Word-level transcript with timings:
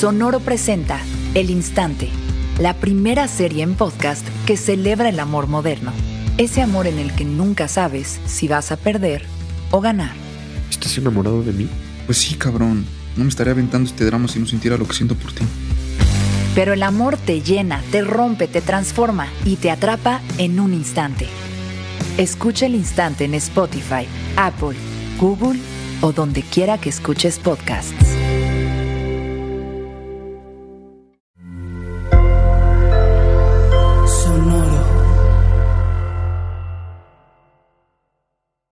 Sonoro 0.00 0.40
presenta 0.40 0.98
El 1.34 1.50
Instante, 1.50 2.08
la 2.58 2.72
primera 2.72 3.28
serie 3.28 3.62
en 3.62 3.74
podcast 3.74 4.26
que 4.46 4.56
celebra 4.56 5.10
el 5.10 5.20
amor 5.20 5.46
moderno. 5.46 5.92
Ese 6.38 6.62
amor 6.62 6.86
en 6.86 6.98
el 6.98 7.14
que 7.14 7.26
nunca 7.26 7.68
sabes 7.68 8.18
si 8.24 8.48
vas 8.48 8.72
a 8.72 8.78
perder 8.78 9.26
o 9.70 9.82
ganar. 9.82 10.14
¿Estás 10.70 10.96
enamorado 10.96 11.42
de 11.42 11.52
mí? 11.52 11.68
Pues 12.06 12.16
sí, 12.16 12.36
cabrón. 12.36 12.86
No 13.14 13.24
me 13.24 13.28
estaría 13.28 13.52
aventando 13.52 13.90
este 13.90 14.06
drama 14.06 14.26
si 14.26 14.38
no 14.38 14.46
sintiera 14.46 14.78
lo 14.78 14.88
que 14.88 14.94
siento 14.94 15.14
por 15.16 15.34
ti. 15.34 15.44
Pero 16.54 16.72
el 16.72 16.82
amor 16.82 17.18
te 17.18 17.42
llena, 17.42 17.82
te 17.92 18.00
rompe, 18.00 18.48
te 18.48 18.62
transforma 18.62 19.28
y 19.44 19.56
te 19.56 19.70
atrapa 19.70 20.22
en 20.38 20.60
un 20.60 20.72
instante. 20.72 21.26
Escucha 22.16 22.64
el 22.64 22.74
instante 22.74 23.26
en 23.26 23.34
Spotify, 23.34 24.06
Apple, 24.38 24.78
Google 25.18 25.60
o 26.00 26.12
donde 26.12 26.40
quiera 26.40 26.78
que 26.78 26.88
escuches 26.88 27.38
podcasts. 27.38 28.19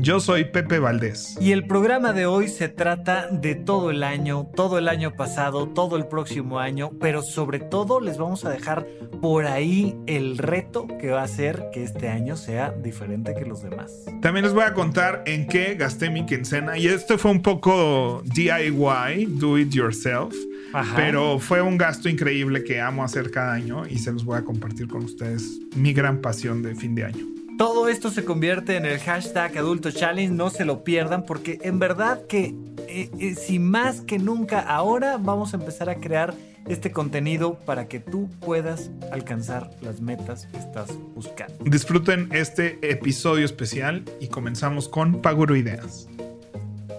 Yo 0.00 0.20
soy 0.20 0.44
Pepe 0.44 0.78
Valdés. 0.78 1.36
Y 1.40 1.50
el 1.50 1.66
programa 1.66 2.12
de 2.12 2.26
hoy 2.26 2.48
se 2.48 2.68
trata 2.68 3.26
de 3.32 3.56
todo 3.56 3.90
el 3.90 4.04
año, 4.04 4.46
todo 4.54 4.78
el 4.78 4.86
año 4.86 5.16
pasado, 5.16 5.68
todo 5.68 5.96
el 5.96 6.06
próximo 6.06 6.60
año, 6.60 6.92
pero 7.00 7.22
sobre 7.22 7.58
todo 7.58 8.00
les 8.00 8.16
vamos 8.16 8.44
a 8.44 8.50
dejar 8.50 8.86
por 9.20 9.46
ahí 9.46 9.96
el 10.06 10.38
reto 10.38 10.86
que 11.00 11.10
va 11.10 11.22
a 11.22 11.28
ser 11.28 11.70
que 11.72 11.82
este 11.82 12.08
año 12.08 12.36
sea 12.36 12.70
diferente 12.70 13.34
que 13.34 13.44
los 13.44 13.62
demás. 13.62 14.04
También 14.22 14.44
les 14.44 14.54
voy 14.54 14.62
a 14.62 14.72
contar 14.72 15.24
en 15.26 15.48
qué 15.48 15.74
gasté 15.74 16.10
mi 16.10 16.24
quincena 16.26 16.78
y 16.78 16.86
esto 16.86 17.18
fue 17.18 17.32
un 17.32 17.42
poco 17.42 18.22
DIY, 18.24 19.26
do 19.30 19.58
it 19.58 19.70
yourself. 19.72 20.32
Pero 20.94 21.38
fue 21.38 21.62
un 21.62 21.78
gasto 21.78 22.08
increíble 22.08 22.62
que 22.62 22.80
amo 22.80 23.02
hacer 23.02 23.30
cada 23.30 23.54
año 23.54 23.86
y 23.86 23.98
se 23.98 24.12
los 24.12 24.24
voy 24.24 24.38
a 24.38 24.44
compartir 24.44 24.86
con 24.86 25.02
ustedes, 25.02 25.58
mi 25.74 25.92
gran 25.92 26.20
pasión 26.20 26.62
de 26.62 26.74
fin 26.74 26.94
de 26.94 27.04
año. 27.04 27.26
Todo 27.58 27.88
esto 27.88 28.10
se 28.10 28.24
convierte 28.24 28.76
en 28.76 28.86
el 28.86 29.00
hashtag 29.00 29.58
Adulto 29.58 29.90
Challenge, 29.90 30.32
no 30.32 30.48
se 30.48 30.64
lo 30.64 30.84
pierdan 30.84 31.24
porque 31.24 31.58
en 31.62 31.80
verdad 31.80 32.24
que 32.28 32.54
eh, 32.86 33.10
eh, 33.18 33.34
si 33.34 33.58
más 33.58 34.00
que 34.00 34.20
nunca 34.20 34.60
ahora 34.60 35.16
vamos 35.18 35.52
a 35.52 35.56
empezar 35.56 35.90
a 35.90 35.96
crear 35.96 36.34
este 36.68 36.92
contenido 36.92 37.58
para 37.58 37.88
que 37.88 37.98
tú 37.98 38.30
puedas 38.38 38.92
alcanzar 39.10 39.70
las 39.80 40.00
metas 40.00 40.46
que 40.52 40.58
estás 40.58 40.90
buscando. 41.16 41.52
Disfruten 41.64 42.28
este 42.30 42.78
episodio 42.88 43.44
especial 43.44 44.04
y 44.20 44.28
comenzamos 44.28 44.88
con 44.88 45.20
Paguro 45.20 45.56
Ideas. 45.56 46.06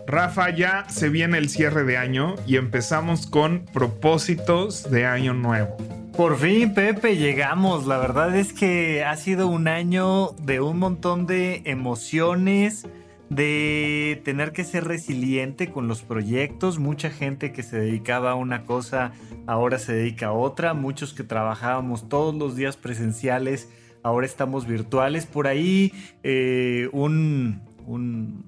Rafa, 0.08 0.54
ya 0.54 0.90
se 0.90 1.08
viene 1.08 1.38
el 1.38 1.48
cierre 1.48 1.86
de 1.86 1.96
año 1.96 2.36
y 2.46 2.58
empezamos 2.58 3.28
con 3.28 3.64
propósitos 3.72 4.92
de 4.92 5.06
año 5.06 5.34
nuevo. 5.34 5.99
Por 6.16 6.38
fin, 6.38 6.74
Pepe, 6.74 7.16
llegamos. 7.16 7.88
La 7.88 7.98
verdad 7.98 8.36
es 8.36 8.52
que 8.52 9.04
ha 9.04 9.16
sido 9.16 9.48
un 9.48 9.68
año 9.68 10.32
de 10.42 10.60
un 10.60 10.78
montón 10.78 11.26
de 11.26 11.62
emociones, 11.66 12.88
de 13.30 14.22
tener 14.26 14.52
que 14.52 14.64
ser 14.64 14.84
resiliente 14.86 15.72
con 15.72 15.88
los 15.88 16.02
proyectos. 16.02 16.78
Mucha 16.78 17.10
gente 17.10 17.54
que 17.54 17.64
se 17.64 17.80
dedicaba 17.80 18.32
a 18.32 18.36
una 18.36 18.66
cosa 18.66 19.14
ahora 19.48 19.80
se 19.80 19.94
dedica 19.94 20.28
a 20.28 20.34
otra. 20.34 20.74
Muchos 20.74 21.14
que 21.14 21.24
trabajábamos 21.24 22.10
todos 22.10 22.36
los 22.36 22.56
días 22.56 22.76
presenciales, 22.76 23.70
ahora 24.04 24.26
estamos 24.26 24.68
virtuales. 24.68 25.26
Por 25.26 25.48
ahí 25.48 25.94
eh, 26.24 26.90
un, 26.92 27.62
un 27.86 28.46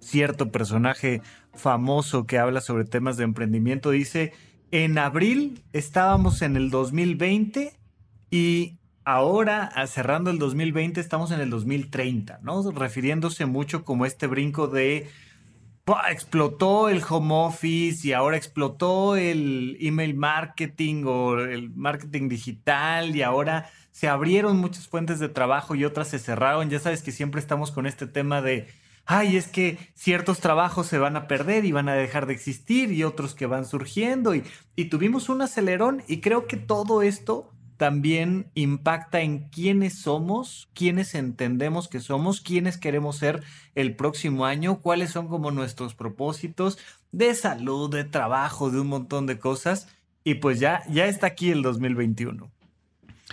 cierto 0.00 0.50
personaje 0.50 1.20
famoso 1.54 2.26
que 2.26 2.38
habla 2.38 2.60
sobre 2.60 2.84
temas 2.84 3.16
de 3.16 3.24
emprendimiento 3.24 3.90
dice 3.90 4.32
en 4.72 4.98
abril 4.98 5.62
estábamos 5.72 6.42
en 6.42 6.56
el 6.56 6.70
2020 6.70 7.74
y 8.30 8.78
ahora, 9.04 9.70
cerrando 9.86 10.30
el 10.30 10.38
2020, 10.38 11.00
estamos 11.00 11.30
en 11.30 11.40
el 11.40 11.50
2030, 11.50 12.40
¿no? 12.42 12.68
Refiriéndose 12.72 13.44
mucho 13.46 13.84
como 13.84 14.06
este 14.06 14.26
brinco 14.26 14.66
de 14.68 15.08
explotó 16.08 16.88
el 16.88 17.02
home 17.06 17.34
office 17.34 18.06
y 18.06 18.12
ahora 18.12 18.36
explotó 18.36 19.16
el 19.16 19.76
email 19.80 20.14
marketing 20.14 21.04
o 21.06 21.38
el 21.40 21.70
marketing 21.70 22.28
digital 22.28 23.14
y 23.14 23.22
ahora 23.22 23.68
se 23.90 24.08
abrieron 24.08 24.58
muchas 24.58 24.88
fuentes 24.88 25.18
de 25.18 25.28
trabajo 25.28 25.74
y 25.74 25.84
otras 25.84 26.08
se 26.08 26.18
cerraron. 26.18 26.70
Ya 26.70 26.78
sabes 26.78 27.02
que 27.02 27.12
siempre 27.12 27.40
estamos 27.40 27.72
con 27.72 27.86
este 27.86 28.06
tema 28.06 28.40
de 28.40 28.68
ay, 29.06 29.36
es 29.36 29.48
que 29.48 29.78
ciertos 29.94 30.40
trabajos 30.40 30.86
se 30.86 30.98
van 30.98 31.16
a 31.16 31.26
perder 31.26 31.64
y 31.64 31.72
van 31.72 31.88
a 31.88 31.94
dejar 31.94 32.26
de 32.26 32.34
existir 32.34 32.92
y 32.92 33.04
otros 33.04 33.34
que 33.34 33.46
van 33.46 33.66
surgiendo 33.66 34.34
y, 34.34 34.44
tuvimos 34.90 35.28
un 35.28 35.42
acelerón 35.42 36.02
y 36.08 36.20
creo 36.20 36.46
que 36.46 36.56
todo 36.56 37.02
esto 37.02 37.50
también 37.76 38.50
impacta 38.54 39.22
en 39.22 39.48
quiénes 39.48 39.98
somos, 39.98 40.68
quiénes 40.74 41.14
entendemos 41.14 41.88
que 41.88 42.00
somos, 42.00 42.40
quiénes 42.40 42.78
queremos 42.78 43.16
ser 43.16 43.42
el 43.74 43.96
próximo 43.96 44.44
año, 44.44 44.80
cuáles 44.80 45.10
son 45.10 45.28
como 45.28 45.50
nuestros 45.50 45.94
propósitos 45.94 46.78
de 47.10 47.34
salud, 47.34 47.90
de 47.90 48.04
trabajo, 48.04 48.70
de 48.70 48.80
un 48.80 48.88
montón 48.88 49.26
de 49.26 49.38
cosas. 49.38 49.88
Y 50.24 50.34
pues 50.34 50.60
ya, 50.60 50.82
ya 50.90 51.06
está 51.06 51.28
aquí 51.28 51.50
el 51.50 51.62
2021. 51.62 52.50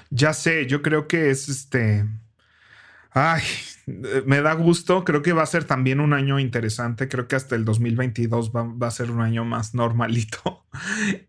Ya 0.10 0.34
sé, 0.34 0.66
yo 0.66 0.82
creo 0.82 1.08
que 1.08 1.30
es 1.30 1.50
este 1.50 2.06
Ay, 3.12 3.42
me 4.26 4.42
da 4.42 4.54
gusto. 4.54 5.04
Creo 5.04 5.22
que 5.22 5.34
va 5.34 5.44
a 5.44 5.48
ser 5.48 5.64
también 5.64 6.00
un 6.00 6.14
año 6.14 6.40
interesante. 6.40 7.08
Creo 7.08 7.28
que 7.28 7.36
hasta 7.36 7.56
el 7.56 7.66
2022 7.66 8.52
va, 8.52 8.88
a 8.88 8.92
ser 8.92 9.10
un 9.12 9.22
año 9.22 9.46
más 9.46 9.74
normalito. 9.74 10.66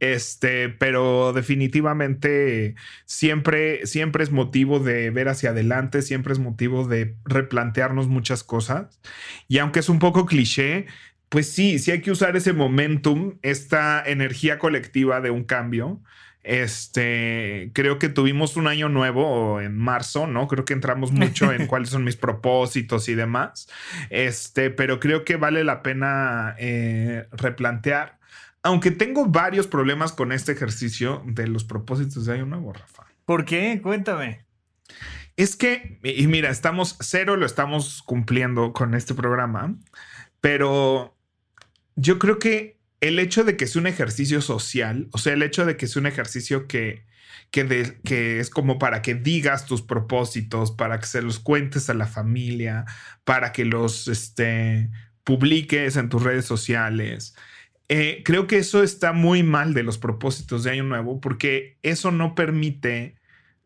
Este, 0.01 0.69
pero 0.69 1.33
definitivamente 1.33 2.75
siempre, 3.07 3.87
siempre 3.87 4.23
es 4.23 4.31
motivo 4.31 4.79
de 4.81 5.11
ver 5.11 5.29
hacia 5.29 5.51
adelante, 5.51 6.03
siempre 6.03 6.35
es 6.35 6.39
motivo 6.39 6.87
de 6.87 7.17
replantearnos 7.25 8.07
muchas 8.07 8.45
cosas. 8.45 9.01
Y 9.49 9.59
aunque 9.59 9.81
es 9.81 9.89
un 9.89 9.99
poco 9.99 10.27
cliché, 10.27 10.87
pues 11.31 11.51
sí, 11.51 11.79
sí 11.79 11.91
hay 11.91 12.03
que 12.03 12.11
usar 12.11 12.37
ese 12.37 12.53
momentum, 12.53 13.39
esta 13.43 14.03
energía 14.05 14.59
colectiva 14.59 15.21
de 15.21 15.31
un 15.31 15.45
cambio 15.45 16.03
este, 16.43 17.71
creo 17.75 17.99
que 17.99 18.09
tuvimos 18.09 18.57
un 18.57 18.67
año 18.67 18.89
nuevo 18.89 19.61
en 19.61 19.77
marzo, 19.77 20.27
¿no? 20.27 20.49
Creo 20.49 20.65
que 20.65 20.73
entramos 20.73 21.13
mucho 21.13 21.53
en 21.53 21.67
cuáles 21.67 21.91
son 21.91 22.05
mis 22.05 22.17
propósitos 22.17 23.09
y 23.09 23.15
demás. 23.15 23.69
Este, 24.09 24.71
pero 24.71 25.01
creo 25.01 25.25
que 25.25 25.37
vale 25.37 25.65
la 25.65 25.83
pena 25.83 26.55
eh, 26.59 27.27
replantear. 27.33 28.19
Aunque 28.63 28.91
tengo 28.91 29.27
varios 29.27 29.67
problemas 29.67 30.13
con 30.13 30.33
este 30.33 30.53
ejercicio 30.53 31.23
de 31.27 31.47
los 31.47 31.65
propósitos 31.65 32.27
de 32.27 32.35
año 32.35 32.47
nuevo, 32.47 32.73
Rafa. 32.73 33.07
¿Por 33.25 33.45
qué? 33.45 33.81
Cuéntame. 33.83 34.45
Es 35.37 35.57
que, 35.57 35.99
y 36.03 36.27
mira, 36.27 36.51
estamos 36.51 36.97
cero, 37.01 37.37
lo 37.37 37.47
estamos 37.47 38.03
cumpliendo 38.03 38.75
con 38.75 38.95
este 38.95 39.15
programa, 39.15 39.75
pero 40.43 41.17
yo 41.97 42.19
creo 42.19 42.39
que 42.39 42.80
el 43.01 43.19
hecho 43.19 43.45
de 43.45 43.57
que 43.57 43.67
sea 43.67 43.81
un 43.81 43.87
ejercicio 43.87 44.43
social, 44.43 45.09
o 45.13 45.19
sea, 45.19 45.33
el 45.35 45.43
hecho 45.43 45.65
de 45.67 45.77
que 45.77 45.87
sea 45.87 46.01
un 46.01 46.07
ejercicio 46.07 46.67
que, 46.69 47.07
que, 47.51 47.99
que, 48.05 48.41
es 48.41 48.51
como 48.51 48.79
para 48.79 49.03
que 49.03 49.15
digas 49.15 49.67
tus 49.67 49.83
propósitos, 49.83 50.73
para 50.73 50.99
que 51.01 51.07
se 51.07 51.23
los 51.23 51.39
cuentes 51.39 51.89
a 51.91 51.95
la 51.95 52.07
familia, 52.07 52.85
para 53.25 53.53
que 53.53 53.65
los 53.65 54.09
este, 54.09 54.91
publiques 55.25 55.97
en 55.97 56.09
tus 56.09 56.23
redes 56.23 56.45
sociales. 56.45 57.35
eh, 57.89 58.23
creo 58.25 58.47
que 58.47 58.59
eso 58.59 58.83
está 58.83 59.13
muy 59.13 59.43
mal 59.43 59.75
de 59.75 59.83
los 59.83 59.99
propósitos 59.99 60.65
de 60.65 60.73
Año 60.73 60.85
Nuevo 60.85 61.21
porque 61.21 61.79
eso 61.83 62.13
no 62.13 62.35
permite 62.35 63.17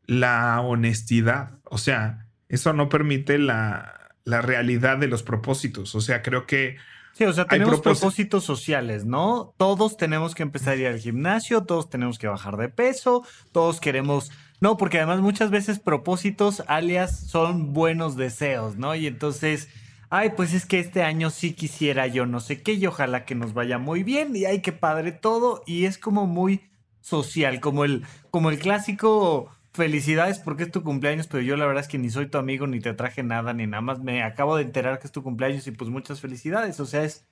la 0.07 0.61
honestidad. 0.61 1.59
O 1.65 1.79
sea, 1.79 2.29
eso 2.49 2.73
no 2.73 2.89
permite 2.89 3.39
la, 3.39 4.11
la 4.25 4.43
realidad 4.43 4.99
de 4.99 5.09
los 5.09 5.23
propósitos. 5.23 5.95
O 5.95 6.01
sea, 6.01 6.23
creo 6.23 6.47
que 6.47 6.77
Sí, 7.15 7.25
o 7.25 7.33
sea, 7.33 7.45
tenemos 7.45 7.81
propósitos 7.81 8.43
sociales, 8.43 9.05
¿no? 9.05 9.55
Todos 9.57 9.97
tenemos 9.97 10.35
que 10.35 10.43
empezar 10.43 10.75
a 10.75 10.77
ir 10.77 10.87
al 10.89 10.99
gimnasio, 10.99 11.63
todos 11.63 11.89
tenemos 11.89 12.19
que 12.19 12.27
bajar 12.27 12.57
de 12.57 12.69
peso, 12.69 13.25
todos 13.53 13.79
queremos, 13.79 14.33
no, 14.61 14.77
porque 14.77 14.99
además 14.99 15.21
muchas 15.21 15.51
veces 15.51 15.79
propósitos 15.79 16.65
alias 16.67 17.21
son 17.29 17.73
buenos 17.73 18.17
deseos, 18.17 18.77
¿no? 18.79 18.97
Y 18.97 19.07
entonces, 19.07 19.69
ay, 20.11 20.31
pues 20.37 20.55
es 20.55 20.67
que 20.67 20.81
este 20.81 21.05
año 21.05 21.31
sí 21.31 21.53
quisiera 21.53 22.09
yo 22.09 22.27
no 22.27 22.41
sé 22.41 22.63
qué 22.63 22.73
y 22.73 22.85
ojalá 22.85 23.25
que 23.25 23.37
nos 23.37 23.55
vaya 23.55 23.79
muy 23.79 24.03
bien 24.03 24.35
y 24.35 24.45
ay, 24.47 24.61
qué 24.61 24.73
padre 24.73 25.13
todo 25.13 25.63
y 25.67 25.85
es 25.85 25.99
como 25.99 26.27
muy 26.27 26.69
social, 27.01 27.61
como 27.61 27.85
el, 27.85 28.03
como 28.31 28.51
el 28.51 28.59
clásico 28.59 29.54
felicidades 29.75 30.39
porque 30.39 30.63
es 30.63 30.71
tu 30.71 30.83
cumpleaños, 30.83 31.27
pero 31.27 31.43
yo 31.43 31.57
la 31.57 31.67
verdad 31.67 31.83
es 31.83 31.89
que 31.89 31.99
ni 31.99 32.09
soy 32.09 32.29
tu 32.29 32.39
amigo, 32.39 32.67
ni 32.67 32.81
te 32.81 32.95
traje 32.95 33.23
nada, 33.25 33.53
ni 33.53 33.67
nada 33.67 33.81
más 33.81 33.99
me 33.99 34.23
acabo 34.23 34.57
de 34.57 34.63
enterar 34.63 35.01
que 35.01 35.07
es 35.09 35.13
tu 35.13 35.23
cumpleaños 35.23 35.67
y 35.67 35.73
pues 35.73 35.91
muchas 35.91 36.21
felicidades. 36.21 36.79
O 36.79 36.87
sea, 36.87 37.03
es, 37.03 37.27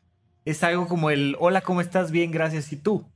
es 0.45 0.63
algo 0.65 0.89
como 0.89 1.11
el, 1.11 1.37
hola, 1.39 1.61
¿cómo 1.61 1.81
estás? 1.81 2.11
Bien, 2.11 2.33
gracias. 2.33 2.73
¿Y 2.73 2.77
tú? 2.77 3.09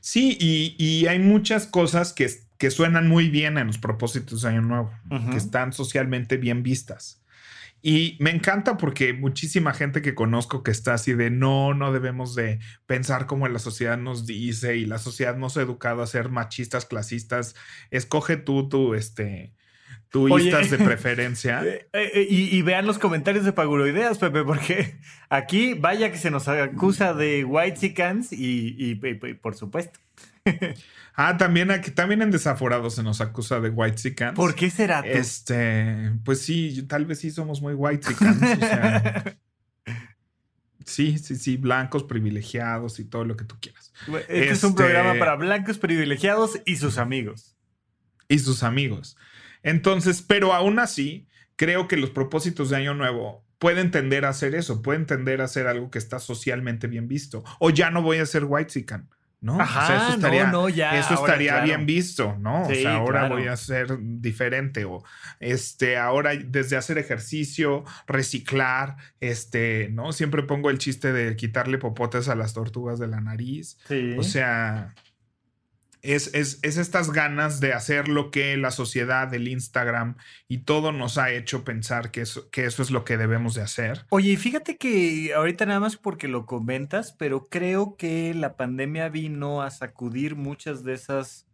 Sí, 0.00 0.36
y, 0.38 1.06
hay 1.06 1.18
muchas 1.18 1.66
cosas 1.66 2.12
que, 2.12 2.28
que, 2.58 2.70
suenan 2.70 3.08
muy 3.08 3.30
bien 3.30 3.56
en 3.56 3.68
los 3.68 3.78
propósitos 3.78 4.42
de 4.42 4.48
Año 4.48 4.62
Nuevo, 4.62 4.90
que 5.30 5.36
están 5.36 5.72
socialmente 5.72 6.36
bien 6.36 6.62
vistas. 6.62 7.22
Y 7.88 8.16
me 8.18 8.30
encanta 8.30 8.78
porque 8.78 9.12
muchísima 9.12 9.72
gente 9.72 10.02
que 10.02 10.16
conozco 10.16 10.64
que 10.64 10.72
está 10.72 10.94
así 10.94 11.12
de 11.14 11.30
no, 11.30 11.72
no 11.72 11.92
debemos 11.92 12.34
de 12.34 12.58
pensar 12.84 13.26
como 13.26 13.46
la 13.46 13.60
sociedad 13.60 13.96
nos 13.96 14.26
dice 14.26 14.76
y 14.76 14.86
la 14.86 14.98
sociedad 14.98 15.36
nos 15.36 15.56
ha 15.56 15.62
educado 15.62 16.02
a 16.02 16.08
ser 16.08 16.28
machistas, 16.28 16.84
clasistas. 16.84 17.54
Escoge 17.92 18.38
tú 18.38 18.68
tu, 18.68 18.94
este, 18.94 19.54
tu 20.08 20.26
de 20.26 20.78
preferencia. 20.84 21.64
Eh, 21.64 21.86
eh, 21.92 22.26
y, 22.28 22.60
vean 22.62 22.88
los 22.88 22.98
comentarios 22.98 23.44
de 23.44 23.52
Paguroideas, 23.52 24.18
Pepe, 24.18 24.42
porque 24.42 24.98
aquí 25.30 25.74
vaya 25.74 26.10
que 26.10 26.18
se 26.18 26.32
nos 26.32 26.48
acusa 26.48 27.14
de 27.14 27.44
white 27.44 27.94
y, 28.32 28.34
y, 28.36 29.00
y 29.00 29.34
por 29.34 29.54
supuesto. 29.54 30.00
ah, 31.14 31.36
también 31.36 31.70
aquí, 31.70 31.90
también 31.90 32.22
en 32.22 32.30
Desaforados 32.30 32.94
se 32.94 33.02
nos 33.02 33.20
acusa 33.20 33.60
de 33.60 33.70
white 33.70 33.96
chickens. 33.96 34.34
¿Por 34.34 34.54
qué 34.54 34.70
será? 34.70 35.00
Este, 35.00 36.12
pues 36.24 36.40
sí, 36.42 36.84
tal 36.88 37.06
vez 37.06 37.20
sí 37.20 37.30
somos 37.30 37.60
muy 37.60 37.74
white 37.74 38.06
sí, 40.84 41.18
sí, 41.18 41.36
sí, 41.36 41.56
blancos 41.56 42.04
privilegiados 42.04 42.98
y 43.00 43.04
todo 43.04 43.24
lo 43.24 43.36
que 43.36 43.44
tú 43.44 43.56
quieras. 43.60 43.92
Este, 44.08 44.50
es 44.50 44.64
un 44.64 44.74
programa 44.74 45.10
este 45.10 45.18
para 45.18 45.36
blancos 45.36 45.78
privilegiados 45.78 46.60
y 46.64 46.76
sus 46.76 46.98
amigos. 46.98 47.56
Y 48.28 48.38
sus 48.40 48.62
amigos. 48.62 49.16
Entonces, 49.62 50.22
pero 50.22 50.52
aún 50.52 50.78
así, 50.78 51.28
creo 51.56 51.88
que 51.88 51.96
los 51.96 52.10
propósitos 52.10 52.70
de 52.70 52.76
Año 52.76 52.94
Nuevo 52.94 53.44
pueden 53.58 53.90
tender 53.90 54.24
a 54.24 54.30
hacer 54.30 54.54
eso, 54.54 54.82
pueden 54.82 55.06
tender 55.06 55.40
a 55.40 55.44
hacer 55.44 55.66
algo 55.66 55.90
que 55.90 55.98
está 55.98 56.18
socialmente 56.18 56.86
bien 56.86 57.08
visto. 57.08 57.44
O 57.58 57.70
ya 57.70 57.90
no 57.90 58.02
voy 58.02 58.18
a 58.18 58.26
ser 58.26 58.44
white 58.44 58.70
chican 58.70 59.08
¿no? 59.46 59.62
eso 59.62 60.14
estaría, 60.14 60.98
eso 60.98 61.14
estaría 61.14 61.60
bien 61.60 61.86
visto, 61.86 62.36
¿no? 62.38 62.64
o 62.64 62.74
sea, 62.74 62.96
ahora 62.96 63.28
voy 63.28 63.46
a 63.46 63.56
ser 63.56 63.96
diferente 64.00 64.84
o 64.84 65.02
este, 65.40 65.96
ahora 65.96 66.32
desde 66.36 66.76
hacer 66.76 66.98
ejercicio, 66.98 67.84
reciclar, 68.06 68.96
este, 69.20 69.88
¿no? 69.92 70.12
Siempre 70.12 70.42
pongo 70.42 70.68
el 70.70 70.78
chiste 70.78 71.12
de 71.12 71.36
quitarle 71.36 71.78
popotes 71.78 72.28
a 72.28 72.34
las 72.34 72.52
tortugas 72.52 72.98
de 72.98 73.06
la 73.06 73.20
nariz. 73.20 73.78
O 74.18 74.22
sea, 74.22 74.94
es, 76.14 76.60
estas 76.62 77.10
ganas 77.10 77.60
de 77.60 77.72
hacer 77.72 78.08
lo 78.08 78.30
que 78.30 78.56
la 78.56 78.70
sociedad, 78.70 79.32
el 79.34 79.48
Instagram 79.48 80.16
y 80.48 80.58
todo 80.58 80.92
nos 80.92 81.18
ha 81.18 81.30
hecho 81.30 81.64
pensar 81.64 82.10
que 82.10 82.22
eso, 82.22 82.50
que 82.50 82.64
eso 82.64 82.82
es 82.82 82.90
lo 82.90 83.04
que 83.04 83.16
debemos 83.16 83.54
de 83.54 83.62
hacer. 83.62 84.06
Oye, 84.10 84.36
fíjate 84.36 84.76
que 84.76 85.32
ahorita 85.34 85.66
nada 85.66 85.80
más 85.80 85.96
porque 85.96 86.28
lo 86.28 86.46
comentas, 86.46 87.12
pero 87.12 87.46
creo 87.48 87.96
que 87.96 88.34
la 88.34 88.56
pandemia 88.56 89.08
vino 89.08 89.62
a 89.62 89.70
sacudir 89.70 90.36
muchas 90.36 90.84
de 90.84 90.94
esas 90.94 91.46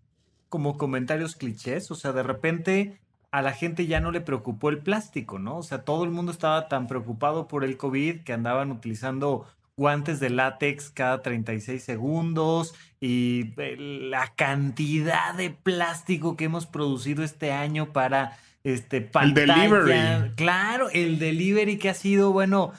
como 0.48 0.76
comentarios 0.76 1.34
clichés, 1.34 1.90
o 1.90 1.94
sea, 1.94 2.12
de 2.12 2.22
repente 2.22 3.00
a 3.30 3.40
la 3.40 3.52
gente 3.52 3.86
ya 3.86 4.00
no 4.00 4.10
le 4.10 4.20
preocupó 4.20 4.68
el 4.68 4.78
plástico, 4.78 5.38
¿no? 5.38 5.56
O 5.56 5.62
sea, 5.62 5.84
todo 5.84 6.04
el 6.04 6.10
mundo 6.10 6.30
estaba 6.30 6.68
tan 6.68 6.86
preocupado 6.86 7.48
por 7.48 7.64
el 7.64 7.78
COVID 7.78 8.24
que 8.24 8.34
andaban 8.34 8.70
utilizando 8.70 9.46
guantes 9.76 10.20
de 10.20 10.30
látex 10.30 10.90
cada 10.90 11.22
36 11.22 11.82
segundos 11.82 12.74
y 13.00 13.54
eh, 13.56 13.76
la 13.76 14.32
cantidad 14.34 15.34
de 15.34 15.50
plástico 15.50 16.36
que 16.36 16.44
hemos 16.44 16.66
producido 16.66 17.24
este 17.24 17.52
año 17.52 17.92
para 17.92 18.38
este 18.64 19.00
pantalla. 19.00 19.64
El 19.64 19.70
delivery. 19.70 20.34
Claro, 20.36 20.88
el 20.90 21.18
delivery 21.18 21.78
que 21.78 21.90
ha 21.90 21.94
sido, 21.94 22.32
bueno, 22.32 22.72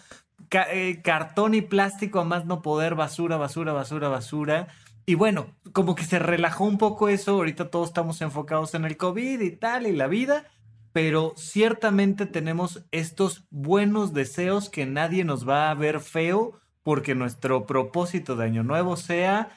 eh, 0.51 1.01
cartón 1.04 1.56
y 1.56 1.62
plástico 1.62 2.19
a 2.19 2.24
más 2.24 2.45
no 2.45 2.62
poder, 2.62 2.96
basura, 2.96 3.38
basura, 3.38 3.74
basura, 3.74 4.07
basura. 4.07 4.68
Y 5.06 5.16
bueno, 5.16 5.48
como 5.74 5.96
que 5.96 6.06
se 6.06 6.19
relajó 6.19 6.63
un 6.63 6.78
poco 6.78 7.10
eso, 7.10 7.31
ahorita 7.31 7.69
todos 7.69 7.89
estamos 7.89 8.22
enfocados 8.22 8.74
en 8.75 8.86
el 8.86 8.96
COVID 8.96 9.42
y 9.42 9.51
tal, 9.51 9.86
y 9.88 9.92
la 9.92 10.07
vida, 10.07 10.46
pero 10.94 11.34
ciertamente 11.36 12.25
tenemos 12.25 12.86
estos 12.92 13.44
buenos 13.50 14.13
deseos 14.13 14.69
que 14.69 14.86
nadie 14.86 15.25
nos 15.25 15.48
va 15.48 15.69
a 15.69 15.74
ver 15.74 16.00
feo 16.00 16.62
porque 16.84 17.16
nuestro 17.16 17.66
propósito 17.66 18.36
de 18.36 18.46
año 18.46 18.64
nuevo 18.64 18.98
sea 18.98 19.50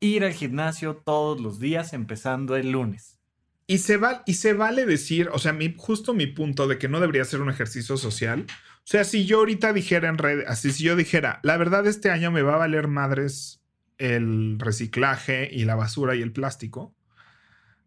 ir 0.00 0.24
al 0.24 0.32
gimnasio 0.32 0.96
todos 0.96 1.40
los 1.40 1.58
días 1.58 1.92
empezando 1.92 2.56
el 2.56 2.70
lunes. 2.70 3.18
Y 3.66 3.78
se, 3.78 3.98
y 4.26 4.34
se 4.34 4.52
vale 4.52 4.84
decir, 4.84 5.30
o 5.32 5.38
sea, 5.38 5.54
mi, 5.54 5.74
justo 5.76 6.12
mi 6.12 6.26
punto 6.26 6.68
de 6.68 6.76
que 6.76 6.88
no 6.88 7.00
debería 7.00 7.24
ser 7.24 7.40
un 7.40 7.48
ejercicio 7.48 7.96
social. 7.96 8.44
O 8.50 8.86
sea, 8.86 9.04
si 9.04 9.24
yo 9.24 9.38
ahorita 9.38 9.72
dijera 9.72 10.10
en 10.10 10.18
red, 10.18 10.44
así 10.46 10.70
si 10.70 10.84
yo 10.84 10.96
dijera, 10.96 11.40
la 11.42 11.56
verdad 11.56 11.86
este 11.86 12.10
año 12.10 12.30
me 12.30 12.42
va 12.42 12.54
a 12.54 12.58
valer 12.58 12.88
madres 12.88 13.62
el 13.96 14.58
reciclaje 14.58 15.48
y 15.50 15.64
la 15.64 15.76
basura 15.76 16.14
y 16.14 16.20
el 16.20 16.32
plástico, 16.32 16.94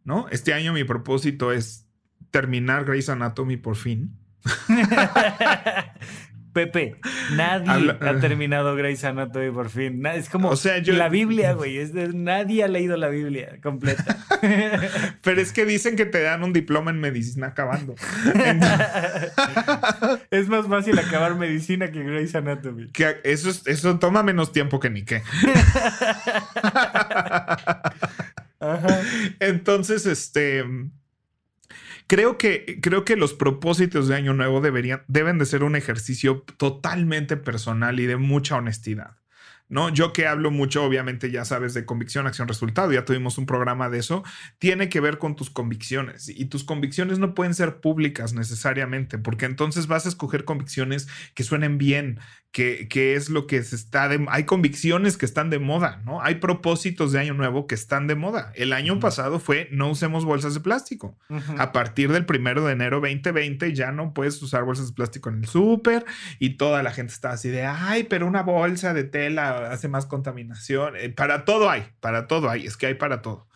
¿no? 0.04 0.28
Este 0.32 0.54
año 0.54 0.74
mi 0.74 0.84
propósito 0.84 1.52
es 1.52 1.86
terminar 2.32 2.86
Grey's 2.86 3.10
Anatomy 3.10 3.58
por 3.58 3.76
fin. 3.76 4.18
Pepe, 6.58 6.96
nadie 7.36 7.96
ha 8.02 8.20
terminado 8.20 8.76
Grey's 8.76 9.04
Anatomy 9.04 9.52
por 9.52 9.70
fin. 9.70 10.04
Es 10.08 10.28
como 10.28 10.54
la 10.88 11.08
Biblia, 11.08 11.54
güey. 11.54 11.78
nadie 12.16 12.64
ha 12.64 12.68
leído 12.68 12.98
la 12.98 13.10
Biblia 13.10 13.60
completa. 13.62 14.18
Pero 15.22 15.40
es 15.40 15.54
que 15.54 15.66
dicen 15.66 15.96
que 15.96 16.08
te 16.08 16.20
dan 16.24 16.44
un 16.44 16.54
diploma 16.54 16.90
en 16.90 17.00
medicina 17.00 17.50
acabando. 17.50 17.94
es 20.32 20.50
más 20.50 20.66
fácil 20.66 20.98
acabar 20.98 21.36
medicina 21.36 21.92
que 21.92 22.04
Grey's 22.04 22.34
Anatomy. 22.34 22.90
Que 22.92 23.18
eso, 23.24 23.52
eso 23.68 24.00
toma 24.00 24.24
menos 24.24 24.52
tiempo 24.52 24.80
que 24.80 24.90
ni 24.90 25.06
qué. 25.06 25.22
Entonces, 29.40 30.08
este 30.08 30.66
Creo 32.08 32.38
que, 32.38 32.80
creo 32.82 33.04
que 33.06 33.18
los 33.18 33.34
propósitos 33.34 34.08
de 34.08 34.16
Año 34.16 34.34
Nuevo 34.34 34.62
deberían, 34.62 35.04
deben 35.08 35.38
de 35.38 35.46
ser 35.46 35.64
un 35.64 35.76
ejercicio 35.76 36.44
totalmente 36.58 37.38
personal 37.38 38.00
y 38.00 38.06
de 38.06 38.18
mucha 38.18 38.56
honestidad. 38.56 39.18
¿no? 39.70 39.90
Yo 39.90 40.14
que 40.14 40.28
hablo 40.28 40.52
mucho, 40.52 40.84
obviamente 40.84 41.32
ya 41.32 41.46
sabes, 41.46 41.74
de 41.74 41.86
convicción, 41.86 42.28
acción, 42.28 42.48
resultado, 42.48 42.92
ya 42.92 43.06
tuvimos 43.06 43.38
un 43.38 43.46
programa 43.46 43.90
de 43.90 44.00
eso, 44.00 44.24
tiene 44.60 44.90
que 44.90 45.02
ver 45.02 45.18
con 45.18 45.36
tus 45.36 45.50
convicciones 45.50 46.30
y 46.30 46.46
tus 46.46 46.64
convicciones 46.64 47.20
no 47.20 47.34
pueden 47.36 47.54
ser 47.54 47.82
públicas 47.82 48.34
necesariamente, 48.34 49.18
porque 49.18 49.46
entonces 49.46 49.88
vas 49.88 50.06
a 50.06 50.10
escoger 50.10 50.46
convicciones 50.46 51.08
que 51.34 51.44
suenen 51.44 51.78
bien, 51.78 52.20
que, 52.58 53.16
es 53.16 53.30
lo 53.30 53.46
que 53.46 53.62
se 53.62 53.76
está 53.76 54.08
de... 54.08 54.26
Hay 54.30 54.46
convicciones 54.46 55.16
que 55.16 55.28
están 55.28 55.52
de 55.52 55.60
moda, 55.60 56.02
¿no? 56.06 56.24
Hay 56.24 56.36
propósitos 56.36 57.12
de 57.12 57.20
año 57.20 57.36
nuevo 57.36 57.68
que 57.68 57.76
están 57.76 58.08
de 58.08 58.16
moda. 58.16 58.52
El 58.56 58.74
año 58.74 59.00
pasado 59.00 59.40
fue 59.40 59.68
no 59.72 59.92
usemos 59.92 60.26
bolsas 60.26 60.56
de 60.56 60.62
plástico. 60.62 61.16
A 61.60 61.72
partir 61.72 62.12
del 62.12 62.26
primero 62.26 62.66
de 62.66 62.74
enero 62.74 63.00
2020 63.00 63.74
ya 63.76 63.92
no 63.92 64.12
puedes 64.12 64.42
usar 64.42 64.64
bolsas 64.64 64.88
de 64.88 64.94
plástico 64.94 65.30
en 65.30 65.44
el 65.44 65.48
súper 65.48 66.06
y 66.40 66.52
toda 66.52 66.82
la 66.82 66.92
gente 66.92 67.14
está 67.14 67.32
así 67.32 67.50
de, 67.50 67.64
ay, 67.64 68.06
pero 68.06 68.26
una 68.26 68.42
bolsa 68.42 68.96
de 68.96 69.04
tela 69.04 69.72
hace 69.72 69.88
más 69.88 70.08
contaminación. 70.08 70.96
Eh, 70.98 71.10
para 71.10 71.46
todo 71.46 71.70
hay, 71.70 71.86
para 72.00 72.26
todo 72.26 72.50
hay, 72.50 72.66
es 72.66 72.76
que 72.76 72.88
hay 72.88 72.96
para 72.96 73.22
todo. 73.22 73.48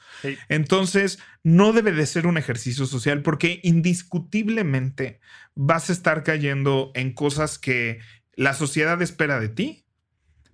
Entonces, 0.49 1.19
no 1.41 1.73
debe 1.73 1.93
de 1.93 2.05
ser 2.05 2.27
un 2.27 2.37
ejercicio 2.37 2.85
social 2.85 3.21
porque 3.21 3.59
indiscutiblemente 3.63 5.21
vas 5.55 5.89
a 5.89 5.93
estar 5.93 6.23
cayendo 6.23 6.91
en 6.93 7.13
cosas 7.13 7.57
que 7.57 7.99
la 8.35 8.53
sociedad 8.53 9.01
espera 9.01 9.39
de 9.39 9.49
ti, 9.49 9.85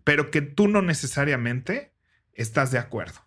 pero 0.04 0.32
que 0.32 0.42
tú 0.42 0.68
no 0.68 0.82
necesariamente 0.82 1.94
estás 2.34 2.72
de 2.72 2.80
acuerdo, 2.80 3.20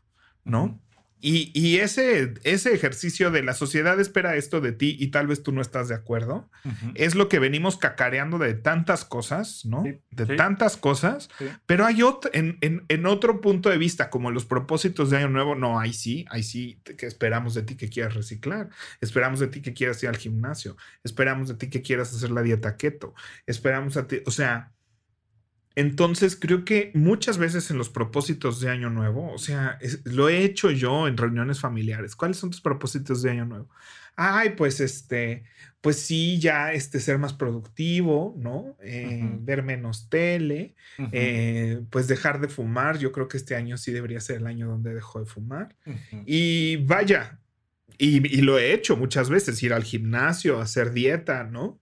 ¿no? 0.45 0.83
Y, 1.23 1.77
ese, 1.79 2.35
ese 2.45 2.73
ejercicio 2.73 3.31
de 3.31 3.43
la 3.43 3.53
sociedad 3.53 4.01
espera 4.01 4.37
esto 4.37 4.61
de 4.61 4.73
ti 4.73 4.97
y 4.99 5.09
tal 5.09 5.27
vez 5.27 5.43
tú 5.43 5.53
no 5.53 5.61
estás 5.61 5.89
de 5.89 5.95
acuerdo, 5.95 6.49
es 6.95 7.15
lo 7.15 7.29
que 7.29 7.39
venimos 7.39 7.77
cacareando 7.77 8.39
de 8.39 8.55
tantas 8.55 9.05
cosas, 9.05 9.65
¿no? 9.67 9.83
de 9.83 10.37
tantas 10.37 10.77
cosas, 10.77 11.29
pero 11.67 11.85
hay 11.85 12.03
otro, 12.03 12.31
en, 12.33 12.59
en, 12.61 13.07
otro 13.07 13.41
punto 13.41 13.69
de 13.69 13.79
vista, 13.79 14.09
como 14.09 14.31
los 14.31 14.47
propósitos 14.47 15.11
de 15.11 15.19
Año 15.19 15.29
Nuevo, 15.29 15.55
no, 15.55 15.79
ahí 15.79 15.93
sí, 15.93 16.25
ahí 16.31 16.43
sí, 16.43 16.81
que 16.97 17.07
esperamos 17.07 17.55
de 17.55 17.63
ti 17.63 17.77
que 17.77 17.89
quieras 17.91 18.15
reciclar, 18.15 18.71
esperamos 19.01 19.41
de 19.41 19.49
ti 19.49 19.61
que 19.61 19.75
quieras 19.75 20.03
ir 20.03 20.09
al 20.09 20.17
gimnasio, 20.17 20.77
esperamos 21.05 21.49
de 21.49 21.55
ti 21.55 21.69
que 21.69 21.83
quieras 21.83 22.15
hacer 22.15 22.31
la 22.31 22.43
dieta 22.43 22.77
keto, 22.77 23.15
esperamos 23.47 23.97
a 23.97 24.07
ti, 24.07 24.23
o 24.25 24.31
sea, 24.31 24.73
entonces 25.77 26.37
creo 26.37 26.65
que 26.65 26.91
muchas 26.95 27.39
veces 27.39 27.71
en 27.71 27.79
los 27.79 27.89
propósitos 27.89 28.61
de 28.61 28.71
Año 28.71 28.91
Nuevo, 28.91 29.33
o 29.33 29.39
sea, 29.39 29.79
lo 30.05 30.29
he 30.29 30.45
hecho 30.45 30.71
yo 30.71 31.07
en 31.07 31.17
reuniones 31.17 31.61
familiares. 31.61 32.17
¿Cuáles 32.17 32.39
son 32.39 32.51
tus 32.51 32.61
propósitos 32.61 33.23
de 33.23 33.31
Año 33.31 33.45
Nuevo? 33.45 33.69
Ay, 34.17 34.51
pues 34.51 34.81
este, 34.81 35.45
pues 35.81 35.97
sí, 36.01 36.39
ya 36.41 36.73
este 36.73 37.01
ser 37.01 37.19
más 37.19 37.33
productivo, 37.33 38.35
¿no? 38.37 38.77
Eh, 38.83 39.23
ver 39.41 39.63
menos 39.63 40.11
tele, 40.11 40.75
eh, 41.13 41.81
pues 41.89 42.09
dejar 42.09 42.41
de 42.41 42.49
fumar. 42.49 42.99
Yo 42.99 43.13
creo 43.13 43.29
que 43.29 43.37
este 43.37 43.55
año 43.55 43.79
sí 43.79 43.93
debería 43.93 44.21
ser 44.21 44.39
el 44.39 44.47
año 44.47 44.69
donde 44.69 44.93
dejó 44.93 45.21
de 45.21 45.27
fumar. 45.27 45.77
Y 46.27 46.77
vaya, 46.85 47.39
y, 47.97 48.17
y, 48.27 48.43
lo 48.43 48.59
he 48.59 48.75
hecho 48.75 48.97
muchas 48.97 49.31
veces, 49.31 49.63
ir 49.63 49.73
al 49.73 49.85
gimnasio, 49.85 50.61
hacer 50.61 50.93
dieta, 50.93 51.45
¿no? 51.45 51.80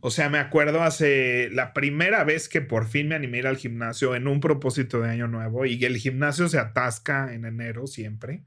O 0.00 0.10
sea, 0.10 0.28
me 0.28 0.38
acuerdo 0.38 0.82
hace 0.82 1.50
la 1.50 1.72
primera 1.72 2.22
vez 2.24 2.48
que 2.48 2.60
por 2.60 2.86
fin 2.86 3.08
me 3.08 3.16
animé 3.16 3.38
a 3.38 3.40
ir 3.40 3.46
al 3.48 3.56
gimnasio 3.56 4.14
en 4.14 4.28
un 4.28 4.40
propósito 4.40 5.00
de 5.00 5.10
año 5.10 5.26
nuevo 5.26 5.66
y 5.66 5.84
el 5.84 5.96
gimnasio 5.96 6.48
se 6.48 6.58
atasca 6.58 7.34
en 7.34 7.44
enero 7.44 7.86
siempre, 7.86 8.44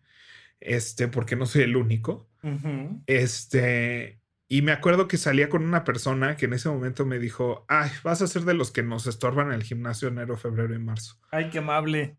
este, 0.61 1.07
porque 1.07 1.35
no 1.35 1.45
soy 1.45 1.63
el 1.63 1.75
único. 1.75 2.29
Este, 3.07 4.19
y 4.47 4.61
me 4.61 4.71
acuerdo 4.71 5.07
que 5.07 5.17
salía 5.17 5.49
con 5.49 5.63
una 5.63 5.83
persona 5.83 6.37
que 6.37 6.45
en 6.45 6.53
ese 6.53 6.69
momento 6.69 7.05
me 7.05 7.19
dijo, 7.19 7.65
ay, 7.67 7.91
vas 8.03 8.21
a 8.21 8.27
ser 8.27 8.43
de 8.43 8.53
los 8.53 8.71
que 8.71 8.83
nos 8.83 9.07
estorban 9.07 9.47
en 9.47 9.53
el 9.53 9.63
gimnasio 9.63 10.07
enero, 10.07 10.37
febrero 10.37 10.73
y 10.73 10.79
marzo. 10.79 11.19
Ay, 11.31 11.49
qué 11.49 11.59
amable. 11.59 12.17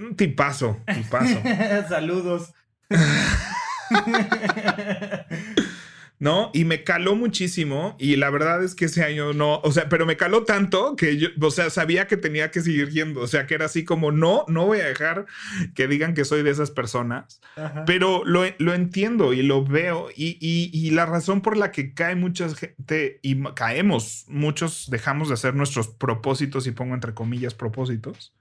Un 0.00 0.16
tipazo, 0.16 0.82
tipazo. 0.92 1.40
Saludos. 1.88 2.52
¿no? 6.20 6.50
Y 6.52 6.64
me 6.64 6.82
caló 6.82 7.14
muchísimo 7.14 7.96
y 7.98 8.16
la 8.16 8.30
verdad 8.30 8.64
es 8.64 8.74
que 8.74 8.86
ese 8.86 9.04
año 9.04 9.32
no, 9.32 9.60
o 9.60 9.70
sea, 9.70 9.88
pero 9.88 10.04
me 10.04 10.16
caló 10.16 10.44
tanto 10.44 10.96
que 10.96 11.16
yo, 11.16 11.28
o 11.40 11.50
sea, 11.50 11.70
sabía 11.70 12.08
que 12.08 12.16
tenía 12.16 12.50
que 12.50 12.60
seguir 12.60 12.90
yendo, 12.90 13.20
o 13.20 13.26
sea, 13.26 13.46
que 13.46 13.54
era 13.54 13.66
así 13.66 13.84
como, 13.84 14.10
no, 14.10 14.44
no 14.48 14.66
voy 14.66 14.80
a 14.80 14.86
dejar 14.86 15.26
que 15.74 15.86
digan 15.86 16.14
que 16.14 16.24
soy 16.24 16.42
de 16.42 16.50
esas 16.50 16.72
personas, 16.72 17.40
pero 17.86 18.24
lo, 18.24 18.44
lo, 18.58 18.74
entiendo 18.74 19.32
y 19.32 19.42
lo 19.42 19.64
veo 19.64 20.08
y, 20.14 20.38
y, 20.40 20.70
y, 20.72 20.90
la 20.90 21.06
razón 21.06 21.40
por 21.40 21.56
la 21.56 21.70
que 21.70 21.94
cae 21.94 22.16
mucha 22.16 22.48
gente 22.54 23.20
y 23.22 23.40
caemos, 23.54 24.24
muchos 24.28 24.88
dejamos 24.90 25.28
de 25.28 25.34
hacer 25.34 25.54
nuestros 25.54 25.88
propósitos 25.88 26.66
y 26.66 26.72
pongo 26.72 26.94
entre 26.94 27.14
comillas 27.14 27.54
propósitos, 27.54 28.34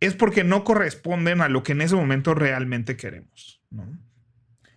es 0.00 0.14
porque 0.14 0.44
no 0.44 0.64
corresponden 0.64 1.40
a 1.40 1.48
lo 1.48 1.62
que 1.62 1.72
en 1.72 1.82
ese 1.82 1.94
momento 1.94 2.34
realmente 2.34 2.96
queremos, 2.96 3.62
¿no? 3.70 3.98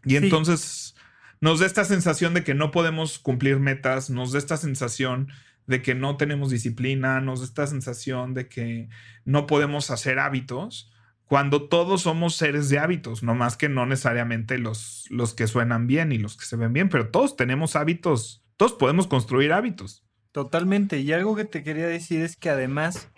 Y 0.06 0.16
entonces 0.16 0.96
nos 1.42 1.60
da 1.60 1.66
esta 1.66 1.86
sensación 1.86 2.34
de 2.34 2.44
que 2.44 2.54
no 2.54 2.72
podemos 2.72 3.20
cumplir 3.20 3.60
metas, 3.60 4.10
nos 4.10 4.32
da 4.32 4.40
esta 4.40 4.58
sensación 4.58 5.30
de 5.68 5.82
que 5.82 5.96
no 5.96 6.18
tenemos 6.18 6.50
disciplina, 6.50 7.22
nos 7.22 7.40
da 7.40 7.46
esta 7.46 7.68
sensación 7.68 8.34
de 8.34 8.48
que 8.48 8.90
no 9.24 9.48
podemos 9.48 9.92
hacer 9.92 10.20
hábitos, 10.20 10.92
cuando 11.26 11.70
todos 11.70 12.02
somos 12.02 12.36
seres 12.36 12.70
de 12.70 12.80
hábitos, 12.80 13.22
no 13.22 13.36
más 13.36 13.56
que 13.56 13.70
no 13.70 13.86
necesariamente 13.86 14.58
los, 14.58 15.06
los 15.12 15.36
que 15.36 15.46
suenan 15.46 15.86
bien 15.86 16.12
y 16.12 16.18
los 16.18 16.36
que 16.36 16.46
se 16.46 16.56
ven 16.56 16.74
bien, 16.74 16.90
pero 16.90 17.10
todos 17.10 17.36
tenemos 17.36 17.76
hábitos, 17.76 18.44
todos 18.58 18.74
podemos 18.74 19.06
construir 19.06 19.54
hábitos. 19.54 20.04
Totalmente, 20.32 21.00
y 21.00 21.14
algo 21.14 21.36
que 21.36 21.46
te 21.46 21.62
quería 21.62 21.86
decir 21.86 22.22
es 22.22 22.36
que 22.36 22.50
además 22.50 23.12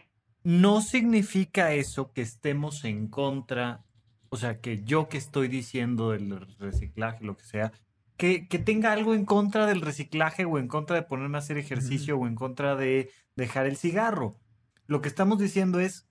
no 0.43 0.81
significa 0.81 1.73
eso 1.73 2.11
que 2.11 2.21
estemos 2.21 2.83
en 2.83 3.07
contra, 3.07 3.85
o 4.27 4.35
sea, 4.35 4.59
que 4.59 4.83
yo 4.83 5.07
que 5.07 5.17
estoy 5.17 5.47
diciendo 5.47 6.11
del 6.11 6.37
reciclaje, 6.59 7.23
lo 7.23 7.37
que 7.37 7.45
sea, 7.45 7.71
que, 8.21 8.59
tenga 8.59 8.93
algo 8.93 9.15
en 9.15 9.25
contra 9.25 9.65
del 9.65 9.81
reciclaje 9.81 10.45
o 10.45 10.59
en 10.59 10.67
contra 10.67 10.95
de 10.95 11.01
ponerme 11.01 11.37
a 11.37 11.39
hacer 11.39 11.57
ejercicio 11.57 12.19
o 12.19 12.27
en 12.27 12.35
contra 12.35 12.75
de 12.75 13.09
dejar 13.35 13.65
el 13.65 13.77
cigarro. 13.77 14.35
Lo 14.85 15.01
que 15.01 15.09
estamos 15.09 15.39
diciendo 15.39 15.79
es, 15.79 16.07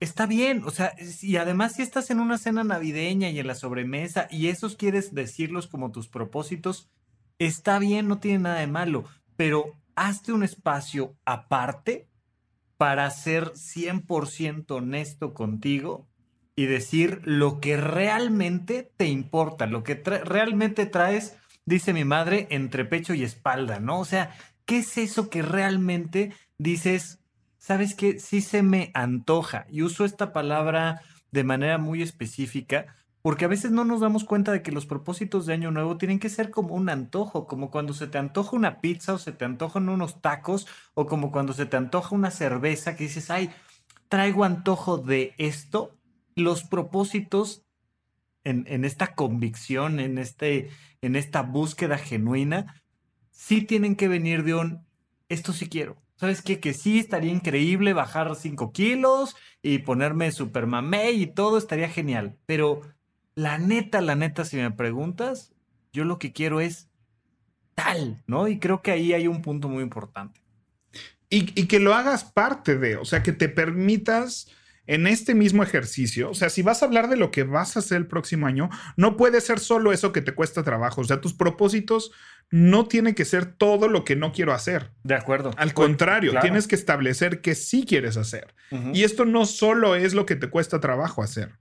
está 0.00 0.26
bien, 0.26 0.64
o 0.64 0.70
sea, 0.70 0.94
y 1.22 1.36
además 1.36 1.74
si 1.74 1.82
estás 1.82 2.10
en 2.10 2.18
una 2.18 2.38
cena 2.38 2.64
navideña 2.64 3.30
y 3.30 3.38
en 3.38 3.46
la 3.46 3.54
sobremesa 3.54 4.26
y 4.32 4.48
esos 4.48 4.74
quieres 4.74 5.14
decirlos 5.14 5.68
como 5.68 5.92
tus 5.92 6.08
propósitos, 6.08 6.90
está 7.38 7.78
bien, 7.78 8.08
no 8.08 8.18
tiene 8.18 8.40
nada 8.40 8.58
de 8.58 8.66
malo, 8.66 9.04
pero 9.36 9.78
hazte 9.94 10.32
un 10.32 10.42
espacio 10.42 11.14
aparte 11.24 12.08
para 12.78 13.08
ser 13.12 13.52
100% 13.52 14.72
honesto 14.72 15.34
contigo 15.34 16.08
y 16.56 16.64
decir 16.64 17.20
lo 17.24 17.60
que 17.60 17.76
realmente 17.76 18.90
te 18.96 19.06
importa, 19.06 19.66
lo 19.66 19.84
que 19.84 19.94
realmente 19.94 20.86
traes, 20.86 21.36
dice 21.66 21.92
mi 21.92 22.04
madre, 22.04 22.48
entre 22.50 22.86
pecho 22.86 23.12
y 23.12 23.22
espalda, 23.22 23.78
¿no? 23.78 24.00
O 24.00 24.04
sea, 24.06 24.34
¿qué 24.64 24.78
es 24.78 24.96
eso 24.96 25.28
que 25.28 25.42
realmente 25.42 26.32
dices, 26.56 27.20
sabes 27.58 27.94
que 27.94 28.18
sí 28.18 28.40
se 28.40 28.62
me 28.62 28.90
antoja? 28.94 29.66
Y 29.70 29.82
uso 29.82 30.06
esta 30.06 30.32
palabra 30.32 31.02
de 31.30 31.44
manera 31.44 31.76
muy 31.76 32.02
específica 32.02 32.96
porque 33.20 33.44
a 33.44 33.48
veces 33.48 33.72
no 33.72 33.84
nos 33.84 34.00
damos 34.00 34.22
cuenta 34.22 34.52
de 34.52 34.62
que 34.62 34.70
los 34.70 34.86
propósitos 34.86 35.46
de 35.46 35.52
Año 35.52 35.72
Nuevo 35.72 35.98
tienen 35.98 36.20
que 36.20 36.28
ser 36.28 36.52
como 36.52 36.76
un 36.76 36.88
antojo, 36.88 37.48
como 37.48 37.72
cuando 37.72 37.92
se 37.92 38.06
te 38.06 38.18
antoja 38.18 38.54
una 38.54 38.80
pizza 38.80 39.14
o 39.14 39.18
se 39.18 39.32
te 39.32 39.44
antojan 39.44 39.88
unos 39.88 40.22
tacos 40.22 40.68
o 40.94 41.06
como 41.06 41.32
cuando 41.32 41.52
se 41.52 41.66
te 41.66 41.76
antoja 41.76 42.14
una 42.14 42.30
cerveza 42.30 42.94
que 42.94 43.02
dices, 43.02 43.28
ay, 43.30 43.50
traigo 44.08 44.44
antojo 44.44 44.98
de 44.98 45.34
esto 45.38 45.95
los 46.36 46.62
propósitos 46.62 47.64
en, 48.44 48.84
esta 48.84 49.14
convicción, 49.16 49.98
en, 49.98 50.18
este, 50.18 50.70
en 51.02 51.16
esta 51.16 51.42
búsqueda 51.42 51.98
genuina, 51.98 52.80
sí 53.32 53.62
tienen 53.62 53.96
que 53.96 54.06
venir 54.06 54.44
de 54.44 54.54
un, 54.54 54.86
esto 55.28 55.52
sí 55.52 55.68
quiero. 55.68 55.96
¿Sabes 56.14 56.42
qué? 56.42 56.60
Que 56.60 56.72
sí 56.72 57.00
estaría 57.00 57.32
increíble 57.32 57.92
bajar 57.92 58.34
5 58.36 58.72
kilos 58.72 59.34
y 59.62 59.78
ponerme 59.78 60.30
super 60.30 60.66
mamé 60.66 61.10
y 61.10 61.26
todo 61.26 61.58
estaría 61.58 61.88
genial. 61.88 62.38
Pero 62.46 62.82
la 63.34 63.58
neta, 63.58 64.00
la 64.00 64.14
neta, 64.14 64.44
si 64.44 64.56
me 64.56 64.70
preguntas, 64.70 65.52
yo 65.92 66.04
lo 66.04 66.18
que 66.18 66.32
quiero 66.32 66.60
es 66.60 66.88
tal, 67.74 68.22
¿no? 68.28 68.46
Y 68.46 68.60
creo 68.60 68.80
que 68.80 68.92
ahí 68.92 69.12
hay 69.12 69.26
un 69.26 69.42
punto 69.42 69.68
muy 69.68 69.82
importante. 69.82 70.40
Y, 71.28 71.60
y 71.60 71.66
que 71.66 71.80
lo 71.80 71.94
hagas 71.94 72.24
parte 72.24 72.78
de, 72.78 72.96
o 72.96 73.04
sea, 73.04 73.24
que 73.24 73.32
te 73.32 73.48
permitas 73.48 74.48
en 74.86 75.06
este 75.06 75.34
mismo 75.34 75.62
ejercicio, 75.62 76.30
o 76.30 76.34
sea, 76.34 76.48
si 76.48 76.62
vas 76.62 76.82
a 76.82 76.86
hablar 76.86 77.08
de 77.08 77.16
lo 77.16 77.30
que 77.30 77.42
vas 77.42 77.76
a 77.76 77.80
hacer 77.80 77.98
el 77.98 78.06
próximo 78.06 78.46
año, 78.46 78.70
no 78.96 79.16
puede 79.16 79.40
ser 79.40 79.58
solo 79.58 79.92
eso 79.92 80.12
que 80.12 80.22
te 80.22 80.32
cuesta 80.32 80.62
trabajo. 80.62 81.00
O 81.00 81.04
sea, 81.04 81.20
tus 81.20 81.34
propósitos 81.34 82.12
no 82.50 82.86
tienen 82.86 83.14
que 83.14 83.24
ser 83.24 83.46
todo 83.46 83.88
lo 83.88 84.04
que 84.04 84.16
no 84.16 84.32
quiero 84.32 84.52
hacer. 84.52 84.92
De 85.02 85.14
acuerdo. 85.14 85.50
Al 85.56 85.74
contrario, 85.74 86.34
tienes 86.40 86.68
que 86.68 86.76
establecer 86.76 87.40
que 87.40 87.54
sí 87.54 87.84
quieres 87.86 88.16
hacer. 88.16 88.54
Y 88.92 89.04
esto 89.04 89.24
no 89.24 89.46
solo 89.46 89.96
es 89.96 90.14
lo 90.14 90.26
que 90.26 90.36
te 90.36 90.48
cuesta 90.48 90.80
trabajo 90.80 91.22
hacer. 91.22 91.52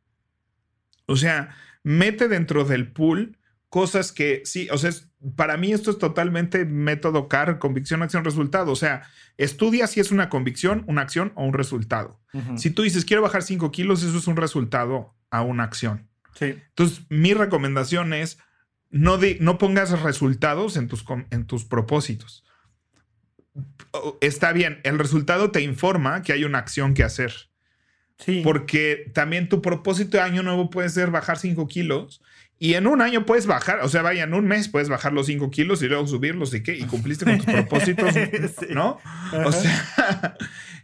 O 1.08 1.15
sea, 1.15 1.55
mete 1.84 2.27
dentro 2.27 2.65
del 2.65 2.91
pool 2.91 3.38
cosas 3.70 4.12
que 4.12 4.41
sí, 4.46 4.67
o 4.72 4.77
sea, 4.77 4.91
para 5.36 5.58
mí 5.58 5.72
esto 5.72 5.91
es 5.91 5.98
totalmente 5.98 6.65
método 6.65 7.27
CAR, 7.27 7.58
convicción, 7.58 8.03
acción, 8.03 8.24
resultado. 8.24 8.72
O 8.72 8.75
sea, 8.75 9.03
estudia 9.38 9.88
si 9.88 10.00
es 10.00 10.12
una 10.12 10.29
convicción, 10.29 10.84
una 10.88 11.01
acción 11.01 11.32
o 11.36 11.46
un 11.46 11.53
resultado. 11.53 12.20
Si 12.58 12.70
tú 12.70 12.82
dices, 12.82 13.05
quiero 13.05 13.22
bajar 13.22 13.44
5 13.44 13.72
kilos, 13.72 14.03
eso 14.03 14.17
es 14.17 14.27
un 14.27 14.36
resultado 14.36 15.15
a 15.29 15.41
una 15.41 15.63
acción. 15.63 16.10
Sí. 16.38 16.58
Entonces, 16.67 17.05
mi 17.08 17.34
recomendación 17.34 18.13
es, 18.13 18.39
no, 18.89 19.17
no 19.39 19.58
pongas 19.58 20.01
resultados 20.01 20.75
en 20.75 20.89
tus, 20.89 21.05
en 21.32 21.46
tus 21.46 21.63
propósitos. 21.63 22.44
Está 24.20 24.51
bien, 24.51 24.82
el 24.84 25.00
resultado 25.00 25.51
te 25.51 25.62
informa 25.62 26.24
que 26.24 26.34
hay 26.34 26.44
una 26.44 26.58
acción 26.58 26.94
que 26.94 27.03
hacer. 27.03 27.34
Sí. 28.17 28.41
Porque 28.44 29.12
también 29.13 29.48
tu 29.48 29.62
propósito 29.62 30.17
de 30.17 30.24
año 30.24 30.44
nuevo 30.44 30.70
puede 30.70 30.89
ser 30.89 31.10
bajar 31.10 31.38
5 31.38 31.67
kilos 31.70 32.22
y 32.57 32.75
en 32.75 32.88
un 32.88 33.01
año 33.01 33.25
puedes 33.25 33.47
bajar, 33.47 33.79
o 33.81 33.89
sea, 33.89 34.01
vaya, 34.01 34.24
en 34.24 34.33
un 34.33 34.47
mes 34.47 34.69
puedes 34.69 34.88
bajar 34.88 35.12
los 35.12 35.25
5 35.27 35.51
kilos 35.51 35.81
y 35.81 35.88
luego 35.88 36.07
subirlos 36.07 36.53
y 36.53 36.63
qué, 36.63 36.75
y 36.75 36.83
cumpliste 36.83 37.25
con 37.25 37.38
tus 37.38 37.45
propósitos, 37.53 38.15
¿no? 38.69 39.00
O 39.45 39.51
sea, 39.51 40.38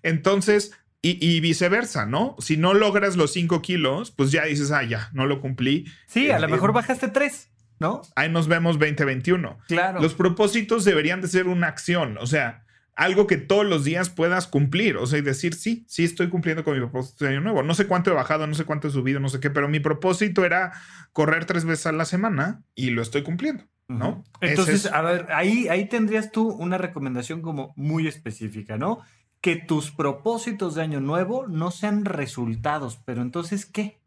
entonces, 0.03 0.73
y, 1.01 1.39
viceversa, 1.39 2.05
¿no? 2.05 2.35
Si 2.39 2.57
no 2.57 2.73
logras 2.73 3.15
los 3.15 3.33
5 3.33 3.61
kilos, 3.61 4.11
pues 4.11 4.31
ya 4.31 4.45
dices, 4.45 4.71
ah, 4.71 4.83
ya, 4.83 5.09
no 5.13 5.25
lo 5.25 5.41
cumplí. 5.41 5.85
Sí, 6.07 6.29
a 6.29 6.39
lo 6.39 6.47
eh, 6.47 6.51
mejor 6.51 6.73
bajaste 6.73 7.07
3, 7.07 7.49
¿no? 7.79 8.01
Ahí 8.15 8.29
nos 8.29 8.47
vemos 8.47 8.77
2021. 8.77 9.57
Claro. 9.67 10.01
Los 10.01 10.13
propósitos 10.13 10.83
deberían 10.83 11.21
de 11.21 11.27
ser 11.27 11.47
una 11.47 11.67
acción, 11.67 12.17
o 12.19 12.27
sea, 12.27 12.65
algo 12.95 13.27
que 13.27 13.38
todos 13.38 13.65
los 13.65 13.83
días 13.83 14.10
puedas 14.10 14.48
cumplir. 14.48 14.98
O 14.98 15.05
sea, 15.05 15.19
y 15.19 15.21
decir, 15.21 15.53
sí, 15.55 15.86
sí 15.88 16.03
estoy 16.03 16.29
cumpliendo 16.29 16.63
con 16.63 16.74
mi 16.74 16.79
propósito 16.79 17.25
de 17.25 17.31
año 17.31 17.41
nuevo. 17.41 17.63
No 17.63 17.74
sé 17.74 17.88
cuánto 17.88 18.12
he 18.12 18.13
bajado, 18.13 18.48
no 18.48 18.53
sé 18.53 18.65
cuánto 18.65 18.88
he 18.88 18.91
subido, 18.91 19.19
no 19.19 19.29
sé 19.29 19.39
qué, 19.39 19.50
pero 19.50 19.67
mi 19.67 19.79
propósito 19.79 20.45
era 20.45 20.74
correr 21.13 21.45
tres 21.45 21.65
veces 21.65 21.88
a 21.88 21.91
la 21.91 22.05
semana 22.05 22.63
y 22.75 22.91
lo 22.91 23.01
estoy 23.01 23.24
cumpliendo. 23.24 23.65
¿No? 23.88 24.24
Entonces, 24.39 24.86
a 24.86 25.01
ver, 25.01 25.27
ahí, 25.33 25.67
ahí 25.67 25.89
tendrías 25.89 26.31
tú 26.31 26.48
una 26.48 26.77
recomendación 26.77 27.41
como 27.41 27.74
muy 27.75 28.07
específica, 28.07 28.77
¿no? 28.77 29.01
Que 29.41 29.57
tus 29.57 29.91
propósitos 29.91 30.75
de 30.75 30.81
año 30.81 31.01
nuevo 31.01 31.45
no 31.48 31.71
sean 31.71 32.05
resultados, 32.05 33.01
pero 33.03 33.21
entonces, 33.21 33.65
¿qué? 33.65 34.00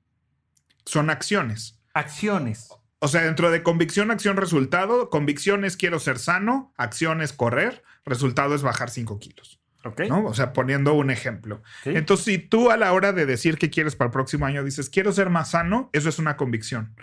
Son 0.86 1.10
acciones. 1.10 1.82
Acciones. 1.92 2.70
O 3.04 3.08
sea, 3.08 3.20
dentro 3.20 3.50
de 3.50 3.62
convicción, 3.62 4.10
acción, 4.10 4.38
resultado, 4.38 5.10
convicción 5.10 5.66
es 5.66 5.76
quiero 5.76 5.98
ser 5.98 6.18
sano, 6.18 6.72
acción 6.78 7.20
es 7.20 7.34
correr, 7.34 7.82
resultado 8.06 8.54
es 8.54 8.62
bajar 8.62 8.88
5 8.88 9.18
kilos. 9.18 9.60
Ok. 9.84 10.04
¿no? 10.08 10.24
O 10.24 10.32
sea, 10.32 10.54
poniendo 10.54 10.94
un 10.94 11.10
ejemplo. 11.10 11.62
Entonces, 11.84 12.24
si 12.24 12.38
tú 12.38 12.70
a 12.70 12.78
la 12.78 12.94
hora 12.94 13.12
de 13.12 13.26
decir 13.26 13.58
qué 13.58 13.68
quieres 13.68 13.94
para 13.94 14.06
el 14.06 14.12
próximo 14.12 14.46
año 14.46 14.64
dices 14.64 14.88
quiero 14.88 15.12
ser 15.12 15.28
más 15.28 15.50
sano, 15.50 15.90
eso 15.92 16.08
es 16.08 16.18
una 16.18 16.38
convicción. 16.38 16.94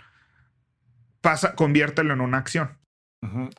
Pasa, 1.21 1.53
conviértelo 1.53 2.15
en 2.15 2.21
una 2.21 2.39
acción. 2.39 2.79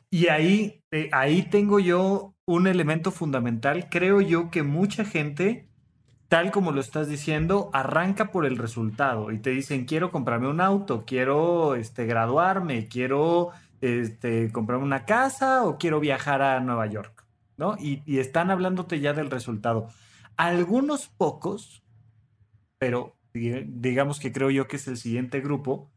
Y 0.09 0.27
ahí, 0.27 0.81
eh, 0.91 1.07
ahí 1.13 1.43
tengo 1.43 1.79
yo 1.79 2.35
un 2.45 2.67
elemento 2.67 3.11
fundamental. 3.11 3.87
Creo 3.89 4.19
yo 4.19 4.51
que 4.51 4.63
mucha 4.63 5.05
gente 5.05 5.69
tal 6.33 6.49
como 6.49 6.71
lo 6.71 6.81
estás 6.81 7.07
diciendo, 7.07 7.69
arranca 7.73 8.31
por 8.31 8.47
el 8.47 8.57
resultado 8.57 9.31
y 9.31 9.37
te 9.37 9.51
dicen, 9.51 9.85
quiero 9.85 10.09
comprarme 10.09 10.47
un 10.47 10.61
auto, 10.61 11.03
quiero 11.05 11.75
este, 11.75 12.07
graduarme, 12.07 12.87
quiero 12.87 13.51
este, 13.81 14.51
comprarme 14.51 14.83
una 14.83 15.05
casa 15.05 15.63
o 15.63 15.77
quiero 15.77 15.99
viajar 15.99 16.41
a 16.41 16.59
Nueva 16.59 16.87
York, 16.87 17.27
¿no? 17.55 17.77
Y, 17.77 18.01
y 18.07 18.17
están 18.17 18.49
hablándote 18.49 18.99
ya 18.99 19.13
del 19.13 19.29
resultado. 19.29 19.89
Algunos 20.35 21.07
pocos, 21.07 21.83
pero 22.79 23.15
digamos 23.31 24.19
que 24.19 24.31
creo 24.31 24.49
yo 24.49 24.67
que 24.67 24.77
es 24.77 24.87
el 24.87 24.97
siguiente 24.97 25.39
grupo, 25.39 25.91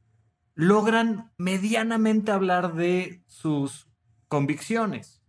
logran 0.54 1.32
medianamente 1.38 2.30
hablar 2.30 2.74
de 2.74 3.22
sus 3.26 3.88
convicciones. 4.28 5.22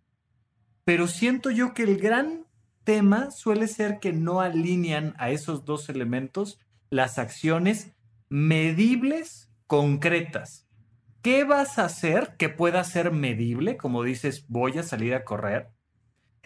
Pero 0.83 1.07
siento 1.07 1.49
yo 1.49 1.73
que 1.73 1.83
el 1.83 1.97
gran 1.97 2.46
tema 2.87 3.31
suele 3.31 3.67
ser 3.67 3.99
que 3.99 4.13
no 4.13 4.39
alinean 4.39 5.13
a 5.17 5.29
esos 5.29 5.65
dos 5.65 5.89
elementos 5.89 6.57
las 6.89 7.19
acciones 7.19 7.91
medibles, 8.29 9.51
concretas. 9.67 10.69
¿Qué 11.21 11.43
vas 11.43 11.79
a 11.79 11.83
hacer 11.83 12.37
que 12.37 12.47
pueda 12.47 12.81
ser 12.85 13.11
medible? 13.11 13.75
Como 13.75 14.03
dices, 14.03 14.45
voy 14.47 14.77
a 14.77 14.83
salir 14.83 15.15
a 15.15 15.25
correr. 15.25 15.67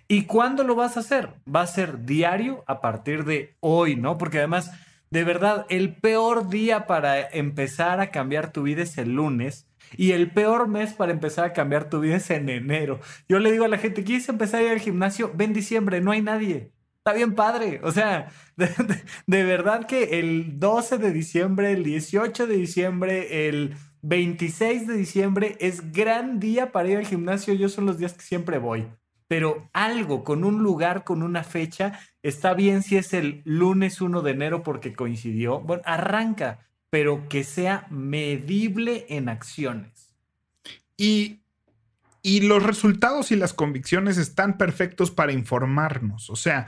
¿Y 0.07 0.23
cuándo 0.23 0.63
lo 0.63 0.73
vas 0.73 0.97
a 0.97 1.01
hacer? 1.01 1.35
Va 1.47 1.61
a 1.61 1.67
ser 1.67 2.05
diario 2.05 2.63
a 2.65 2.81
partir 2.81 3.23
de 3.23 3.55
hoy, 3.59 3.95
¿no? 3.95 4.17
Porque 4.17 4.39
además, 4.39 4.71
de 5.11 5.23
verdad, 5.23 5.67
el 5.69 5.95
peor 5.95 6.49
día 6.49 6.87
para 6.87 7.21
empezar 7.21 8.01
a 8.01 8.09
cambiar 8.09 8.51
tu 8.51 8.63
vida 8.63 8.81
es 8.81 8.97
el 8.97 9.13
lunes 9.13 9.67
y 9.97 10.11
el 10.11 10.31
peor 10.31 10.67
mes 10.67 10.93
para 10.93 11.11
empezar 11.11 11.45
a 11.45 11.53
cambiar 11.53 11.89
tu 11.89 11.99
vida 11.99 12.17
es 12.17 12.29
en 12.29 12.49
enero. 12.49 12.99
Yo 13.27 13.39
le 13.39 13.51
digo 13.51 13.65
a 13.65 13.69
la 13.69 13.77
gente, 13.77 14.03
¿quieres 14.03 14.29
empezar 14.29 14.61
a 14.61 14.63
ir 14.63 14.71
al 14.71 14.79
gimnasio? 14.79 15.31
Ven 15.35 15.53
diciembre, 15.53 16.01
no 16.01 16.11
hay 16.11 16.21
nadie. 16.21 16.71
Está 17.03 17.13
bien 17.13 17.33
padre. 17.33 17.81
O 17.83 17.91
sea, 17.91 18.31
de, 18.55 19.43
verdad 19.43 19.87
que 19.87 20.19
el 20.19 20.59
12 20.59 20.99
de 20.99 21.11
diciembre, 21.11 21.71
el 21.71 21.83
18 21.83 22.45
de 22.45 22.55
diciembre, 22.55 23.47
el 23.47 23.75
26 24.03 24.87
de 24.87 24.93
diciembre 24.93 25.57
es 25.59 25.91
gran 25.91 26.39
día 26.39 26.71
para 26.71 26.89
ir 26.89 26.97
al 26.97 27.07
gimnasio. 27.07 27.55
Yo 27.55 27.69
son 27.69 27.87
los 27.87 27.97
días 27.97 28.13
que 28.13 28.21
siempre 28.21 28.59
voy. 28.59 28.87
Pero 29.27 29.69
algo 29.73 30.23
con 30.23 30.43
un 30.43 30.61
lugar, 30.61 31.03
con 31.03 31.23
una 31.23 31.43
fecha, 31.43 31.99
está 32.21 32.53
bien 32.53 32.83
si 32.83 32.97
es 32.97 33.13
el 33.13 33.41
lunes 33.45 33.99
1 33.99 34.21
de 34.21 34.31
enero 34.31 34.61
porque 34.61 34.93
coincidió. 34.93 35.59
Bueno, 35.61 35.81
arranca 35.85 36.70
pero 36.91 37.27
que 37.29 37.43
sea 37.43 37.87
medible 37.89 39.07
en 39.09 39.29
acciones. 39.29 40.13
Y, 40.97 41.41
y 42.21 42.41
los 42.41 42.61
resultados 42.61 43.31
y 43.31 43.37
las 43.37 43.53
convicciones 43.53 44.17
están 44.19 44.57
perfectos 44.59 45.09
para 45.09 45.31
informarnos. 45.31 46.29
O 46.29 46.35
sea, 46.35 46.67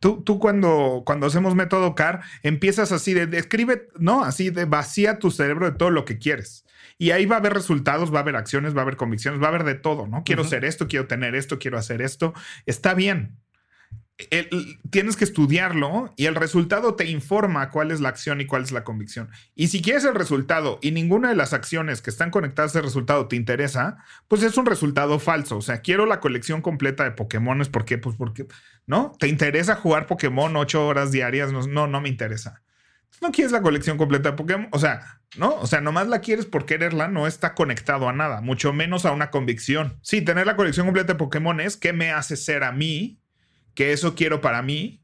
Tú, 0.00 0.22
tú, 0.22 0.38
cuando, 0.38 1.02
cuando 1.04 1.26
hacemos 1.26 1.54
método 1.54 1.94
CAR, 1.94 2.22
empiezas 2.42 2.90
así 2.90 3.12
de, 3.12 3.36
escribe, 3.36 3.88
no, 3.98 4.24
así 4.24 4.48
de 4.48 4.64
vacía 4.64 5.18
tu 5.18 5.30
cerebro 5.30 5.70
de 5.70 5.76
todo 5.76 5.90
lo 5.90 6.06
que 6.06 6.16
quieres. 6.16 6.64
Y 6.96 7.10
ahí 7.10 7.26
va 7.26 7.36
a 7.36 7.38
haber 7.38 7.52
resultados, 7.52 8.10
va 8.10 8.20
a 8.20 8.22
haber 8.22 8.36
acciones, 8.36 8.74
va 8.74 8.78
a 8.78 8.82
haber 8.84 8.96
convicciones, 8.96 9.42
va 9.42 9.46
a 9.46 9.48
haber 9.50 9.64
de 9.64 9.74
todo, 9.74 10.06
¿no? 10.06 10.24
Quiero 10.24 10.44
ser 10.44 10.64
esto, 10.64 10.88
quiero 10.88 11.06
tener 11.06 11.34
esto, 11.34 11.58
quiero 11.58 11.76
hacer 11.76 12.00
esto. 12.00 12.32
Está 12.64 12.94
bien 12.94 13.36
tienes 14.90 15.16
que 15.16 15.24
estudiarlo 15.24 16.12
y 16.16 16.26
el 16.26 16.34
resultado 16.34 16.94
te 16.94 17.06
informa 17.06 17.70
cuál 17.70 17.90
es 17.90 18.00
la 18.00 18.08
acción 18.08 18.40
y 18.40 18.46
cuál 18.46 18.62
es 18.62 18.72
la 18.72 18.84
convicción. 18.84 19.30
Y 19.54 19.68
si 19.68 19.82
quieres 19.82 20.04
el 20.04 20.14
resultado 20.14 20.78
y 20.82 20.90
ninguna 20.90 21.28
de 21.28 21.36
las 21.36 21.52
acciones 21.52 22.02
que 22.02 22.10
están 22.10 22.30
conectadas 22.30 22.74
al 22.76 22.82
resultado 22.82 23.28
te 23.28 23.36
interesa, 23.36 23.98
pues 24.28 24.42
es 24.42 24.56
un 24.56 24.66
resultado 24.66 25.18
falso. 25.18 25.56
O 25.56 25.62
sea, 25.62 25.80
quiero 25.80 26.06
la 26.06 26.20
colección 26.20 26.62
completa 26.62 27.04
de 27.04 27.12
Pokémones. 27.12 27.68
¿Por 27.68 27.84
qué? 27.84 27.98
Pues 27.98 28.16
porque, 28.16 28.46
¿no? 28.86 29.12
¿Te 29.18 29.28
interesa 29.28 29.76
jugar 29.76 30.06
Pokémon 30.06 30.56
ocho 30.56 30.86
horas 30.86 31.12
diarias? 31.12 31.52
No, 31.52 31.86
no, 31.86 32.00
me 32.00 32.08
interesa. 32.08 32.62
No 33.20 33.32
quieres 33.32 33.52
la 33.52 33.62
colección 33.62 33.98
completa 33.98 34.30
de 34.30 34.36
Pokémon. 34.36 34.68
O 34.72 34.78
sea, 34.78 35.20
¿no? 35.36 35.54
O 35.56 35.66
sea, 35.66 35.80
nomás 35.80 36.08
la 36.08 36.20
quieres 36.20 36.46
por 36.46 36.66
quererla, 36.66 37.08
no 37.08 37.26
está 37.26 37.54
conectado 37.54 38.08
a 38.08 38.12
nada, 38.12 38.40
mucho 38.40 38.72
menos 38.72 39.06
a 39.06 39.12
una 39.12 39.30
convicción. 39.30 39.98
Sí, 40.02 40.22
tener 40.22 40.46
la 40.46 40.56
colección 40.56 40.86
completa 40.86 41.12
de 41.12 41.18
Pokémon 41.18 41.60
es 41.60 41.76
qué 41.76 41.92
me 41.92 42.10
hace 42.10 42.36
ser 42.36 42.64
a 42.64 42.72
mí 42.72 43.19
que 43.80 43.92
eso 43.92 44.14
quiero 44.14 44.42
para 44.42 44.60
mí, 44.60 45.02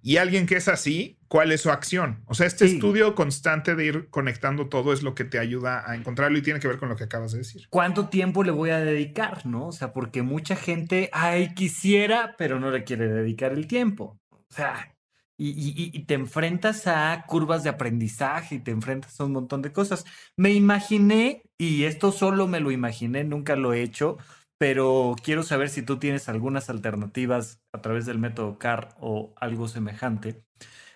y 0.00 0.16
alguien 0.16 0.46
que 0.46 0.56
es 0.56 0.68
así, 0.68 1.18
¿cuál 1.28 1.52
es 1.52 1.60
su 1.60 1.68
acción? 1.68 2.22
O 2.24 2.32
sea, 2.32 2.46
este 2.46 2.64
estudio 2.64 3.14
constante 3.14 3.74
de 3.74 3.84
ir 3.84 4.08
conectando 4.08 4.70
todo 4.70 4.94
es 4.94 5.02
lo 5.02 5.14
que 5.14 5.24
te 5.24 5.38
ayuda 5.38 5.84
a 5.86 5.94
encontrarlo 5.94 6.38
y 6.38 6.40
tiene 6.40 6.58
que 6.58 6.66
ver 6.66 6.78
con 6.78 6.88
lo 6.88 6.96
que 6.96 7.04
acabas 7.04 7.32
de 7.32 7.38
decir. 7.40 7.66
¿Cuánto 7.68 8.08
tiempo 8.08 8.42
le 8.42 8.50
voy 8.50 8.70
a 8.70 8.78
dedicar? 8.78 9.44
¿No? 9.44 9.66
O 9.66 9.72
sea, 9.72 9.92
porque 9.92 10.22
mucha 10.22 10.56
gente, 10.56 11.10
ay, 11.12 11.52
quisiera, 11.52 12.34
pero 12.38 12.58
no 12.58 12.70
le 12.70 12.82
quiere 12.82 13.08
dedicar 13.08 13.52
el 13.52 13.66
tiempo. 13.66 14.18
O 14.30 14.46
sea, 14.48 14.96
y, 15.36 16.02
te 16.06 16.14
enfrentas 16.14 16.86
a 16.86 17.24
curvas 17.28 17.62
de 17.62 17.68
aprendizaje 17.68 18.54
y 18.54 18.60
te 18.60 18.70
enfrentas 18.70 19.20
a 19.20 19.24
un 19.24 19.32
montón 19.32 19.60
de 19.60 19.70
cosas. 19.70 20.06
Me 20.34 20.54
imaginé, 20.54 21.42
y 21.58 21.84
esto 21.84 22.10
solo 22.10 22.48
me 22.48 22.60
lo 22.60 22.70
imaginé, 22.70 23.22
nunca 23.24 23.54
lo 23.54 23.74
he 23.74 23.82
hecho, 23.82 24.16
pero 24.64 25.14
quiero 25.22 25.42
saber 25.42 25.68
si 25.68 25.82
tú 25.82 25.98
tienes 25.98 26.26
algunas 26.30 26.70
alternativas 26.70 27.60
a 27.70 27.82
través 27.82 28.06
del 28.06 28.18
método 28.18 28.58
CAR 28.58 28.96
o 28.98 29.34
algo 29.36 29.68
semejante. 29.68 30.42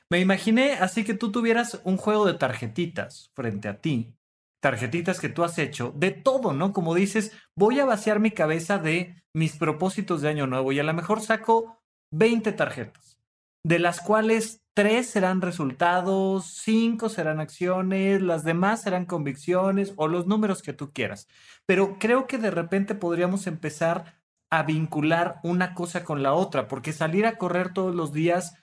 Me 0.09 0.21
imaginé 0.21 0.73
así 0.73 1.05
que 1.05 1.13
tú 1.13 1.31
tuvieras 1.31 1.83
un 1.85 1.99
juego 1.99 2.25
de 2.25 2.33
tarjetitas 2.33 3.31
frente 3.35 3.69
a 3.69 3.83
ti, 3.83 4.17
tarjetitas 4.63 5.21
que 5.21 5.29
tú 5.29 5.45
has 5.45 5.59
hecho, 5.59 5.93
de 5.95 6.13
todo, 6.13 6.55
¿no? 6.55 6.73
Como 6.73 6.95
dices, 6.95 7.31
voy 7.55 7.79
a 7.79 7.85
vaciar 7.85 8.21
mi 8.21 8.31
cabeza 8.31 8.79
de 8.79 9.23
mis 9.35 9.59
propósitos 9.59 10.23
de 10.23 10.31
año 10.31 10.47
nuevo 10.47 10.73
y 10.73 10.79
a 10.79 10.83
lo 10.83 10.95
mejor 10.95 11.21
saco 11.21 11.79
20 12.11 12.53
tarjetas, 12.53 13.08
de 13.69 13.79
las 13.79 14.01
cuales 14.01 14.63
tres 14.73 15.11
serán 15.11 15.43
resultados, 15.43 16.47
cinco 16.47 17.11
serán 17.11 17.39
acciones, 17.39 18.23
las 18.23 18.43
demás 18.43 18.81
serán 18.81 19.05
convicciones 19.05 19.93
o 19.97 20.09
los 20.09 20.27
números 20.27 20.63
que 20.63 20.73
tú 20.73 20.91
quieras. 20.91 21.29
Pero 21.67 21.99
creo 21.99 22.27
que 22.27 22.39
de 22.39 22.51
repente 22.51 22.95
podríamos 22.95 23.47
empezar 23.47 24.23
a 24.49 24.63
vincular 24.63 25.39
una 25.43 25.75
cosa 25.75 26.03
con 26.03 26.23
la 26.23 26.33
otra, 26.33 26.67
porque 26.67 26.95
salir 26.95 27.27
a 27.27 27.37
correr 27.37 27.75
todos 27.75 27.95
los 27.95 28.15
días 28.15 28.55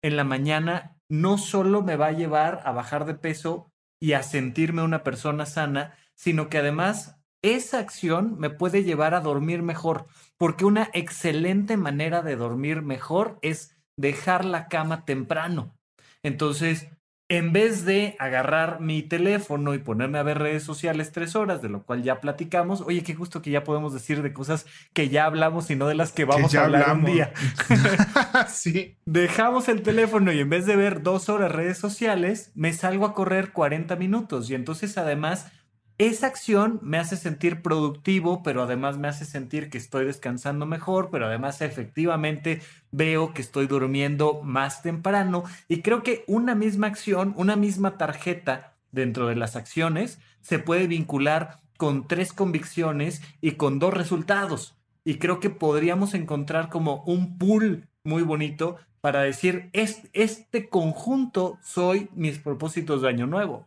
en 0.00 0.16
la 0.16 0.22
mañana 0.22 0.96
no 1.08 1.38
solo 1.38 1.82
me 1.82 1.96
va 1.96 2.06
a 2.06 2.12
llevar 2.12 2.60
a 2.64 2.70
bajar 2.70 3.04
de 3.04 3.16
peso 3.16 3.72
y 4.00 4.12
a 4.12 4.22
sentirme 4.22 4.84
una 4.84 5.02
persona 5.02 5.44
sana, 5.44 5.96
sino 6.14 6.48
que 6.48 6.58
además 6.58 7.16
esa 7.42 7.80
acción 7.80 8.38
me 8.38 8.48
puede 8.48 8.84
llevar 8.84 9.14
a 9.14 9.20
dormir 9.20 9.62
mejor, 9.62 10.06
porque 10.36 10.64
una 10.64 10.88
excelente 10.92 11.76
manera 11.76 12.22
de 12.22 12.36
dormir 12.36 12.82
mejor 12.82 13.40
es 13.42 13.81
dejar 13.96 14.44
la 14.44 14.68
cama 14.68 15.04
temprano. 15.04 15.76
Entonces, 16.22 16.88
en 17.32 17.50
vez 17.50 17.86
de 17.86 18.14
agarrar 18.18 18.80
mi 18.80 19.02
teléfono 19.02 19.72
y 19.72 19.78
ponerme 19.78 20.18
a 20.18 20.22
ver 20.22 20.38
redes 20.38 20.64
sociales 20.64 21.12
tres 21.12 21.34
horas, 21.34 21.62
de 21.62 21.70
lo 21.70 21.82
cual 21.82 22.02
ya 22.02 22.20
platicamos, 22.20 22.82
oye, 22.82 23.02
qué 23.02 23.14
gusto 23.14 23.40
que 23.40 23.50
ya 23.50 23.64
podemos 23.64 23.94
decir 23.94 24.20
de 24.20 24.34
cosas 24.34 24.66
que 24.92 25.08
ya 25.08 25.24
hablamos 25.24 25.70
y 25.70 25.76
no 25.76 25.88
de 25.88 25.94
las 25.94 26.12
que 26.12 26.26
vamos 26.26 26.54
a 26.54 26.64
hablar 26.64 26.92
un 26.92 27.06
día. 27.06 27.32
sí. 28.48 28.98
Dejamos 29.06 29.70
el 29.70 29.80
teléfono 29.80 30.30
y 30.30 30.40
en 30.40 30.50
vez 30.50 30.66
de 30.66 30.76
ver 30.76 31.02
dos 31.02 31.30
horas 31.30 31.50
redes 31.50 31.78
sociales, 31.78 32.52
me 32.54 32.74
salgo 32.74 33.06
a 33.06 33.14
correr 33.14 33.52
40 33.52 33.96
minutos 33.96 34.50
y 34.50 34.54
entonces 34.54 34.98
además 34.98 35.50
esa 35.98 36.26
acción 36.26 36.80
me 36.82 36.98
hace 36.98 37.16
sentir 37.16 37.62
productivo, 37.62 38.42
pero 38.42 38.62
además 38.62 38.98
me 38.98 39.08
hace 39.08 39.24
sentir 39.24 39.70
que 39.70 39.78
estoy 39.78 40.04
descansando 40.04 40.66
mejor, 40.66 41.10
pero 41.10 41.26
además 41.26 41.60
efectivamente 41.60 42.60
veo 42.90 43.34
que 43.34 43.42
estoy 43.42 43.66
durmiendo 43.66 44.42
más 44.42 44.82
temprano. 44.82 45.44
Y 45.68 45.82
creo 45.82 46.02
que 46.02 46.24
una 46.26 46.54
misma 46.54 46.88
acción, 46.88 47.34
una 47.36 47.56
misma 47.56 47.98
tarjeta 47.98 48.74
dentro 48.90 49.26
de 49.28 49.36
las 49.36 49.56
acciones, 49.56 50.18
se 50.40 50.58
puede 50.58 50.86
vincular 50.86 51.60
con 51.76 52.06
tres 52.08 52.32
convicciones 52.32 53.22
y 53.40 53.52
con 53.52 53.78
dos 53.78 53.94
resultados. 53.94 54.76
y 55.04 55.18
creo 55.18 55.40
que 55.40 55.50
podríamos 55.50 56.14
encontrar 56.14 56.68
como 56.68 57.02
un 57.06 57.36
pool 57.36 57.88
muy 58.04 58.22
bonito 58.22 58.76
para 59.00 59.22
decir, 59.22 59.68
es, 59.72 60.02
este 60.12 60.68
conjunto 60.68 61.58
soy 61.60 62.08
mis 62.14 62.38
propósitos 62.38 63.02
de 63.02 63.08
año 63.08 63.26
nuevo. 63.26 63.66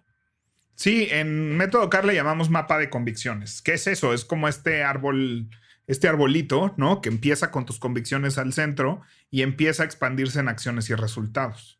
Sí, 0.75 1.07
en 1.09 1.55
Método 1.55 1.89
CAR 1.89 2.05
le 2.05 2.13
llamamos 2.13 2.49
mapa 2.49 2.77
de 2.77 2.89
convicciones. 2.89 3.61
¿Qué 3.61 3.73
es 3.73 3.87
eso? 3.87 4.13
Es 4.13 4.25
como 4.25 4.49
este 4.49 4.83
árbol, 4.83 5.49
este 5.87 6.09
arbolito, 6.09 6.73
¿no? 6.77 7.01
Que 7.01 7.09
empieza 7.09 7.49
con 7.49 7.65
tus 7.65 7.79
convicciones 7.79 8.37
al 8.37 8.51
centro 8.51 9.01
y 9.31 9.41
empieza 9.41 9.83
a 9.83 9.85
expandirse 9.85 10.39
en 10.39 10.49
acciones 10.49 10.89
y 10.89 10.95
resultados. 10.95 11.79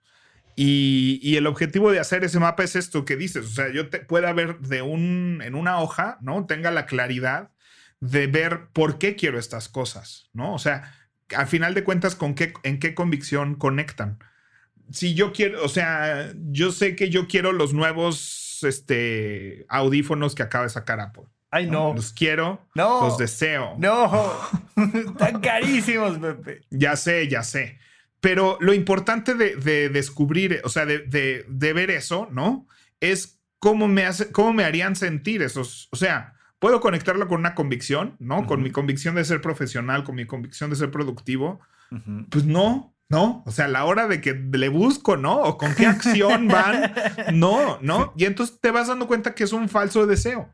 Y, 0.55 1.35
el 1.35 1.47
objetivo 1.47 1.91
de 1.91 1.99
hacer 1.99 2.23
ese 2.23 2.39
mapa 2.39 2.63
es 2.63 2.77
esto 2.77 3.03
que 3.03 3.17
dices. 3.17 3.45
O 3.45 3.49
sea, 3.49 3.69
yo 3.73 3.89
te 3.89 3.99
pueda 3.99 4.31
ver 4.31 4.59
de 4.59 4.81
un, 4.81 5.41
en 5.43 5.53
una 5.53 5.79
hoja, 5.79 6.17
¿no? 6.21 6.45
Tenga 6.45 6.71
la 6.71 6.85
claridad 6.85 7.51
de 7.99 8.27
ver 8.27 8.67
por 8.71 8.97
qué 8.97 9.17
quiero 9.17 9.37
estas 9.37 9.67
cosas, 9.67 10.29
¿no? 10.31 10.53
O 10.53 10.59
sea, 10.59 10.93
al 11.35 11.47
final 11.47 11.73
de 11.73 11.83
cuentas, 11.83 12.15
¿con 12.15 12.35
qué, 12.35 12.53
¿en 12.63 12.79
qué 12.79 12.95
convicción 12.95 13.55
conectan? 13.55 14.19
Si 14.91 15.13
yo 15.13 15.33
quiero, 15.33 15.63
o 15.65 15.67
sea, 15.67 16.31
yo 16.51 16.71
sé 16.71 16.95
que 16.95 17.09
yo 17.09 17.27
quiero 17.27 17.51
los 17.51 17.73
nuevos 17.73 18.44
este, 18.63 19.65
audífonos 19.69 20.35
que 20.35 20.43
acaba 20.43 20.63
de 20.63 20.69
sacar 20.69 20.99
Apple. 20.99 21.25
Ay, 21.51 21.67
no. 21.67 21.93
Los 21.93 22.11
quiero. 22.11 22.67
No. 22.75 23.01
Los 23.01 23.17
deseo. 23.17 23.75
No. 23.77 24.33
Están 24.93 25.39
carísimos, 25.39 26.17
Pepe. 26.17 26.61
Ya 26.69 26.95
sé, 26.95 27.27
ya 27.27 27.43
sé. 27.43 27.79
Pero 28.19 28.57
lo 28.59 28.73
importante 28.73 29.35
de, 29.35 29.89
descubrir, 29.89 30.61
o 30.63 30.69
sea, 30.69 30.85
de, 30.85 31.45
ver 31.47 31.91
eso, 31.91 32.27
¿no? 32.31 32.67
Es 32.99 33.39
cómo 33.59 33.87
me, 33.87 34.03
hace, 34.03 34.31
cómo 34.31 34.51
me 34.51 34.63
harían 34.63 34.95
sentir 34.95 35.43
esos. 35.43 35.89
O 35.91 35.95
sea, 35.95 36.33
puedo 36.59 36.79
conectarlo 36.79 37.27
con 37.27 37.39
una 37.39 37.53
convicción, 37.53 38.15
¿no? 38.19 38.47
Con 38.47 38.63
mi 38.63 38.71
convicción 38.71 39.15
de 39.15 39.25
ser 39.25 39.41
profesional, 39.41 40.03
con 40.03 40.15
mi 40.15 40.25
convicción 40.25 40.71
de 40.71 40.75
ser 40.75 40.89
productivo. 40.89 41.59
Pues 42.31 42.45
no, 42.45 42.94
no. 43.09 43.43
O 43.45 43.51
sea, 43.51 43.65
a 43.65 43.69
la 43.69 43.85
hora 43.85 44.07
de 44.07 44.21
que 44.21 44.33
le 44.33 44.69
busco, 44.69 45.17
¿no? 45.17 45.41
O 45.41 45.57
con 45.57 45.73
qué 45.75 45.85
acción 45.85 46.47
van, 46.47 46.93
no, 47.33 47.77
¿no? 47.81 48.13
Y 48.17 48.25
entonces 48.25 48.59
te 48.59 48.71
vas 48.71 48.87
dando 48.87 49.07
cuenta 49.07 49.35
que 49.35 49.43
es 49.43 49.53
un 49.53 49.69
falso 49.69 50.05
deseo. 50.05 50.49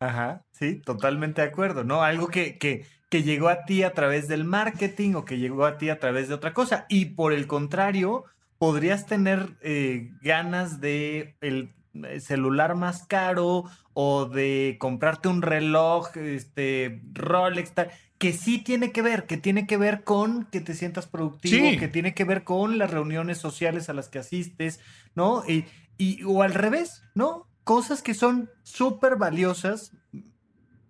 Ajá, 0.00 0.44
sí, 0.50 0.80
totalmente 0.84 1.40
de 1.40 1.48
acuerdo, 1.48 1.84
¿no? 1.84 2.02
Algo 2.02 2.28
que, 2.28 2.58
que, 2.58 2.84
que 3.08 3.22
llegó 3.22 3.48
a 3.48 3.64
ti 3.64 3.84
a 3.84 3.92
través 3.92 4.28
del 4.28 4.44
marketing 4.44 5.14
o 5.14 5.24
que 5.24 5.38
llegó 5.38 5.66
a 5.66 5.78
ti 5.78 5.88
a 5.88 6.00
través 6.00 6.28
de 6.28 6.34
otra 6.34 6.52
cosa. 6.52 6.86
Y 6.88 7.06
por 7.06 7.32
el 7.32 7.46
contrario, 7.46 8.24
podrías 8.58 9.06
tener 9.06 9.56
eh, 9.62 10.10
ganas 10.20 10.80
de 10.80 11.36
el 11.40 11.74
eh, 11.94 12.20
celular 12.20 12.74
más 12.74 13.06
caro 13.06 13.64
o 13.92 14.26
de 14.26 14.76
comprarte 14.80 15.28
un 15.28 15.42
reloj, 15.42 16.16
este, 16.16 17.02
Rolex, 17.12 17.72
que 18.24 18.32
sí 18.32 18.58
tiene 18.58 18.90
que 18.90 19.02
ver, 19.02 19.26
que 19.26 19.36
tiene 19.36 19.66
que 19.66 19.76
ver 19.76 20.02
con 20.02 20.46
que 20.46 20.62
te 20.62 20.72
sientas 20.72 21.06
productivo, 21.06 21.78
que 21.78 21.88
tiene 21.88 22.14
que 22.14 22.24
ver 22.24 22.42
con 22.42 22.78
las 22.78 22.90
reuniones 22.90 23.36
sociales 23.36 23.90
a 23.90 23.92
las 23.92 24.08
que 24.08 24.18
asistes, 24.18 24.80
¿no? 25.14 25.44
Y, 25.46 25.66
y 25.98 26.22
o 26.24 26.42
al 26.42 26.54
revés, 26.54 27.02
¿no? 27.14 27.46
Cosas 27.64 28.00
que 28.00 28.14
son 28.14 28.48
súper 28.62 29.16
valiosas. 29.16 29.92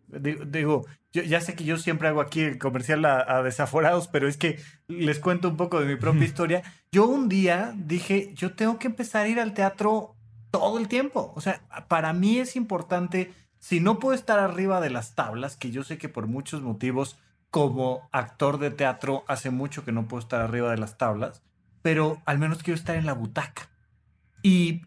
Digo, 0.07 0.87
yo, 1.13 1.25
ya 1.25 1.41
sé 1.41 1.57
que 1.57 1.65
yo 1.65 1.77
siempre 1.77 2.07
hago 2.07 2.21
aquí 2.21 2.39
el 2.39 2.59
comercial 2.59 3.05
a, 3.05 3.43
desaforados, 3.43 4.07
pero 4.07 4.29
es 4.29 4.37
que 4.37 4.61
les 4.87 5.19
cuento 5.19 5.49
un 5.49 5.57
poco 5.57 5.81
de 5.81 5.87
mi 5.87 5.97
propia 5.97 6.25
historia. 6.27 6.63
Yo 6.93 7.09
un 7.09 7.29
día 7.29 7.75
dije, 7.77 8.31
yo 8.37 8.55
tengo 8.55 8.79
que 8.79 8.87
empezar 8.87 9.25
a 9.25 9.29
ir 9.29 9.41
al 9.41 9.55
teatro 9.55 10.15
todo 10.53 10.79
el 10.79 10.87
tiempo. 10.87 11.33
O 11.35 11.41
sea, 11.41 11.61
para 11.89 12.13
mí 12.13 12.39
es 12.39 12.55
importante, 12.55 13.33
si 13.59 13.81
no 13.81 13.99
puedo 13.99 14.15
estar 14.15 14.39
arriba 14.39 14.81
de 14.81 14.91
las 14.91 15.17
tablas, 15.17 15.57
que 15.57 15.73
yo 15.73 15.83
sé 15.83 15.99
que 15.99 16.09
por 16.09 16.29
muchos 16.29 16.63
motivos 16.63 17.19
como 17.55 18.09
actor 18.11 18.59
de 18.59 18.73
teatro 18.73 19.23
hace 19.29 19.51
mucho 19.51 19.85
que 19.85 19.93
no 19.93 20.09
puedo 20.09 20.21
estar 20.21 20.41
arriba 20.41 20.73
de 20.73 20.77
las 20.77 20.99
tablas, 20.99 21.41
pero 21.83 22.21
al 22.25 22.41
menos 22.41 22.65
quiero 22.65 22.77
estar 22.77 22.97
en 22.97 23.07
la 23.07 23.13
butaca. 23.13 23.69
Y, 24.43 24.83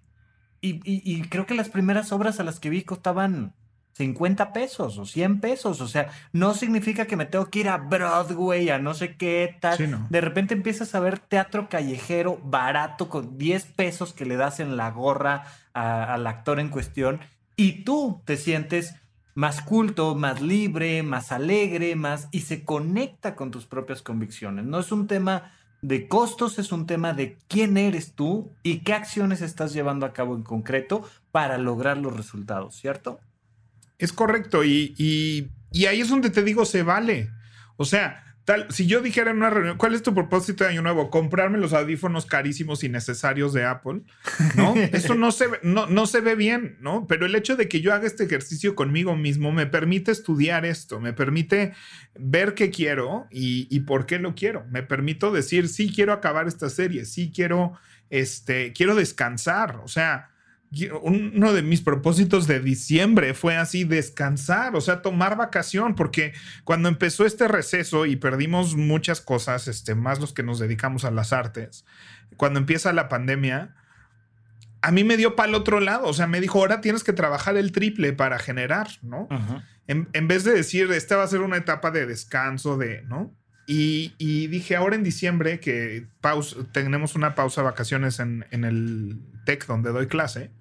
y, 0.59 0.81
y 0.83 1.21
creo 1.29 1.45
que 1.45 1.55
las 1.55 1.69
primeras 1.69 2.11
obras 2.11 2.41
a 2.41 2.43
las 2.43 2.59
que 2.59 2.69
vi 2.69 2.81
costaban 2.81 3.53
50 3.93 4.51
pesos 4.51 4.97
o 4.97 5.05
100 5.05 5.39
pesos. 5.39 5.79
O 5.79 5.87
sea, 5.87 6.09
no 6.33 6.53
significa 6.55 7.05
que 7.05 7.15
me 7.15 7.25
tengo 7.25 7.49
que 7.49 7.59
ir 7.59 7.69
a 7.69 7.77
Broadway, 7.77 8.69
a 8.69 8.79
no 8.79 8.93
sé 8.93 9.15
qué 9.15 9.55
tal. 9.61 10.05
De 10.09 10.19
repente 10.19 10.53
empiezas 10.53 10.93
a 10.93 10.99
ver 10.99 11.19
teatro 11.19 11.69
callejero 11.69 12.37
barato 12.43 13.07
con 13.07 13.37
10 13.37 13.63
pesos 13.77 14.11
que 14.11 14.25
le 14.25 14.35
das 14.35 14.59
en 14.59 14.75
la 14.75 14.91
gorra 14.91 15.45
al 15.71 16.27
actor 16.27 16.59
en 16.59 16.67
cuestión 16.67 17.21
y 17.55 17.85
tú 17.85 18.21
te 18.25 18.35
sientes 18.35 18.95
más 19.37 19.61
culto, 19.61 20.15
más 20.15 20.41
libre, 20.41 21.03
más 21.03 21.31
alegre, 21.31 21.95
más 21.95 22.27
y 22.31 22.39
se 22.39 22.65
conecta 22.65 23.35
con 23.35 23.51
tus 23.51 23.67
propias 23.67 24.01
convicciones. 24.01 24.65
No 24.65 24.79
es 24.79 24.91
un 24.91 25.05
tema 25.05 25.51
de 25.83 26.07
costos, 26.07 26.57
es 26.57 26.71
un 26.71 26.87
tema 26.87 27.13
de 27.13 27.37
quién 27.47 27.77
eres 27.77 28.13
tú 28.13 28.51
y 28.63 28.79
qué 28.79 28.95
acciones 28.95 29.43
estás 29.43 29.73
llevando 29.73 30.07
a 30.07 30.13
cabo 30.13 30.35
en 30.35 30.41
concreto 30.41 31.07
para 31.31 31.59
lograr 31.59 31.99
los 31.99 32.17
resultados, 32.17 32.77
¿cierto? 32.77 33.19
Es 33.99 34.11
correcto. 34.11 34.63
Y, 34.63 34.95
y, 34.97 35.85
ahí 35.85 36.01
es 36.01 36.09
donde 36.09 36.31
te 36.31 36.41
digo, 36.41 36.65
se 36.65 36.81
vale. 36.81 37.29
O 37.75 37.85
sea, 37.85 38.26
tal, 38.47 38.65
si 38.69 38.87
yo 38.87 39.01
dijera 39.01 39.31
en 39.31 39.37
una 39.37 39.49
reunión, 39.49 39.75
¿cuál 39.75 39.93
es 39.93 40.03
tu 40.03 40.13
propósito 40.13 40.63
de 40.63 40.69
año 40.69 40.81
nuevo? 40.81 41.09
Comprarme 41.09 41.57
los 41.57 41.73
audífonos 41.73 42.25
carísimos 42.25 42.81
y 42.81 42.87
necesarios 42.87 43.51
de 43.51 43.65
Apple. 43.65 44.03
¿No? 44.55 44.73
Eso 44.93 45.15
no 45.15 45.33
se, 45.33 45.47
ve, 45.47 45.59
no, 45.63 45.85
no 45.87 46.07
se 46.07 46.21
ve 46.21 46.35
bien, 46.35 46.77
¿no? 46.79 47.07
Pero 47.07 47.25
el 47.25 47.35
hecho 47.35 47.57
de 47.57 47.67
que 47.67 47.81
yo 47.81 47.93
haga 47.93 48.07
este 48.07 48.23
ejercicio 48.23 48.73
conmigo 48.73 49.17
mismo 49.17 49.51
me 49.51 49.67
permite 49.67 50.11
estudiar 50.11 50.65
esto, 50.65 51.01
me 51.01 51.11
permite 51.11 51.73
ver 52.17 52.53
qué 52.53 52.71
quiero 52.71 53.27
y, 53.31 53.67
y 53.69 53.81
por 53.81 54.05
qué 54.05 54.17
lo 54.17 54.33
quiero. 54.33 54.63
Me 54.71 54.81
permito 54.81 55.33
decir, 55.33 55.67
sí 55.67 55.91
quiero 55.93 56.13
acabar 56.13 56.47
esta 56.47 56.69
serie, 56.69 57.03
sí 57.03 57.33
quiero, 57.35 57.73
este, 58.09 58.71
quiero 58.71 58.95
descansar. 58.95 59.81
O 59.83 59.89
sea, 59.89 60.29
uno 61.01 61.53
de 61.53 61.61
mis 61.61 61.81
propósitos 61.81 62.45
de 62.45 62.59
diciembre 62.59 63.33
fue 63.33 63.55
así 63.55 63.83
descansar, 63.85 64.75
o 64.75 64.81
sea, 64.81 65.01
tomar 65.01 65.37
vacación, 65.37 65.95
porque 65.95 66.33
cuando 66.65 66.89
empezó 66.89 67.25
este 67.25 67.47
receso 67.47 68.05
y 68.05 68.17
perdimos 68.17 68.75
muchas 68.75 69.21
cosas, 69.21 69.67
este, 69.67 69.95
más 69.95 70.19
los 70.19 70.33
que 70.33 70.43
nos 70.43 70.59
dedicamos 70.59 71.05
a 71.05 71.11
las 71.11 71.31
artes, 71.31 71.85
cuando 72.35 72.59
empieza 72.59 72.91
la 72.91 73.07
pandemia, 73.07 73.75
a 74.81 74.91
mí 74.91 75.03
me 75.03 75.17
dio 75.17 75.35
para 75.35 75.49
el 75.49 75.55
otro 75.55 75.79
lado, 75.79 76.07
o 76.07 76.13
sea, 76.13 76.27
me 76.27 76.41
dijo, 76.41 76.59
ahora 76.59 76.81
tienes 76.81 77.03
que 77.03 77.13
trabajar 77.13 77.55
el 77.55 77.71
triple 77.71 78.11
para 78.13 78.37
generar, 78.37 78.87
¿no? 79.01 79.27
en, 79.87 80.27
vez 80.27 80.43
de 80.43 80.51
decir, 80.51 80.91
esta 80.91 81.15
va 81.15 81.23
a 81.23 81.27
ser 81.27 81.41
una 81.41 81.57
etapa 81.57 81.91
de 81.91 82.05
descanso, 82.05 82.77
de, 82.77 83.03
¿no? 83.03 83.33
Y, 83.69 84.47
dije, 84.47 84.77
ahora 84.77 84.95
en 84.95 85.03
diciembre, 85.03 85.59
que 85.59 86.07
tenemos 86.71 87.15
una 87.15 87.35
pausa 87.35 87.61
de 87.61 87.65
vacaciones 87.65 88.19
en, 88.19 88.45
en 88.51 88.63
el 88.63 89.19
TEC 89.45 89.65
donde 89.65 89.91
doy 89.91 90.07
clase, 90.07 90.51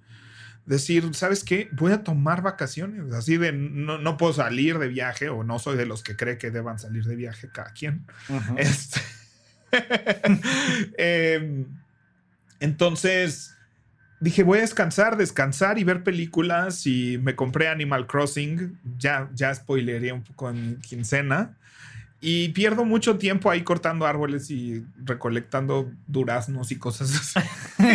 decir, 0.67 1.15
¿sabes 1.15 1.43
qué? 1.43 1.69
Voy 1.71 1.93
a 1.93 2.03
tomar 2.03 2.43
vacaciones. 2.43 3.11
Así 3.13 3.37
de, 3.37 3.53
no, 3.53 4.17
puedo 4.17 4.33
salir 4.33 4.77
de 4.77 4.89
viaje 4.89 5.29
o 5.29 5.43
no 5.43 5.57
soy 5.57 5.77
de 5.77 5.85
los 5.85 6.03
que 6.03 6.15
cree 6.15 6.37
que 6.37 6.51
deban 6.51 6.77
salir 6.77 7.05
de 7.05 7.15
viaje 7.15 7.49
cada 7.51 7.71
quien. 7.71 8.05
Este, 8.57 8.99
em, 10.97 11.65
entonces, 12.59 13.55
dije, 14.19 14.43
voy 14.43 14.59
a 14.59 14.61
descansar, 14.61 15.15
descansar 15.15 15.79
y 15.79 15.85
ver 15.85 16.03
películas 16.03 16.85
y 16.85 17.17
me 17.23 17.35
compré 17.35 17.69
Animal 17.69 18.05
Crossing. 18.05 18.77
Ya, 18.99 19.29
ya 19.33 19.55
spoileré 19.55 20.11
un 20.11 20.23
poco 20.23 20.49
en 20.49 20.81
quincena. 20.81 21.55
Y 22.19 22.49
pierdo 22.49 22.83
mucho 22.83 23.17
tiempo 23.17 23.51
ahí 23.51 23.61
cortando 23.61 24.07
árboles 24.07 24.49
y 24.49 24.83
recolectando 24.97 25.91
duraznos 26.07 26.71
y 26.71 26.77
cosas 26.77 27.13
así. 27.13 27.39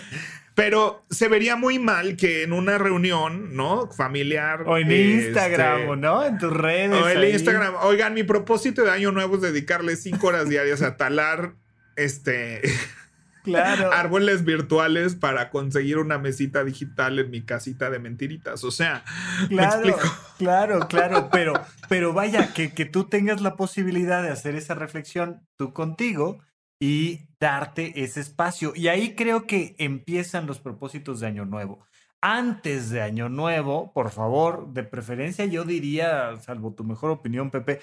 Pero 0.54 1.04
se 1.10 1.28
vería 1.28 1.56
muy 1.56 1.78
mal 1.78 2.16
que 2.16 2.42
en 2.42 2.52
una 2.52 2.76
reunión, 2.78 3.54
¿no? 3.54 3.90
Familiar. 3.90 4.64
O 4.66 4.76
en 4.76 4.90
Instagram, 4.90 5.82
este, 5.82 5.96
¿no? 5.96 6.24
En 6.24 6.38
tus 6.38 6.52
redes. 6.52 7.00
O 7.00 7.08
en 7.08 7.32
Instagram. 7.32 7.74
Oigan, 7.82 8.14
mi 8.14 8.24
propósito 8.24 8.84
de 8.84 8.90
año 8.90 9.12
nuevo 9.12 9.36
es 9.36 9.42
dedicarle 9.42 9.96
cinco 9.96 10.28
horas 10.28 10.48
diarias 10.48 10.82
a 10.82 10.96
talar 10.96 11.54
este. 11.96 12.62
Claro. 13.42 13.90
árboles 13.90 14.44
virtuales 14.44 15.14
para 15.14 15.48
conseguir 15.48 15.96
una 15.96 16.18
mesita 16.18 16.62
digital 16.62 17.18
en 17.18 17.30
mi 17.30 17.42
casita 17.42 17.88
de 17.88 17.98
mentiritas. 17.98 18.64
O 18.64 18.70
sea, 18.70 19.02
claro, 19.48 19.96
claro, 20.36 20.80
claro. 20.88 21.30
Pero, 21.32 21.54
pero 21.88 22.12
vaya, 22.12 22.52
que, 22.52 22.74
que 22.74 22.84
tú 22.84 23.04
tengas 23.04 23.40
la 23.40 23.56
posibilidad 23.56 24.22
de 24.22 24.28
hacer 24.28 24.56
esa 24.56 24.74
reflexión 24.74 25.40
tú 25.56 25.72
contigo 25.72 26.42
y 26.80 27.28
darte 27.38 28.02
ese 28.02 28.20
espacio. 28.20 28.72
Y 28.74 28.88
ahí 28.88 29.14
creo 29.14 29.46
que 29.46 29.76
empiezan 29.78 30.46
los 30.46 30.58
propósitos 30.58 31.20
de 31.20 31.26
Año 31.26 31.44
Nuevo. 31.44 31.86
Antes 32.22 32.90
de 32.90 33.02
Año 33.02 33.28
Nuevo, 33.28 33.92
por 33.92 34.10
favor, 34.10 34.72
de 34.72 34.82
preferencia 34.82 35.44
yo 35.44 35.64
diría, 35.64 36.36
salvo 36.40 36.74
tu 36.74 36.84
mejor 36.84 37.10
opinión, 37.10 37.50
Pepe, 37.50 37.80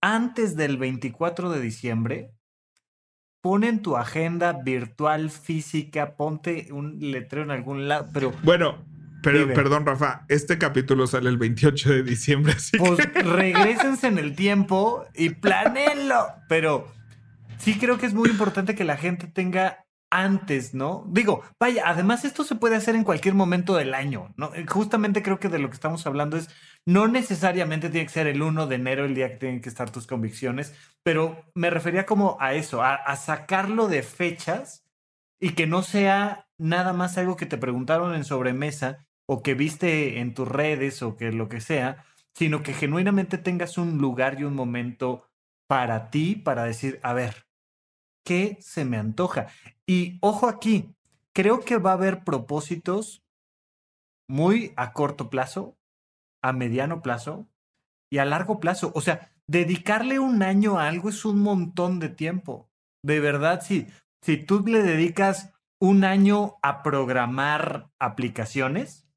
antes 0.00 0.56
del 0.56 0.76
24 0.76 1.50
de 1.50 1.60
diciembre, 1.60 2.32
pon 3.40 3.64
en 3.64 3.82
tu 3.82 3.96
agenda 3.96 4.52
virtual, 4.52 5.30
física, 5.30 6.16
ponte 6.16 6.68
un 6.72 6.98
letrero 7.00 7.44
en 7.44 7.50
algún 7.52 7.88
lado, 7.88 8.08
pero... 8.12 8.32
Bueno, 8.42 8.84
Pero, 9.22 9.52
perdón, 9.52 9.84
Rafa, 9.84 10.24
este 10.28 10.56
capítulo 10.56 11.06
sale 11.06 11.28
el 11.28 11.36
28 11.36 11.90
de 11.90 12.02
diciembre, 12.02 12.54
así 12.56 12.78
Pues 12.78 13.06
que... 13.06 13.22
regrésense 13.22 14.06
en 14.06 14.18
el 14.18 14.34
tiempo 14.34 15.04
y 15.14 15.30
planenlo. 15.30 16.26
Pero 16.48 16.86
sí 17.60 17.78
creo 17.78 17.98
que 17.98 18.06
es 18.06 18.14
muy 18.14 18.30
importante 18.30 18.74
que 18.74 18.84
la 18.84 18.96
gente 18.96 19.26
tenga 19.26 19.86
antes, 20.10 20.74
¿no? 20.74 21.04
Digo, 21.08 21.44
vaya, 21.60 21.84
además 21.86 22.24
esto 22.24 22.42
se 22.42 22.56
puede 22.56 22.74
hacer 22.74 22.96
en 22.96 23.04
cualquier 23.04 23.34
momento 23.34 23.76
del 23.76 23.94
año, 23.94 24.34
¿no? 24.36 24.52
Eh, 24.54 24.66
Justamente 24.66 25.22
creo 25.22 25.38
que 25.38 25.48
de 25.48 25.60
lo 25.60 25.68
que 25.70 25.74
estamos 25.74 26.04
hablando 26.06 26.36
es, 26.36 26.48
no 26.84 27.06
necesariamente 27.06 27.90
tiene 27.90 28.06
que 28.06 28.12
ser 28.12 28.26
el 28.26 28.42
1 28.42 28.66
de 28.66 28.74
enero 28.74 29.04
el 29.04 29.14
día 29.14 29.30
que 29.30 29.36
tienen 29.36 29.60
que 29.60 29.68
estar 29.68 29.90
tus 29.90 30.08
convicciones, 30.08 30.74
pero 31.04 31.44
me 31.54 31.70
refería 31.70 32.06
como 32.06 32.36
a 32.40 32.54
eso, 32.54 32.82
a, 32.82 32.94
a 32.94 33.14
sacarlo 33.16 33.86
de 33.86 34.02
fechas 34.02 34.84
y 35.40 35.50
que 35.50 35.66
no 35.66 35.82
sea 35.82 36.48
nada 36.58 36.92
más 36.92 37.16
algo 37.16 37.36
que 37.36 37.46
te 37.46 37.58
preguntaron 37.58 38.14
en 38.14 38.24
sobremesa 38.24 39.06
o 39.26 39.42
que 39.42 39.54
viste 39.54 40.18
en 40.18 40.34
tus 40.34 40.48
redes 40.48 41.02
o 41.02 41.16
que 41.16 41.30
lo 41.30 41.48
que 41.48 41.60
sea, 41.60 42.04
sino 42.34 42.62
que 42.62 42.74
genuinamente 42.74 43.38
tengas 43.38 43.78
un 43.78 43.98
lugar 43.98 44.40
y 44.40 44.44
un 44.44 44.54
momento 44.54 45.28
para 45.68 46.10
ti, 46.10 46.34
para 46.34 46.64
decir, 46.64 46.98
a 47.04 47.12
ver, 47.12 47.46
¿qué 48.24 48.58
se 48.60 48.84
me 48.84 48.96
antoja? 48.96 49.48
Y 49.86 50.18
ojo 50.20 50.48
aquí, 50.48 50.94
creo 51.32 51.60
que 51.60 51.78
va 51.78 51.90
a 51.90 51.94
haber 51.94 52.24
propósitos 52.24 53.24
muy 54.28 54.72
a 54.76 54.92
corto 54.92 55.30
plazo, 55.30 55.76
a 56.42 56.52
mediano 56.52 57.02
plazo 57.02 57.48
y 58.10 58.18
a 58.18 58.24
largo 58.24 58.60
plazo. 58.60 58.92
O 58.94 59.00
sea, 59.00 59.32
dedicarle 59.46 60.18
un 60.18 60.42
año 60.42 60.78
a 60.78 60.88
algo 60.88 61.08
es 61.08 61.24
un 61.24 61.40
montón 61.40 61.98
de 61.98 62.08
tiempo. 62.08 62.70
De 63.02 63.20
verdad, 63.20 63.62
si, 63.62 63.88
si 64.22 64.36
tú 64.36 64.64
le 64.66 64.82
dedicas 64.82 65.52
un 65.80 66.04
año 66.04 66.56
a 66.62 66.82
programar 66.82 67.90
aplicaciones, 67.98 69.09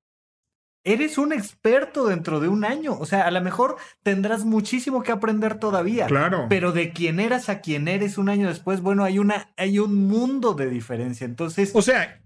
eres 0.85 1.17
un 1.17 1.31
experto 1.33 2.07
dentro 2.07 2.39
de 2.39 2.47
un 2.49 2.65
año. 2.65 2.93
O 2.99 3.05
sea, 3.05 3.25
a 3.27 3.31
lo 3.31 3.41
mejor 3.41 3.77
tendrás 4.03 4.43
muchísimo 4.45 5.01
que 5.03 5.11
aprender 5.11 5.55
todavía. 5.59 6.07
Claro. 6.07 6.47
Pero 6.49 6.71
de 6.71 6.91
quién 6.91 7.19
eras 7.19 7.47
a 7.49 7.59
quién 7.61 7.87
eres 7.87 8.17
un 8.17 8.29
año 8.29 8.47
después, 8.47 8.81
bueno, 8.81 9.03
hay 9.03 9.19
una, 9.19 9.49
hay 9.57 9.79
un 9.79 10.07
mundo 10.07 10.53
de 10.53 10.69
diferencia. 10.69 11.25
Entonces, 11.25 11.71
O 11.73 11.81
sea, 11.81 12.19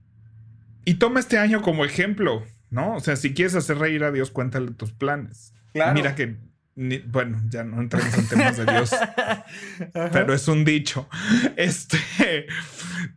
y 0.86 0.96
toma 0.96 1.20
este 1.20 1.38
año 1.38 1.62
como 1.62 1.86
ejemplo, 1.86 2.43
¿no? 2.70 2.96
O 2.96 3.00
sea, 3.00 3.15
si 3.15 3.34
quieres 3.34 3.56
hacer 3.56 3.78
reír 3.78 4.04
a 4.04 4.12
Dios, 4.12 4.32
cuéntale 4.32 4.72
tus 4.72 4.91
planes. 4.91 5.54
Claro. 5.74 5.93
Mira 5.93 6.15
que, 6.15 6.38
ni- 6.76 7.00
bueno, 7.00 7.39
ya 7.50 7.63
no 7.63 7.80
entremos 7.82 8.17
en 8.17 8.28
temas 8.28 8.58
de 8.58 8.65
Dios, 8.65 8.91
pero 10.12 10.34
es 10.34 10.48
un 10.48 10.65
dicho. 10.65 11.08
Este, 11.58 12.48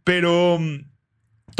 pero 0.05 0.59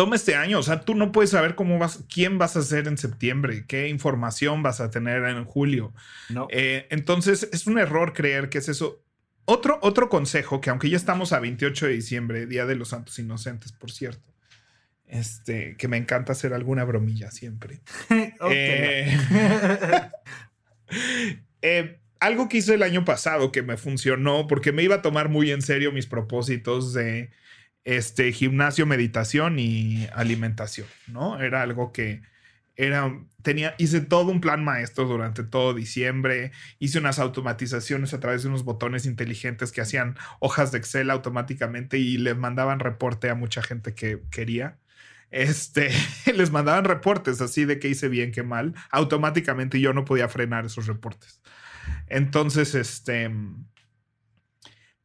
toma 0.01 0.17
este 0.17 0.35
año, 0.35 0.61
o 0.61 0.63
sea, 0.63 0.81
tú 0.81 0.95
no 0.95 1.13
puedes 1.13 1.29
saber 1.29 1.55
cómo 1.55 1.79
vas, 1.79 2.05
quién 2.11 2.39
vas 2.39 2.57
a 2.57 2.63
ser 2.63 2.89
en 2.89 2.97
septiembre, 2.97 3.67
qué 3.69 3.89
información 3.89 4.63
vas 4.63 4.81
a 4.81 4.91
tener 4.91 5.23
en 5.25 5.45
julio. 5.45 5.93
no. 6.31 6.49
Eh, 6.51 6.87
entonces, 6.89 7.51
es 7.53 7.67
un 7.67 7.79
error 7.79 8.15
creer 8.15 8.49
que 8.49 8.57
es 8.57 8.71
eso. 8.71 9.05
Otro, 9.45 9.79
otro 9.83 10.09
consejo, 10.09 10.63
que 10.63 10.71
aunque 10.71 10.89
ya 10.89 10.97
estamos 10.97 11.35
a 11.35 11.41
28 11.41 11.85
de 11.85 11.93
diciembre, 11.93 12.47
Día 12.47 12.65
de 12.65 12.77
los 12.77 12.89
Santos 12.89 13.19
Inocentes, 13.19 13.73
por 13.73 13.93
cierto, 13.93 14.27
este, 15.07 15.77
que 15.77 15.87
me 15.87 15.99
encanta 15.99 16.33
hacer 16.33 16.55
alguna 16.55 16.85
bromilla 16.85 17.31
siempre. 17.31 17.83
Eh, 18.51 19.19
eh, 21.61 22.01
algo 22.21 22.49
que 22.49 22.57
hice 22.57 22.73
el 22.73 22.83
año 22.83 23.05
pasado 23.05 23.53
que 23.53 23.61
me 23.61 23.77
funcionó, 23.77 24.47
porque 24.47 24.73
me 24.73 24.83
iba 24.83 24.95
a 24.95 25.03
tomar 25.03 25.29
muy 25.29 25.51
en 25.51 25.61
serio 25.61 25.93
mis 25.93 26.07
propósitos 26.07 26.95
de 26.95 27.29
este 27.85 28.33
gimnasio, 28.33 28.87
meditación 28.87 29.59
y 29.59 30.07
alimentación, 30.15 30.87
¿no? 31.07 31.41
Era 31.41 31.63
algo 31.63 31.93
que 31.93 32.23
era, 32.77 33.13
tenía, 33.43 33.75
hice 33.77 34.01
todo 34.01 34.31
un 34.31 34.41
plan 34.41 34.65
maestro 34.65 35.05
durante 35.05 35.43
todo 35.45 35.75
diciembre, 35.75 36.53
hice 36.79 36.99
unas 36.99 37.19
automatizaciones 37.19 38.15
a 38.15 38.21
través 38.21 38.43
de 38.43 38.49
unos 38.49 38.65
botones 38.65 39.05
inteligentes 39.05 39.71
que 39.71 39.83
hacían 39.83 40.17
hojas 40.39 40.73
de 40.73 40.79
Excel 40.79 41.11
automáticamente 41.11 41.99
y 41.99 42.17
le 42.17 42.35
mandaban 42.35 42.81
reporte 42.81 43.29
a 43.29 43.35
mucha 43.35 43.63
gente 43.63 43.95
que 43.95 44.23
quería. 44.31 44.79
Este, 45.31 45.91
les 46.35 46.51
mandaban 46.51 46.85
reportes 46.85 47.41
así 47.41 47.67
de 47.67 47.79
que 47.79 47.89
hice 47.89 48.09
bien, 48.09 48.33
que 48.33 48.43
mal, 48.43 48.75
automáticamente 48.91 49.79
yo 49.79 49.93
no 49.93 50.05
podía 50.07 50.29
frenar 50.29 50.65
esos 50.65 50.87
reportes. 50.87 51.43
Entonces, 52.07 52.75
este, 52.75 53.31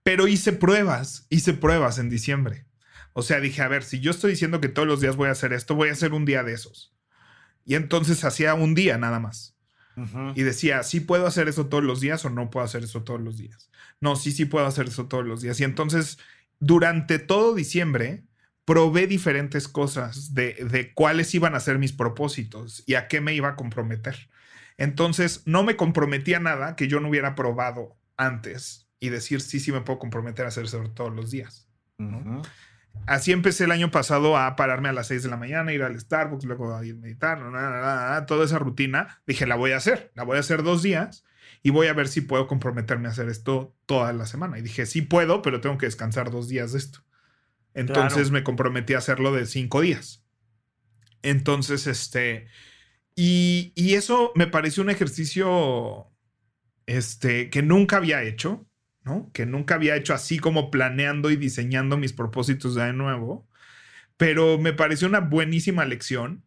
pero 0.06 0.28
hice 0.28 0.54
pruebas, 0.54 1.26
hice 1.32 1.54
pruebas 1.54 1.98
en 1.98 2.12
diciembre. 2.12 2.68
O 3.14 3.24
sea, 3.24 3.40
dije, 3.40 3.64
a 3.64 3.68
ver, 3.68 3.82
si 3.84 4.02
yo 4.02 4.12
estoy 4.12 4.32
diciendo 4.32 4.62
que 4.62 4.70
todos 4.70 4.88
los 4.88 5.02
días 5.02 5.16
voy 5.16 5.30
a 5.30 5.32
hacer 5.32 5.52
esto, 5.52 5.74
voy 5.74 5.90
a 5.90 5.94
hacer 5.94 6.14
un 6.14 6.26
día 6.26 6.44
de 6.44 6.54
esos. 6.54 6.96
Y 7.66 7.74
entonces 7.74 8.24
hacía 8.24 8.54
un 8.54 8.76
día 8.76 9.00
nada 9.00 9.20
más. 9.20 9.58
Y 10.36 10.44
decía, 10.44 10.84
sí 10.84 11.00
puedo 11.00 11.26
hacer 11.26 11.48
eso 11.48 11.68
todos 11.70 11.84
los 11.84 12.02
días 12.02 12.24
o 12.24 12.30
no 12.30 12.52
puedo 12.52 12.64
hacer 12.64 12.84
eso 12.84 13.02
todos 13.02 13.20
los 13.20 13.38
días. 13.38 13.72
No, 14.00 14.16
sí, 14.16 14.32
sí 14.32 14.46
puedo 14.46 14.68
hacer 14.68 14.90
eso 14.90 15.08
todos 15.08 15.26
los 15.26 15.42
días. 15.42 15.60
Y 15.60 15.64
entonces, 15.64 16.20
durante 16.60 17.18
todo 17.18 17.56
diciembre, 17.56 18.26
probé 18.64 19.08
diferentes 19.08 19.68
cosas 19.68 20.36
de, 20.36 20.54
de 20.54 20.94
cuáles 20.94 21.34
iban 21.34 21.56
a 21.56 21.60
ser 21.60 21.80
mis 21.80 21.94
propósitos 21.94 22.84
y 22.86 22.94
a 22.94 23.08
qué 23.08 23.22
me 23.22 23.34
iba 23.34 23.50
a 23.50 23.56
comprometer. 23.56 24.30
Entonces, 24.78 25.42
no 25.46 25.64
me 25.64 25.76
comprometía 25.76 26.40
nada 26.40 26.76
que 26.76 26.88
yo 26.88 27.00
no 27.00 27.10
hubiera 27.10 27.34
probado 27.34 27.98
antes 28.18 28.85
y 29.06 29.10
decir, 29.10 29.42
sí, 29.42 29.60
sí 29.60 29.72
me 29.72 29.82
puedo 29.82 30.00
comprometer 30.00 30.46
a 30.46 30.50
hacer 30.50 30.66
eso 30.66 30.82
todos 30.94 31.14
los 31.14 31.32
días. 31.32 31.68
Así 33.08 33.32
empecé 33.32 33.66
el 33.66 33.72
año 33.72 33.92
pasado 33.92 34.38
a 34.38 34.56
pararme 34.56 34.90
a 34.90 34.94
las 34.94 35.08
6 35.08 35.24
de 35.24 35.30
la 35.30 35.38
mañana, 35.38 35.74
ir 35.74 35.84
al 35.84 36.00
Starbucks, 36.00 36.46
luego 36.46 36.76
a 36.76 36.84
ir 36.86 36.94
a 36.96 36.98
meditar, 36.98 37.40
na, 37.40 37.50
na, 37.52 37.70
na, 37.70 38.10
na, 38.12 38.26
toda 38.26 38.46
esa 38.46 38.58
rutina. 38.58 39.22
Dije, 39.28 39.46
la 39.46 39.56
voy 39.56 39.72
a 39.72 39.78
hacer, 39.78 40.12
la 40.16 40.24
voy 40.24 40.38
a 40.38 40.40
hacer 40.40 40.64
dos 40.64 40.82
días 40.82 41.24
y 41.62 41.70
voy 41.70 41.88
a 41.88 41.94
ver 41.94 42.08
si 42.08 42.22
puedo 42.22 42.48
comprometerme 42.48 43.08
a 43.08 43.12
hacer 43.12 43.30
esto 43.30 43.76
toda 43.86 44.12
la 44.14 44.26
semana. 44.26 44.58
Y 44.58 44.62
dije, 44.62 44.86
sí 44.86 45.02
puedo, 45.02 45.42
pero 45.42 45.62
tengo 45.62 45.78
que 45.78 45.86
descansar 45.86 46.32
dos 46.32 46.48
días 46.48 46.72
de 46.72 46.80
esto. 46.80 47.00
Entonces 47.74 48.14
Claro. 48.30 48.32
me 48.32 48.44
comprometí 48.44 48.94
a 48.94 49.00
hacerlo 49.00 49.34
de 49.34 49.46
cinco 49.46 49.82
días. 49.82 50.24
Entonces, 51.22 51.88
este, 51.88 52.48
y, 53.16 53.74
y 53.76 53.96
eso 53.96 54.32
me 54.36 54.48
pareció 54.48 54.84
un 54.84 54.90
ejercicio, 54.90 56.08
este, 56.86 57.50
que 57.50 57.62
nunca 57.64 57.98
había 57.98 58.24
hecho, 58.24 58.66
¿no? 59.06 59.32
Que 59.34 59.46
nunca 59.46 59.76
había 59.76 59.96
hecho 59.96 60.14
así 60.14 60.40
como 60.40 60.72
planeando 60.72 61.32
y 61.32 61.38
diseñando 61.38 61.98
mis 61.98 62.14
propósitos 62.14 62.76
de 62.76 62.92
nuevo, 62.94 63.48
pero 64.18 64.58
me 64.58 64.74
pareció 64.74 65.08
una 65.08 65.22
buenísima 65.22 65.86
lección. 65.86 66.44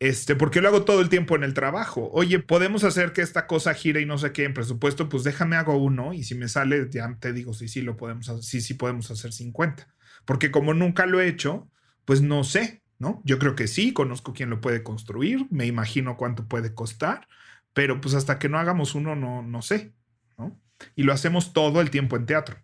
Este, 0.00 0.34
porque 0.34 0.60
lo 0.60 0.68
hago 0.68 0.84
todo 0.84 1.00
el 1.00 1.08
tiempo 1.08 1.36
en 1.36 1.44
el 1.44 1.54
trabajo. 1.54 2.10
Oye, 2.12 2.40
podemos 2.40 2.82
hacer 2.82 3.12
que 3.12 3.22
esta 3.22 3.46
cosa 3.46 3.72
gire 3.72 4.00
y 4.00 4.06
no 4.06 4.18
sé 4.18 4.32
qué 4.32 4.44
en 4.44 4.52
presupuesto, 4.54 5.08
pues 5.08 5.22
déjame 5.22 5.54
hago 5.54 5.76
uno 5.76 6.12
y 6.12 6.24
si 6.24 6.34
me 6.34 6.48
sale, 6.48 6.88
ya 6.90 7.16
te 7.20 7.32
digo, 7.32 7.54
sí, 7.54 7.68
sí, 7.68 7.82
lo 7.82 7.96
podemos 7.96 8.28
hacer, 8.28 8.42
sí, 8.42 8.60
sí 8.60 8.74
podemos 8.74 9.10
hacer 9.12 9.32
50. 9.32 9.86
Porque 10.24 10.50
como 10.50 10.74
nunca 10.74 11.06
lo 11.06 11.20
he 11.20 11.28
hecho, 11.28 11.70
pues 12.04 12.20
no 12.20 12.42
sé, 12.42 12.82
¿no? 12.98 13.22
Yo 13.24 13.38
creo 13.38 13.54
que 13.54 13.68
sí, 13.68 13.92
conozco 13.92 14.32
quién 14.32 14.50
lo 14.50 14.60
puede 14.60 14.82
construir, 14.82 15.46
me 15.50 15.66
imagino 15.66 16.16
cuánto 16.16 16.48
puede 16.48 16.74
costar, 16.74 17.28
pero 17.72 18.00
pues 18.00 18.14
hasta 18.14 18.40
que 18.40 18.48
no 18.48 18.58
hagamos 18.58 18.96
uno, 18.96 19.14
no, 19.14 19.42
no 19.42 19.62
sé. 19.62 19.94
Y 20.94 21.02
lo 21.04 21.12
hacemos 21.12 21.52
todo 21.52 21.80
el 21.80 21.90
tiempo 21.90 22.16
en 22.16 22.26
teatro. 22.26 22.56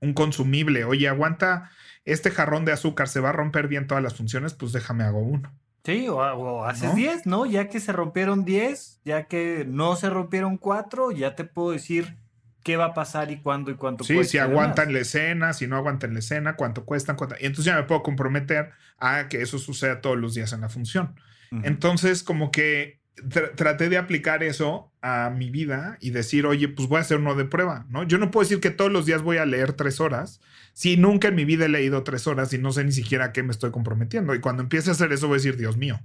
Un 0.00 0.14
consumible, 0.14 0.84
oye, 0.84 1.08
aguanta 1.08 1.70
este 2.04 2.30
jarrón 2.30 2.64
de 2.64 2.72
azúcar, 2.72 3.08
se 3.08 3.20
va 3.20 3.30
a 3.30 3.32
romper 3.32 3.68
bien 3.68 3.86
todas 3.86 4.02
las 4.02 4.14
funciones, 4.14 4.54
pues 4.54 4.72
déjame 4.72 5.04
hago 5.04 5.18
uno. 5.18 5.52
Sí, 5.84 6.08
o, 6.08 6.16
o 6.18 6.64
haces 6.64 6.90
¿No? 6.90 6.94
10, 6.94 7.26
¿no? 7.26 7.46
Ya 7.46 7.68
que 7.68 7.80
se 7.80 7.92
rompieron 7.92 8.44
10, 8.44 9.00
ya 9.04 9.24
que 9.24 9.64
no 9.66 9.96
se 9.96 10.10
rompieron 10.10 10.58
4, 10.58 11.12
ya 11.12 11.34
te 11.34 11.44
puedo 11.44 11.70
decir 11.70 12.16
qué 12.62 12.76
va 12.76 12.86
a 12.86 12.94
pasar 12.94 13.30
y 13.30 13.38
cuándo 13.38 13.70
y 13.70 13.74
cuánto 13.76 14.04
Sí, 14.04 14.14
cuesta 14.14 14.32
si 14.32 14.38
aguantan 14.38 14.92
la 14.92 14.98
escena, 15.00 15.54
si 15.54 15.66
no 15.66 15.76
aguantan 15.76 16.12
la 16.12 16.18
escena, 16.18 16.56
cuánto 16.56 16.84
cuestan, 16.84 17.16
cuánto... 17.16 17.36
Y 17.40 17.46
entonces 17.46 17.64
ya 17.64 17.76
me 17.76 17.84
puedo 17.84 18.02
comprometer 18.02 18.72
a 18.98 19.28
que 19.28 19.40
eso 19.40 19.58
suceda 19.58 20.02
todos 20.02 20.18
los 20.18 20.34
días 20.34 20.52
en 20.52 20.60
la 20.60 20.68
función. 20.68 21.14
Entonces, 21.62 22.22
como 22.22 22.50
que 22.50 23.00
tr- 23.28 23.54
traté 23.54 23.88
de 23.88 23.96
aplicar 23.98 24.42
eso 24.42 24.92
a 25.02 25.30
mi 25.30 25.50
vida 25.50 25.96
y 26.00 26.10
decir, 26.10 26.46
oye, 26.46 26.68
pues 26.68 26.88
voy 26.88 26.98
a 26.98 27.00
hacer 27.02 27.18
uno 27.18 27.34
de 27.34 27.44
prueba, 27.44 27.86
¿no? 27.88 28.02
Yo 28.04 28.18
no 28.18 28.30
puedo 28.30 28.44
decir 28.44 28.60
que 28.60 28.70
todos 28.70 28.90
los 28.92 29.06
días 29.06 29.22
voy 29.22 29.36
a 29.38 29.46
leer 29.46 29.72
tres 29.72 30.00
horas 30.00 30.40
si 30.72 30.96
nunca 30.96 31.28
en 31.28 31.34
mi 31.34 31.44
vida 31.44 31.64
he 31.64 31.68
leído 31.68 32.04
tres 32.04 32.26
horas 32.26 32.52
y 32.52 32.58
no 32.58 32.70
sé 32.72 32.84
ni 32.84 32.92
siquiera 32.92 33.26
a 33.26 33.32
qué 33.32 33.42
me 33.42 33.50
estoy 33.50 33.70
comprometiendo. 33.72 34.34
Y 34.34 34.40
cuando 34.40 34.62
empiece 34.62 34.90
a 34.90 34.92
hacer 34.92 35.12
eso 35.12 35.26
voy 35.26 35.34
a 35.36 35.38
decir, 35.38 35.56
Dios 35.56 35.76
mío, 35.76 36.00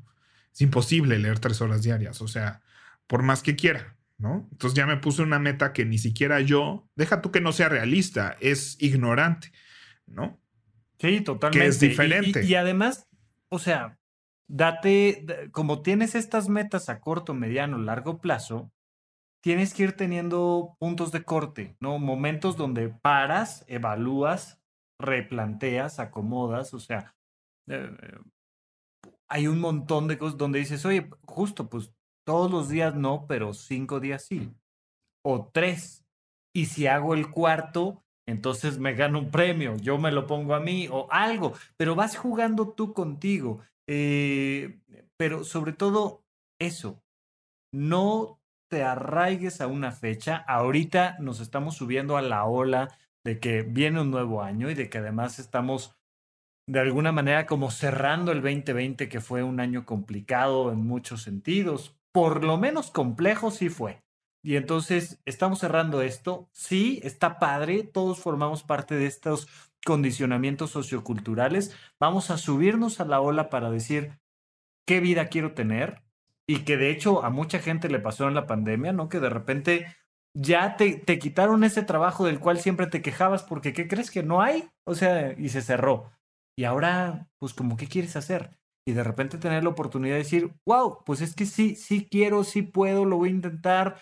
es 0.52 0.62
imposible 0.62 1.20
leer 1.20 1.40
tres 1.40 1.62
horas 1.62 1.84
diarias, 1.84 2.22
o 2.22 2.28
sea, 2.28 2.62
por 3.08 3.22
más 3.24 3.44
que 3.44 3.56
quiera, 3.56 3.96
¿no? 4.18 4.48
Entonces 4.52 4.76
ya 4.76 4.86
me 4.88 4.98
puse 4.98 5.22
una 5.22 5.38
meta 5.40 5.74
que 5.74 5.86
ni 5.86 5.98
siquiera 6.00 6.40
yo, 6.42 6.88
deja 6.96 7.22
tú 7.22 7.32
que 7.32 7.42
no 7.42 7.52
sea 7.52 7.70
realista, 7.70 8.36
es 8.40 8.78
ignorante, 8.80 9.52
¿no? 10.08 10.40
Sí, 11.00 11.22
totalmente. 11.22 11.60
que 11.60 11.68
es 11.70 11.82
Y- 11.82 11.86
y- 11.86 11.90
diferente. 11.90 12.44
Y, 12.46 12.56
además, 12.56 13.08
o 13.50 13.60
sea, 13.60 13.98
date, 14.54 15.50
como 15.52 15.82
tienes 15.82 16.14
estas 16.14 16.48
metas 16.48 16.88
a 16.88 17.02
corto, 17.02 17.34
mediano, 17.34 17.80
largo 17.80 18.20
plazo, 18.20 18.72
tienes 19.42 19.74
que 19.74 19.84
ir 19.84 19.94
teniendo 19.94 20.78
puntos 20.80 21.12
de 21.12 21.24
corte, 21.24 21.76
¿no? 21.80 21.98
Momentos 21.98 22.56
donde 22.56 22.90
paras, 22.90 23.66
evalúas, 23.68 24.62
replanteas, 25.00 26.00
acomodas, 26.00 26.74
o 26.76 26.80
sea, 26.80 27.16
eh, 27.68 27.90
hay 29.28 29.48
un 29.48 29.60
montón 29.60 30.08
de 30.08 30.20
cosas 30.20 30.38
donde 30.38 30.60
dices, 30.60 30.86
oye, 30.86 31.10
justo, 31.24 31.68
pues 31.68 31.92
todos 32.24 32.52
los 32.52 32.70
días 32.70 32.96
no, 32.96 33.26
pero 33.28 33.54
cinco 33.54 34.00
días 34.00 34.24
sí. 34.26 34.54
O 35.26 35.50
tres. 35.52 36.06
Y 36.54 36.68
si 36.68 36.86
hago 36.86 37.16
el 37.16 37.32
cuarto, 37.32 38.04
entonces 38.28 38.78
me 38.78 38.94
gano 38.94 39.18
un 39.18 39.32
premio, 39.32 39.76
yo 39.78 39.98
me 39.98 40.12
lo 40.12 40.28
pongo 40.28 40.54
a 40.54 40.60
mí 40.60 40.88
o 40.92 41.08
algo, 41.10 41.54
pero 41.76 41.96
vas 41.96 42.16
jugando 42.16 42.70
tú 42.70 42.94
contigo. 42.94 43.62
Eh, 43.88 44.80
pero 45.18 45.44
sobre 45.44 45.74
todo 45.74 46.24
eso, 46.60 47.04
no 47.74 48.40
te 48.70 48.84
arraigues 48.84 49.62
a 49.62 49.68
una 49.68 49.92
fecha. 49.92 50.38
Ahorita 50.48 51.18
nos 51.20 51.40
estamos 51.40 51.76
subiendo 51.76 52.18
a 52.18 52.22
la 52.22 52.46
ola 52.46 52.98
de 53.24 53.40
que 53.40 53.62
viene 53.62 54.02
un 54.02 54.12
nuevo 54.12 54.42
año 54.42 54.70
y 54.70 54.74
de 54.74 54.90
que 54.90 54.98
además 54.98 55.40
estamos 55.40 55.96
de 56.68 56.80
alguna 56.80 57.12
manera 57.12 57.46
como 57.46 57.72
cerrando 57.72 58.32
el 58.32 58.42
2020, 58.42 59.10
que 59.10 59.22
fue 59.22 59.44
un 59.44 59.60
año 59.60 59.86
complicado 59.86 60.72
en 60.72 60.80
muchos 60.80 61.22
sentidos. 61.22 61.96
Por 62.14 62.44
lo 62.44 62.58
menos 62.58 62.90
complejo 62.92 63.52
sí 63.52 63.70
fue. 63.70 64.02
Y 64.46 64.56
entonces 64.56 65.22
estamos 65.26 65.60
cerrando 65.60 66.02
esto. 66.02 66.50
Sí, 66.52 67.00
está 67.04 67.40
padre. 67.40 67.84
Todos 67.84 68.20
formamos 68.20 68.64
parte 68.64 68.96
de 68.96 69.06
estos 69.06 69.48
condicionamientos 69.86 70.72
socioculturales. 70.72 71.76
Vamos 72.00 72.30
a 72.30 72.38
subirnos 72.38 73.00
a 73.00 73.06
la 73.06 73.22
ola 73.22 73.50
para 73.50 73.72
decir 73.72 74.20
qué 74.86 75.00
vida 75.00 75.28
quiero 75.28 75.54
tener. 75.54 76.02
Y 76.48 76.60
que 76.60 76.78
de 76.78 76.90
hecho 76.90 77.24
a 77.24 77.30
mucha 77.30 77.60
gente 77.60 77.90
le 77.90 78.00
pasó 78.00 78.28
en 78.28 78.36
la 78.36 78.48
pandemia, 78.48 78.92
¿no? 78.92 79.08
Que 79.08 79.20
de 79.20 79.30
repente 79.30 79.88
ya 80.36 80.76
te, 80.76 80.96
te 80.96 81.20
quitaron 81.20 81.64
ese 81.64 81.84
trabajo 81.84 82.26
del 82.26 82.40
cual 82.40 82.60
siempre 82.60 82.88
te 82.88 83.02
quejabas 83.02 83.44
porque 83.44 83.72
¿qué 83.72 83.88
crees 83.88 84.12
que 84.12 84.24
no 84.24 84.42
hay? 84.42 84.70
O 84.86 84.96
sea, 84.96 85.34
y 85.38 85.50
se 85.50 85.62
cerró. 85.62 86.12
Y 86.58 86.66
ahora, 86.66 87.30
pues 87.40 87.54
como, 87.54 87.78
¿qué 87.78 87.88
quieres 87.88 88.16
hacer? 88.16 88.58
Y 88.86 88.92
de 88.94 89.04
repente 89.04 89.38
tener 89.38 89.64
la 89.64 89.70
oportunidad 89.70 90.16
de 90.16 90.24
decir, 90.24 90.54
wow, 90.66 91.04
pues 91.06 91.22
es 91.22 91.36
que 91.36 91.46
sí, 91.46 91.76
sí 91.76 92.08
quiero, 92.10 92.44
sí 92.44 92.62
puedo, 92.62 93.06
lo 93.06 93.18
voy 93.18 93.30
a 93.30 93.34
intentar. 93.34 94.02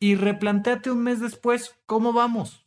Y 0.00 0.16
replanteate 0.16 0.90
un 0.90 1.02
mes 1.02 1.20
después, 1.20 1.78
¿cómo 1.86 2.12
vamos? 2.12 2.66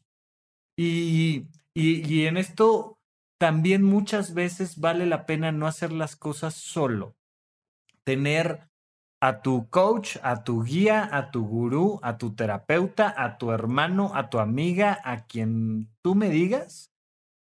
Y, 0.78 1.48
y, 1.74 2.26
en 2.26 2.38
esto 2.38 2.98
también 3.40 3.84
muchas 3.84 4.34
veces 4.34 4.80
vale 4.80 5.06
la 5.06 5.26
pena 5.26 5.52
no 5.52 5.68
hacer 5.68 5.92
las 5.92 6.16
cosas 6.16 6.54
solo. 6.54 7.16
Tener 8.04 8.70
a 9.22 9.42
tu 9.42 9.70
coach, 9.70 10.18
a 10.24 10.44
tu 10.44 10.64
guía, 10.64 11.08
a 11.12 11.32
tu 11.32 11.46
gurú, 11.46 12.00
a 12.04 12.18
tu 12.18 12.36
terapeuta, 12.36 13.14
a 13.16 13.38
tu 13.38 13.52
hermano, 13.52 14.12
a 14.16 14.30
tu 14.30 14.40
amiga, 14.40 15.00
a 15.04 15.26
quien 15.26 15.90
tú 16.02 16.16
me 16.16 16.30
digas, 16.30 16.92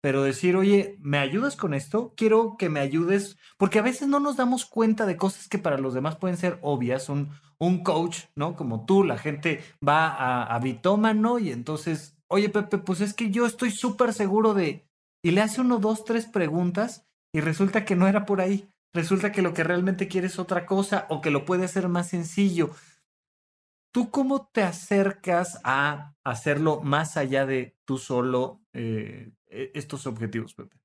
pero 0.03 0.23
decir, 0.23 0.57
oye, 0.57 0.97
¿me 1.01 1.19
ayudas 1.19 1.57
con 1.57 1.75
esto? 1.75 2.13
Quiero 2.17 2.57
que 2.59 2.69
me 2.69 2.81
ayudes, 2.81 3.39
porque 3.57 3.79
a 3.79 3.83
veces 3.83 4.09
no 4.09 4.21
nos 4.21 4.37
damos 4.37 4.67
cuenta 4.67 5.07
de 5.07 5.17
cosas 5.17 5.49
que 5.49 5.59
para 5.59 5.79
los 5.79 5.95
demás 5.95 6.17
pueden 6.17 6.37
ser 6.37 6.59
obvias. 6.61 7.09
Un, 7.09 7.31
un 7.59 7.85
coach, 7.85 8.25
¿no? 8.35 8.57
Como 8.57 8.85
tú, 8.85 9.05
la 9.05 9.17
gente 9.17 9.63
va 9.87 10.09
a, 10.09 10.43
a 10.43 10.59
Bitómano 10.59 11.39
y 11.39 11.53
entonces, 11.53 12.17
oye, 12.33 12.49
Pepe, 12.49 12.79
pues 12.79 13.01
es 13.01 13.15
que 13.15 13.31
yo 13.31 13.47
estoy 13.47 13.71
súper 13.71 14.13
seguro 14.13 14.55
de... 14.55 14.85
Y 15.23 15.31
le 15.31 15.43
hace 15.43 15.61
uno, 15.61 15.79
dos, 15.79 16.05
tres 16.05 16.27
preguntas 16.27 17.07
y 17.33 17.41
resulta 17.41 17.85
que 17.85 17.95
no 17.95 18.09
era 18.09 18.27
por 18.27 18.41
ahí. 18.41 18.69
Resulta 18.93 19.31
que 19.31 19.43
lo 19.43 19.55
que 19.55 19.63
realmente 19.63 20.09
quiere 20.09 20.27
es 20.27 20.39
otra 20.39 20.67
cosa 20.67 21.07
o 21.11 21.21
que 21.21 21.31
lo 21.31 21.45
puede 21.45 21.65
hacer 21.65 21.89
más 21.89 22.09
sencillo. 22.09 22.71
¿Tú 23.93 24.11
cómo 24.11 24.49
te 24.53 24.63
acercas 24.63 25.61
a 25.63 26.15
hacerlo 26.25 26.81
más 26.81 27.17
allá 27.17 27.47
de 27.47 27.77
tú 27.85 27.99
solo 27.99 28.61
eh, 28.73 29.33
e, 29.47 29.71
estos 29.75 30.07
objetivos, 30.07 30.55
Pepe? 30.55 30.82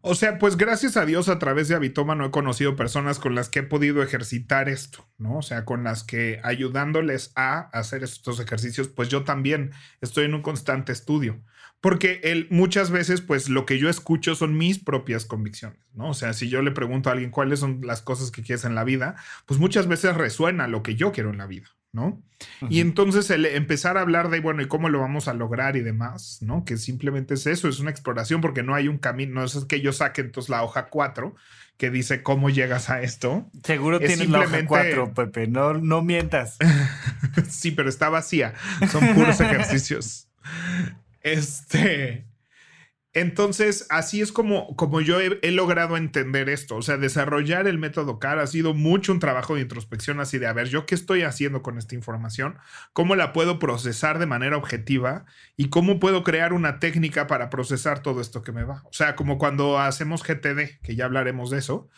O 0.00 0.14
sea, 0.14 0.38
pues 0.38 0.56
gracias 0.56 0.96
a 0.96 1.04
Dios 1.04 1.28
a 1.28 1.38
través 1.38 1.66
de 1.66 1.74
Abitoma 1.74 2.14
no 2.14 2.26
he 2.26 2.30
conocido 2.30 2.76
personas 2.76 3.18
con 3.18 3.34
las 3.34 3.48
que 3.48 3.60
he 3.60 3.62
podido 3.64 4.02
ejercitar 4.02 4.68
esto, 4.68 5.08
¿no? 5.18 5.38
O 5.38 5.42
sea, 5.42 5.64
con 5.64 5.82
las 5.82 6.04
que 6.04 6.40
ayudándoles 6.44 7.32
a 7.34 7.68
hacer 7.72 8.04
estos 8.04 8.38
ejercicios, 8.38 8.88
pues 8.88 9.08
yo 9.08 9.24
también 9.24 9.72
estoy 10.00 10.26
en 10.26 10.34
un 10.34 10.42
constante 10.42 10.92
estudio. 10.92 11.42
Porque 11.80 12.20
él, 12.24 12.48
muchas 12.50 12.90
veces, 12.90 13.20
pues 13.20 13.48
lo 13.48 13.64
que 13.64 13.78
yo 13.78 13.88
escucho 13.88 14.34
son 14.34 14.56
mis 14.56 14.78
propias 14.78 15.24
convicciones, 15.24 15.80
¿no? 15.94 16.10
O 16.10 16.14
sea, 16.14 16.32
si 16.32 16.48
yo 16.48 16.62
le 16.62 16.72
pregunto 16.72 17.08
a 17.08 17.12
alguien 17.12 17.30
cuáles 17.30 17.60
son 17.60 17.80
las 17.84 18.02
cosas 18.02 18.30
que 18.30 18.42
quieres 18.42 18.64
en 18.64 18.74
la 18.74 18.84
vida, 18.84 19.16
pues 19.46 19.60
muchas 19.60 19.86
veces 19.86 20.16
resuena 20.16 20.66
lo 20.66 20.82
que 20.82 20.96
yo 20.96 21.12
quiero 21.12 21.30
en 21.30 21.38
la 21.38 21.46
vida, 21.46 21.68
¿no? 21.98 22.22
Y 22.70 22.78
entonces 22.78 23.28
el 23.30 23.44
empezar 23.46 23.98
a 23.98 24.02
hablar 24.02 24.30
de, 24.30 24.38
bueno, 24.38 24.62
¿y 24.62 24.68
cómo 24.68 24.88
lo 24.88 25.00
vamos 25.00 25.26
a 25.26 25.34
lograr 25.34 25.74
y 25.76 25.80
demás, 25.80 26.38
¿no? 26.40 26.64
Que 26.64 26.76
simplemente 26.76 27.34
es 27.34 27.46
eso, 27.48 27.68
es 27.68 27.80
una 27.80 27.90
exploración 27.90 28.40
porque 28.40 28.62
no 28.62 28.76
hay 28.76 28.86
un 28.86 28.98
camino, 28.98 29.34
no 29.40 29.44
es 29.44 29.64
que 29.64 29.80
yo 29.80 29.92
saque 29.92 30.20
entonces 30.20 30.48
la 30.48 30.62
hoja 30.62 30.86
4 30.86 31.34
que 31.78 31.90
dice 31.90 32.22
cómo 32.22 32.48
llegas 32.50 32.90
a 32.90 33.02
esto. 33.02 33.50
Seguro 33.64 33.98
Es 33.98 34.06
tienes 34.06 34.30
la 34.30 34.38
hoja 34.38 34.56
simplemente- 34.58 34.94
4, 34.96 35.14
Pepe, 35.14 35.48
no, 35.48 35.74
no 35.74 36.02
mientas. 36.02 36.58
sí, 37.48 37.72
pero 37.72 37.88
está 37.88 38.08
vacía. 38.08 38.54
Son 38.90 39.14
puros 39.14 39.40
ejercicios. 39.40 40.28
Este. 41.22 42.24
Entonces, 43.20 43.84
así 43.90 44.20
es 44.20 44.30
como, 44.30 44.76
como 44.76 45.00
yo 45.00 45.20
he, 45.20 45.40
he 45.42 45.50
logrado 45.50 45.96
entender 45.96 46.48
esto. 46.48 46.76
O 46.76 46.82
sea, 46.82 46.98
desarrollar 46.98 47.66
el 47.66 47.76
método 47.76 48.20
CAR 48.20 48.38
ha 48.38 48.46
sido 48.46 48.74
mucho 48.74 49.10
un 49.10 49.18
trabajo 49.18 49.56
de 49.56 49.62
introspección, 49.62 50.20
así 50.20 50.38
de, 50.38 50.46
a 50.46 50.52
ver, 50.52 50.68
¿yo 50.68 50.86
qué 50.86 50.94
estoy 50.94 51.22
haciendo 51.22 51.60
con 51.60 51.78
esta 51.78 51.96
información? 51.96 52.58
¿Cómo 52.92 53.16
la 53.16 53.32
puedo 53.32 53.58
procesar 53.58 54.20
de 54.20 54.26
manera 54.26 54.56
objetiva? 54.56 55.24
¿Y 55.56 55.68
cómo 55.68 55.98
puedo 55.98 56.22
crear 56.22 56.52
una 56.52 56.78
técnica 56.78 57.26
para 57.26 57.50
procesar 57.50 58.02
todo 58.02 58.20
esto 58.20 58.42
que 58.42 58.52
me 58.52 58.62
va? 58.62 58.84
O 58.84 58.92
sea, 58.92 59.16
como 59.16 59.36
cuando 59.36 59.80
hacemos 59.80 60.22
GTD, 60.22 60.80
que 60.80 60.94
ya 60.94 61.06
hablaremos 61.06 61.50
de 61.50 61.58
eso, 61.58 61.88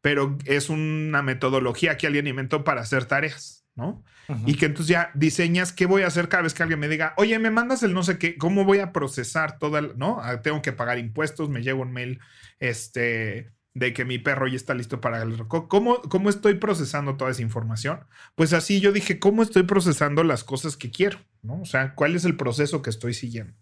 pero 0.00 0.38
es 0.46 0.70
una 0.70 1.22
metodología 1.22 1.98
que 1.98 2.06
alguien 2.06 2.26
inventó 2.26 2.64
para 2.64 2.80
hacer 2.80 3.04
tareas, 3.04 3.59
¿no? 3.76 4.04
Y 4.44 4.56
que 4.56 4.66
entonces 4.66 4.88
ya 4.88 5.10
diseñas 5.14 5.72
qué 5.72 5.86
voy 5.86 6.02
a 6.02 6.06
hacer 6.08 6.28
cada 6.28 6.42
vez 6.44 6.54
que 6.54 6.62
alguien 6.62 6.80
me 6.80 6.88
diga, 6.88 7.14
oye, 7.16 7.38
me 7.38 7.50
mandas 7.50 7.82
el 7.82 7.94
no 7.94 8.02
sé 8.02 8.18
qué, 8.18 8.36
¿cómo 8.36 8.64
voy 8.64 8.78
a 8.78 8.92
procesar 8.92 9.58
toda, 9.58 9.80
el- 9.80 9.98
no? 9.98 10.20
Ah, 10.20 10.42
Tengo 10.42 10.62
que 10.62 10.72
pagar 10.72 10.98
impuestos, 10.98 11.48
me 11.48 11.62
llega 11.62 11.76
un 11.78 11.92
mail, 11.92 12.20
este, 12.58 13.52
de 13.74 13.92
que 13.94 14.04
mi 14.04 14.18
perro 14.18 14.46
ya 14.48 14.56
está 14.56 14.74
listo 14.74 15.00
para 15.00 15.22
el 15.22 15.46
¿Cómo, 15.48 16.02
¿Cómo 16.02 16.30
estoy 16.30 16.54
procesando 16.54 17.16
toda 17.16 17.30
esa 17.30 17.42
información? 17.42 18.00
Pues 18.34 18.52
así 18.52 18.80
yo 18.80 18.92
dije, 18.92 19.18
¿cómo 19.18 19.42
estoy 19.42 19.62
procesando 19.64 20.24
las 20.24 20.44
cosas 20.44 20.76
que 20.76 20.90
quiero? 20.90 21.18
¿No? 21.42 21.60
O 21.62 21.64
sea, 21.64 21.94
¿cuál 21.94 22.14
es 22.16 22.24
el 22.24 22.36
proceso 22.36 22.82
que 22.82 22.90
estoy 22.90 23.14
siguiendo? 23.14 23.54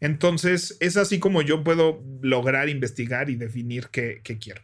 Entonces, 0.00 0.76
es 0.80 0.96
así 0.96 1.18
como 1.18 1.42
yo 1.42 1.64
puedo 1.64 2.02
lograr 2.22 2.68
investigar 2.68 3.30
y 3.30 3.36
definir 3.36 3.88
qué, 3.90 4.20
qué 4.24 4.38
quiero. 4.38 4.62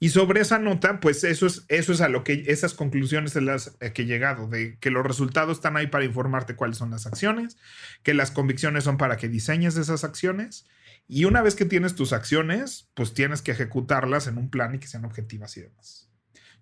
Y 0.00 0.10
sobre 0.10 0.40
esa 0.40 0.58
nota, 0.58 1.00
pues 1.00 1.24
eso 1.24 1.46
es, 1.46 1.64
eso 1.68 1.92
es 1.92 2.00
a 2.00 2.08
lo 2.08 2.22
que 2.22 2.44
esas 2.46 2.74
conclusiones 2.74 3.34
en 3.34 3.46
las 3.46 3.76
eh, 3.80 3.92
que 3.92 4.02
he 4.02 4.06
llegado, 4.06 4.46
de 4.46 4.78
que 4.78 4.90
los 4.90 5.04
resultados 5.04 5.58
están 5.58 5.76
ahí 5.76 5.88
para 5.88 6.04
informarte 6.04 6.54
cuáles 6.54 6.76
son 6.76 6.90
las 6.90 7.06
acciones, 7.06 7.56
que 8.04 8.14
las 8.14 8.30
convicciones 8.30 8.84
son 8.84 8.96
para 8.96 9.16
que 9.16 9.28
diseñes 9.28 9.76
esas 9.76 10.04
acciones. 10.04 10.66
Y 11.08 11.24
una 11.24 11.42
vez 11.42 11.54
que 11.56 11.64
tienes 11.64 11.94
tus 11.96 12.12
acciones, 12.12 12.90
pues 12.94 13.12
tienes 13.12 13.42
que 13.42 13.50
ejecutarlas 13.50 14.28
en 14.28 14.38
un 14.38 14.50
plan 14.50 14.74
y 14.74 14.78
que 14.78 14.86
sean 14.86 15.04
objetivas 15.04 15.56
y 15.56 15.62
demás. 15.62 16.08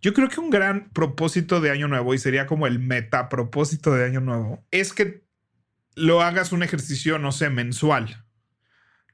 Yo 0.00 0.14
creo 0.14 0.28
que 0.28 0.40
un 0.40 0.50
gran 0.50 0.90
propósito 0.90 1.60
de 1.60 1.70
año 1.70 1.88
nuevo, 1.88 2.14
y 2.14 2.18
sería 2.18 2.46
como 2.46 2.66
el 2.66 2.78
meta 2.78 3.28
propósito 3.28 3.92
de 3.92 4.04
año 4.04 4.20
nuevo, 4.20 4.64
es 4.70 4.92
que 4.92 5.26
lo 5.94 6.22
hagas 6.22 6.52
un 6.52 6.62
ejercicio, 6.62 7.18
no 7.18 7.32
sé, 7.32 7.50
mensual. 7.50 8.25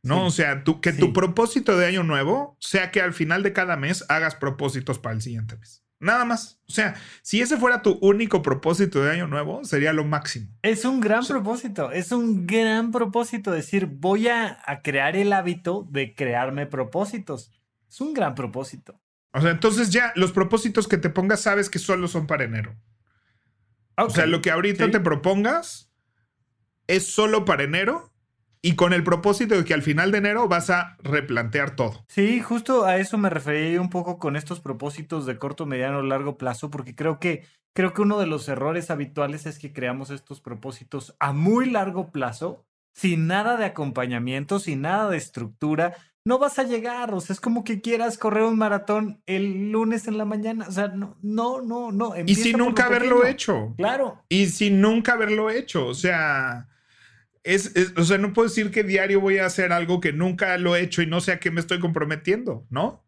¿No? 0.02 0.16
Sí. 0.16 0.26
O 0.26 0.30
sea, 0.30 0.64
tú, 0.64 0.80
que 0.80 0.92
Sí. 0.92 0.98
tu 1.00 1.12
propósito 1.12 1.76
de 1.76 1.86
año 1.86 2.02
nuevo 2.02 2.56
sea 2.60 2.90
que 2.90 3.00
al 3.00 3.12
final 3.14 3.42
de 3.42 3.52
cada 3.52 3.76
mes 3.76 4.04
hagas 4.08 4.34
propósitos 4.34 4.98
para 4.98 5.14
el 5.14 5.22
siguiente 5.22 5.56
mes. 5.56 5.82
Nada 6.00 6.24
más. 6.24 6.60
O 6.68 6.72
sea, 6.72 6.96
si 7.22 7.40
ese 7.40 7.56
fuera 7.56 7.80
tu 7.80 7.92
único 8.02 8.42
propósito 8.42 9.04
de 9.04 9.12
año 9.12 9.28
nuevo, 9.28 9.64
sería 9.64 9.92
lo 9.92 10.04
máximo. 10.04 10.48
Es 10.62 10.84
un 10.84 11.00
gran 11.00 11.24
propósito, 11.24 11.92
es 11.92 12.10
un 12.10 12.44
gran 12.46 12.90
propósito 12.90 13.52
decir, 13.52 13.86
voy 13.86 14.26
a, 14.26 14.58
a 14.66 14.82
crear 14.82 15.14
el 15.14 15.32
hábito 15.32 15.86
de 15.90 16.14
crearme 16.16 16.66
propósitos. 16.66 17.52
Es 17.88 18.00
un 18.00 18.14
gran 18.14 18.34
propósito. 18.34 19.00
O 19.32 19.40
sea, 19.40 19.50
entonces 19.52 19.90
ya 19.90 20.12
los 20.16 20.32
propósitos 20.32 20.88
que 20.88 20.98
te 20.98 21.08
pongas 21.08 21.40
sabes 21.40 21.70
que 21.70 21.78
solo 21.78 22.08
son 22.08 22.26
para 22.26 22.44
enero. 22.44 22.74
O 23.96 24.10
sea, 24.10 24.26
lo 24.26 24.42
que 24.42 24.50
ahorita 24.50 24.86
sí. 24.86 24.90
te 24.90 25.00
propongas 25.00 25.90
es 26.88 27.06
solo 27.06 27.44
para 27.44 27.62
enero 27.62 28.11
y 28.62 28.76
con 28.76 28.92
el 28.92 29.02
propósito 29.02 29.56
de 29.56 29.64
que 29.64 29.74
al 29.74 29.82
final 29.82 30.12
de 30.12 30.18
enero 30.18 30.46
vas 30.46 30.70
a 30.70 30.96
replantear 31.02 31.74
todo. 31.74 32.04
Sí, 32.06 32.40
justo 32.40 32.84
a 32.84 32.96
eso 32.96 33.18
me 33.18 33.28
refería 33.28 33.72
yo 33.72 33.82
un 33.82 33.90
poco 33.90 34.18
con 34.18 34.36
estos 34.36 34.60
propósitos 34.60 35.26
de 35.26 35.36
corto, 35.36 35.66
mediano, 35.66 36.00
largo 36.02 36.38
plazo, 36.38 36.70
porque 36.70 36.94
creo 36.94 37.18
que 37.18 37.44
creo 37.74 37.92
que 37.92 38.02
uno 38.02 38.20
de 38.20 38.26
los 38.26 38.48
errores 38.48 38.90
habituales 38.90 39.46
es 39.46 39.58
que 39.58 39.72
creamos 39.72 40.10
estos 40.10 40.40
propósitos 40.40 41.16
a 41.18 41.32
muy 41.32 41.70
largo 41.70 42.12
plazo, 42.12 42.64
sin 42.94 43.26
nada 43.26 43.56
de 43.56 43.64
acompañamiento, 43.64 44.60
sin 44.60 44.82
nada 44.82 45.10
de 45.10 45.16
estructura. 45.16 45.96
No 46.24 46.38
vas 46.38 46.60
a 46.60 46.62
llegar, 46.62 47.12
o 47.12 47.20
sea, 47.20 47.34
es 47.34 47.40
como 47.40 47.64
que 47.64 47.80
quieras 47.80 48.16
correr 48.16 48.44
un 48.44 48.56
maratón 48.56 49.20
el 49.26 49.72
lunes 49.72 50.06
en 50.06 50.18
la 50.18 50.24
mañana, 50.24 50.66
o 50.68 50.70
sea, 50.70 50.86
no, 50.86 51.16
no, 51.20 51.62
no, 51.62 51.90
no. 51.90 52.14
Y 52.24 52.36
sin 52.36 52.58
nunca 52.58 52.86
haberlo 52.86 53.16
pequeño. 53.16 53.32
hecho. 53.32 53.74
Claro. 53.76 54.22
Y 54.28 54.46
sin 54.46 54.80
nunca 54.80 55.14
haberlo 55.14 55.50
hecho. 55.50 55.84
O 55.86 55.94
sea, 55.94 56.68
es, 57.44 57.74
es- 57.76 57.92
o 57.96 58.04
sea, 58.04 58.18
no 58.18 58.32
puedo 58.32 58.48
decir 58.48 58.70
que 58.70 58.84
diario 58.84 59.20
voy 59.20 59.38
a 59.38 59.46
hacer 59.46 59.72
algo 59.72 60.00
que 60.00 60.12
nunca 60.12 60.56
lo 60.58 60.76
he 60.76 60.80
hecho 60.82 61.02
y 61.02 61.06
no 61.06 61.20
sé 61.20 61.32
a 61.32 61.40
qué 61.40 61.50
me 61.50 61.60
estoy 61.60 61.80
comprometiendo, 61.80 62.66
¿no? 62.70 63.04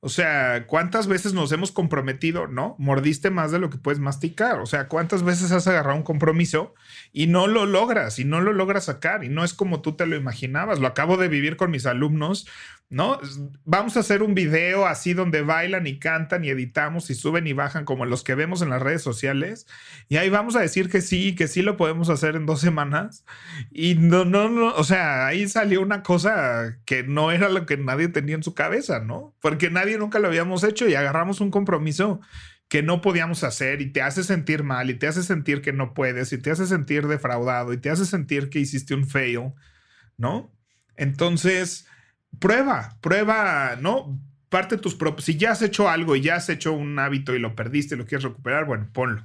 O 0.00 0.08
sea, 0.08 0.66
¿cuántas 0.66 1.06
veces 1.06 1.32
nos 1.32 1.52
hemos 1.52 1.70
comprometido? 1.70 2.48
No, 2.48 2.74
mordiste 2.78 3.30
más 3.30 3.52
de 3.52 3.60
lo 3.60 3.70
que 3.70 3.78
puedes 3.78 4.00
masticar. 4.00 4.58
O 4.58 4.66
sea, 4.66 4.88
¿cuántas 4.88 5.22
veces 5.22 5.52
has 5.52 5.68
agarrado 5.68 5.96
un 5.96 6.02
compromiso 6.02 6.74
y 7.12 7.28
no 7.28 7.46
lo 7.46 7.64
logras 7.64 8.18
y 8.18 8.24
no 8.24 8.40
lo 8.40 8.52
logras 8.52 8.86
sacar 8.86 9.22
y 9.22 9.28
no 9.28 9.44
es 9.44 9.54
como 9.54 9.80
tú 9.80 9.92
te 9.92 10.06
lo 10.06 10.16
imaginabas? 10.16 10.80
Lo 10.80 10.88
acabo 10.88 11.16
de 11.16 11.28
vivir 11.28 11.56
con 11.56 11.70
mis 11.70 11.86
alumnos 11.86 12.48
¿no? 12.90 13.18
Vamos 13.64 13.96
a 13.96 14.00
hacer 14.00 14.22
un 14.22 14.34
video 14.34 14.86
así 14.86 15.14
donde 15.14 15.42
bailan 15.42 15.86
y 15.86 15.98
cantan 15.98 16.44
y 16.44 16.50
editamos 16.50 17.10
y 17.10 17.14
suben 17.14 17.46
y 17.46 17.52
bajan 17.52 17.84
como 17.84 18.06
los 18.06 18.22
que 18.22 18.34
vemos 18.34 18.62
en 18.62 18.70
las 18.70 18.82
redes 18.82 19.02
sociales. 19.02 19.66
Y 20.08 20.16
ahí 20.16 20.28
vamos 20.30 20.54
a 20.54 20.60
decir 20.60 20.88
que 20.88 21.00
sí, 21.00 21.34
que 21.34 21.48
sí 21.48 21.62
lo 21.62 21.76
podemos 21.76 22.08
hacer 22.08 22.36
en 22.36 22.46
dos 22.46 22.60
semanas. 22.60 23.24
Y 23.70 23.96
no, 23.96 24.24
no, 24.24 24.48
no, 24.48 24.74
o 24.74 24.84
sea, 24.84 25.26
ahí 25.26 25.48
salió 25.48 25.80
una 25.80 26.02
cosa 26.02 26.78
que 26.84 27.02
no 27.02 27.32
era 27.32 27.48
lo 27.48 27.66
que 27.66 27.76
nadie 27.76 28.08
tenía 28.08 28.36
en 28.36 28.42
su 28.42 28.54
cabeza, 28.54 29.00
¿no? 29.00 29.34
Porque 29.40 29.70
nadie 29.70 29.98
nunca 29.98 30.18
lo 30.18 30.28
habíamos 30.28 30.62
hecho 30.62 30.88
y 30.88 30.94
agarramos 30.94 31.40
un 31.40 31.50
compromiso 31.50 32.20
que 32.68 32.82
no 32.82 33.00
podíamos 33.00 33.44
hacer 33.44 33.80
y 33.80 33.92
te 33.92 34.02
hace 34.02 34.24
sentir 34.24 34.62
mal 34.62 34.90
y 34.90 34.94
te 34.94 35.06
hace 35.06 35.22
sentir 35.22 35.62
que 35.62 35.72
no 35.72 35.94
puedes 35.94 36.32
y 36.32 36.38
te 36.38 36.50
hace 36.50 36.66
sentir 36.66 37.06
defraudado 37.06 37.72
y 37.72 37.78
te 37.78 37.90
hace 37.90 38.06
sentir 38.06 38.50
que 38.50 38.60
hiciste 38.60 38.94
un 38.94 39.06
fail, 39.06 39.52
¿no? 40.16 40.52
Entonces 40.96 41.86
prueba, 42.38 42.96
prueba, 43.00 43.76
¿no? 43.80 44.20
Parte 44.48 44.78
tus 44.78 44.94
propios. 44.94 45.24
Si 45.24 45.36
ya 45.36 45.52
has 45.52 45.62
hecho 45.62 45.88
algo 45.88 46.16
y 46.16 46.22
ya 46.22 46.36
has 46.36 46.48
hecho 46.48 46.72
un 46.72 46.98
hábito 46.98 47.34
y 47.34 47.38
lo 47.38 47.54
perdiste 47.54 47.94
y 47.94 47.98
lo 47.98 48.06
quieres 48.06 48.24
recuperar, 48.24 48.64
bueno, 48.66 48.88
ponlo. 48.92 49.24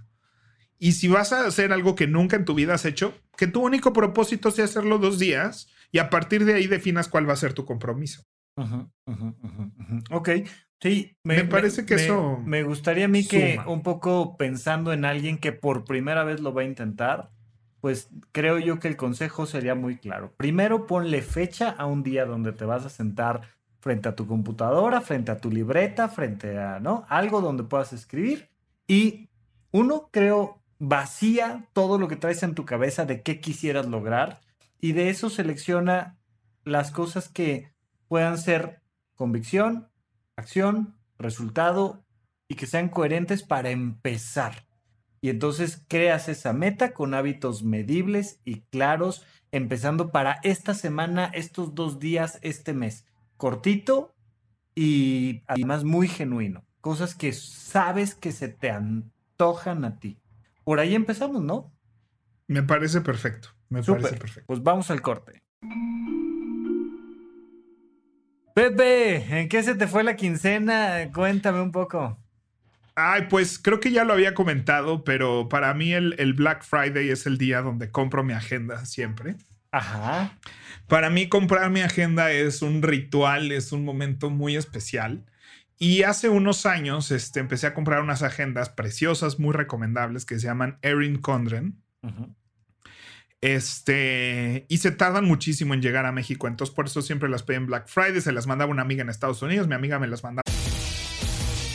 Y 0.79 0.93
si 0.93 1.07
vas 1.09 1.33
a 1.33 1.45
hacer 1.45 1.73
algo 1.73 1.95
que 1.95 2.07
nunca 2.07 2.37
en 2.37 2.45
tu 2.45 2.55
vida 2.55 2.73
has 2.73 2.85
hecho, 2.85 3.13
que 3.37 3.47
tu 3.47 3.61
único 3.61 3.91
propósito 3.91 4.49
sea 4.49 4.65
hacerlo 4.65 4.97
dos 4.97 5.19
días 5.19 5.67
y 5.91 5.99
a 5.99 6.09
partir 6.09 6.45
de 6.45 6.53
ahí 6.53 6.67
definas 6.67 7.09
cuál 7.09 7.27
va 7.27 7.33
a 7.33 7.37
ser 7.37 7.53
tu 7.53 7.65
compromiso. 7.65 8.23
ok, 10.09 10.29
sí, 10.81 11.17
me, 11.23 11.43
parece 11.43 11.85
que 11.85 11.95
eso. 11.95 12.41
Me 12.45 12.63
gustaría 12.63 13.05
a 13.05 13.09
mí 13.09 13.25
que 13.25 13.59
un 13.67 13.83
poco 13.83 14.37
pensando 14.37 14.93
en 14.93 15.03
alguien 15.03 15.37
que 15.37 15.51
por 15.51 15.83
primera 15.83 16.23
vez 16.23 16.39
lo 16.39 16.53
va 16.53 16.61
a 16.61 16.65
intentar, 16.65 17.31
pues 17.81 18.09
creo 18.31 18.59
yo 18.59 18.79
que 18.79 18.87
el 18.87 18.97
consejo 18.97 19.45
sería 19.45 19.75
muy 19.75 19.97
claro. 19.97 20.33
Primero, 20.37 20.87
ponle 20.87 21.21
fecha 21.21 21.69
a 21.69 21.85
un 21.85 22.03
día 22.03 22.25
donde 22.25 22.51
te 22.51 22.65
vas 22.65 22.85
a 22.85 22.89
sentar 22.89 23.41
frente 23.79 24.09
a 24.09 24.15
tu 24.15 24.27
computadora, 24.27 25.01
frente 25.01 25.31
a 25.31 25.37
tu 25.37 25.49
libreta, 25.49 26.09
frente 26.09 26.57
a, 26.57 26.79
¿no? 26.79 27.05
Algo 27.07 27.41
donde 27.41 27.63
puedas 27.63 27.93
escribir. 27.93 28.49
Y 28.87 29.29
uno, 29.71 30.09
creo, 30.11 30.61
vacía 30.79 31.67
todo 31.73 31.97
lo 31.97 32.07
que 32.07 32.15
traes 32.15 32.43
en 32.43 32.55
tu 32.55 32.65
cabeza 32.65 33.05
de 33.05 33.21
qué 33.21 33.39
quisieras 33.39 33.85
lograr 33.85 34.41
y 34.81 34.93
de 34.93 35.09
eso 35.09 35.29
selecciona 35.29 36.17
las 36.63 36.91
cosas 36.91 37.29
que 37.29 37.73
puedan 38.07 38.37
ser 38.37 38.81
convicción, 39.15 39.89
acción, 40.35 40.95
resultado 41.17 42.05
y 42.47 42.55
que 42.55 42.65
sean 42.65 42.89
coherentes 42.89 43.43
para 43.43 43.69
empezar. 43.69 44.68
Y 45.21 45.29
entonces 45.29 45.83
creas 45.87 46.29
esa 46.29 46.53
meta 46.53 46.93
con 46.93 47.13
hábitos 47.13 47.63
medibles 47.63 48.39
y 48.45 48.61
claros, 48.61 49.25
empezando 49.51 50.11
para 50.11 50.39
esta 50.43 50.73
semana, 50.73 51.25
estos 51.33 51.75
dos 51.75 51.99
días, 51.99 52.39
este 52.41 52.73
mes. 52.73 53.05
Cortito 53.37 54.15
y 54.75 55.43
además 55.47 55.83
muy 55.83 56.07
genuino. 56.07 56.65
Cosas 56.81 57.15
que 57.15 57.33
sabes 57.33 58.15
que 58.15 58.31
se 58.31 58.47
te 58.47 58.71
antojan 58.71 59.83
a 59.83 59.99
ti. 59.99 60.19
Por 60.63 60.79
ahí 60.79 60.95
empezamos, 60.95 61.41
¿no? 61.41 61.73
Me 62.47 62.63
parece 62.63 63.01
perfecto. 63.01 63.49
Me 63.69 63.83
parece 63.83 64.15
perfecto. 64.15 64.47
Pues 64.47 64.63
vamos 64.63 64.89
al 64.89 65.01
corte. 65.01 65.43
Pepe, 68.55 69.39
¿en 69.39 69.49
qué 69.49 69.63
se 69.63 69.75
te 69.75 69.87
fue 69.87 70.03
la 70.03 70.15
quincena? 70.15 71.11
Cuéntame 71.13 71.61
un 71.61 71.71
poco. 71.71 72.17
Ay, 73.01 73.27
pues 73.29 73.59
creo 73.59 73.79
que 73.79 73.91
ya 73.91 74.03
lo 74.03 74.11
había 74.11 74.33
comentado, 74.33 75.05
pero 75.05 75.47
para 75.47 75.73
mí 75.73 75.93
el, 75.93 76.33
Black 76.33 76.65
Friday 76.65 77.09
es 77.09 77.25
el 77.25 77.37
día 77.37 77.61
donde 77.61 77.91
compro 77.91 78.25
mi 78.25 78.33
agenda 78.33 78.85
siempre. 78.85 79.37
Ajá. 79.71 80.37
Para 80.87 81.09
mí 81.09 81.29
comprar 81.29 81.69
mi 81.71 81.79
agenda 81.79 82.33
es 82.33 82.61
un 82.61 82.81
ritual, 82.81 83.53
es 83.53 83.71
un 83.71 83.85
momento 83.85 84.29
muy 84.29 84.57
especial. 84.57 85.23
Y 85.77 86.03
hace 86.03 86.27
unos 86.27 86.65
años 86.65 87.11
este, 87.11 87.39
empecé 87.39 87.67
a 87.67 87.73
comprar 87.73 88.01
unas 88.01 88.21
agendas 88.21 88.67
preciosas, 88.67 89.39
muy 89.39 89.53
recomendables, 89.53 90.25
que 90.25 90.37
se 90.37 90.47
llaman 90.47 90.77
Erin 90.81 91.19
Condren. 91.19 91.81
Este, 93.39 94.65
y 94.67 94.79
se 94.79 94.91
tardan 94.91 95.23
muchísimo 95.23 95.73
en 95.73 95.81
llegar 95.81 96.05
a 96.05 96.11
México, 96.11 96.49
entonces 96.49 96.75
por 96.75 96.87
eso 96.87 97.01
siempre 97.01 97.29
las 97.29 97.43
pedí 97.43 97.55
en 97.55 97.67
Black 97.67 97.87
Friday, 97.87 98.19
se 98.19 98.33
las 98.33 98.45
mandaba 98.45 98.69
una 98.69 98.81
amiga 98.81 99.03
en 99.03 99.09
Estados 99.09 99.41
Unidos, 99.41 99.69
mi 99.69 99.75
amiga 99.75 99.97
me 99.99 100.07
las 100.07 100.21
mandaba 100.21 100.48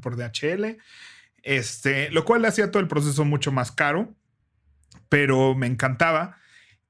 por 0.00 0.16
DHL, 0.16 0.78
este, 1.42 2.10
lo 2.10 2.24
cual 2.24 2.44
hacía 2.44 2.70
todo 2.70 2.80
el 2.80 2.88
proceso 2.88 3.24
mucho 3.24 3.52
más 3.52 3.72
caro, 3.72 4.14
pero 5.08 5.54
me 5.54 5.66
encantaba. 5.66 6.36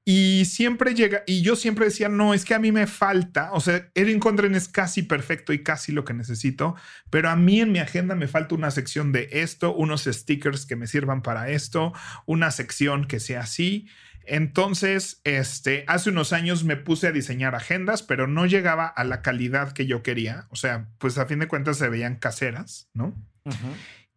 Y 0.05 0.45
siempre 0.45 0.95
llega, 0.95 1.23
y 1.27 1.43
yo 1.43 1.55
siempre 1.55 1.85
decía, 1.85 2.09
no, 2.09 2.33
es 2.33 2.43
que 2.43 2.55
a 2.55 2.59
mí 2.59 2.71
me 2.71 2.87
falta, 2.87 3.51
o 3.53 3.59
sea, 3.59 3.91
Erin 3.93 4.19
Condren 4.19 4.55
es 4.55 4.67
casi 4.67 5.03
perfecto 5.03 5.53
y 5.53 5.61
casi 5.61 5.91
lo 5.91 6.03
que 6.03 6.15
necesito, 6.15 6.75
pero 7.11 7.29
a 7.29 7.35
mí 7.35 7.61
en 7.61 7.71
mi 7.71 7.77
agenda 7.77 8.15
me 8.15 8.27
falta 8.27 8.55
una 8.55 8.71
sección 8.71 9.11
de 9.11 9.29
esto, 9.31 9.75
unos 9.75 10.05
stickers 10.05 10.65
que 10.65 10.75
me 10.75 10.87
sirvan 10.87 11.21
para 11.21 11.49
esto, 11.49 11.93
una 12.25 12.49
sección 12.49 13.05
que 13.05 13.19
sea 13.19 13.41
así. 13.41 13.87
Entonces, 14.29 15.21
este, 15.23 15.83
hace 15.87 16.11
unos 16.11 16.33
años 16.33 16.63
me 16.63 16.77
puse 16.77 17.07
a 17.07 17.11
diseñar 17.11 17.55
agendas, 17.55 18.03
pero 18.03 18.27
no 18.27 18.45
llegaba 18.45 18.85
a 18.85 19.03
la 19.03 19.23
calidad 19.23 19.71
que 19.71 19.87
yo 19.87 20.03
quería. 20.03 20.45
O 20.51 20.55
sea, 20.55 20.87
pues 20.99 21.17
a 21.17 21.25
fin 21.25 21.39
de 21.39 21.47
cuentas 21.47 21.77
se 21.77 21.89
veían 21.89 22.15
caseras, 22.15 22.89
¿no? 22.93 23.15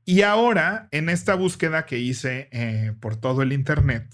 Y 0.04 0.20
ahora, 0.20 0.88
en 0.90 1.08
esta 1.08 1.34
búsqueda 1.34 1.86
que 1.86 1.98
hice 1.98 2.50
eh, 2.52 2.92
por 3.00 3.16
todo 3.16 3.40
el 3.40 3.54
Internet, 3.54 4.04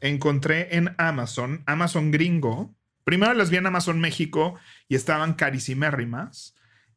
encontré 0.00 0.76
en 0.76 0.94
Amazon, 0.96 1.64
Amazon 1.66 2.12
gringo. 2.12 2.76
Primero 3.02 3.34
las 3.34 3.50
vi 3.50 3.56
en 3.56 3.66
Amazon 3.66 3.98
México 3.98 4.54
y 4.86 4.94
estaban 4.94 5.34
carísimérrimas. 5.34 6.54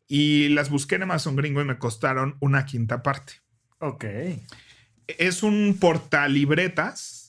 Y 0.08 0.50
las 0.50 0.70
busqué 0.70 0.96
en 0.96 1.04
Amazon 1.04 1.36
gringo 1.36 1.62
y 1.62 1.66
me 1.66 1.80
costaron 1.80 2.38
una 2.42 2.68
quinta 2.68 3.02
parte. 3.02 3.34
Ok. 3.80 4.06
Es 5.08 5.42
un 5.42 5.78
portalibretas 5.80 7.21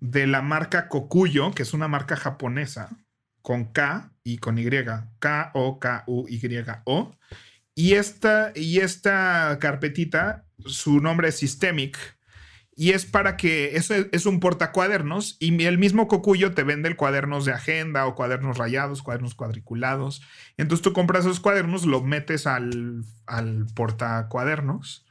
de 0.00 0.26
la 0.26 0.42
marca 0.42 0.88
Kokuyo, 0.88 1.52
que 1.52 1.62
es 1.62 1.72
una 1.74 1.88
marca 1.88 2.16
japonesa, 2.16 2.96
con 3.42 3.66
K 3.66 4.12
y 4.24 4.38
con 4.38 4.58
Y, 4.58 4.68
K-O-K-U-Y-O. 5.18 7.16
Y 7.74 7.92
esta, 7.92 8.52
y 8.54 8.78
esta 8.80 9.58
carpetita, 9.60 10.46
su 10.64 11.00
nombre 11.00 11.28
es 11.28 11.38
Systemic, 11.38 11.96
y 12.78 12.90
es 12.90 13.06
para 13.06 13.38
que, 13.38 13.76
eso 13.76 13.94
es, 13.94 14.26
un 14.26 14.38
portacuadernos, 14.40 15.36
y 15.40 15.64
el 15.64 15.78
mismo 15.78 16.08
Kokuyo 16.08 16.52
te 16.52 16.62
vende 16.62 16.90
el 16.90 16.96
cuadernos 16.96 17.46
de 17.46 17.52
agenda 17.52 18.06
o 18.06 18.14
cuadernos 18.14 18.58
rayados, 18.58 19.02
cuadernos 19.02 19.34
cuadriculados. 19.34 20.22
Entonces 20.58 20.82
tú 20.82 20.92
compras 20.92 21.24
esos 21.24 21.40
cuadernos, 21.40 21.86
lo 21.86 22.02
metes 22.02 22.46
al, 22.46 23.02
al 23.26 23.66
portacuadernos 23.74 25.05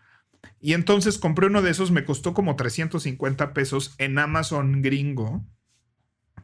y 0.59 0.73
entonces 0.73 1.17
compré 1.17 1.47
uno 1.47 1.61
de 1.61 1.71
esos, 1.71 1.91
me 1.91 2.05
costó 2.05 2.33
como 2.33 2.55
350 2.55 3.53
pesos 3.53 3.95
en 3.97 4.17
Amazon 4.19 4.81
gringo, 4.81 5.45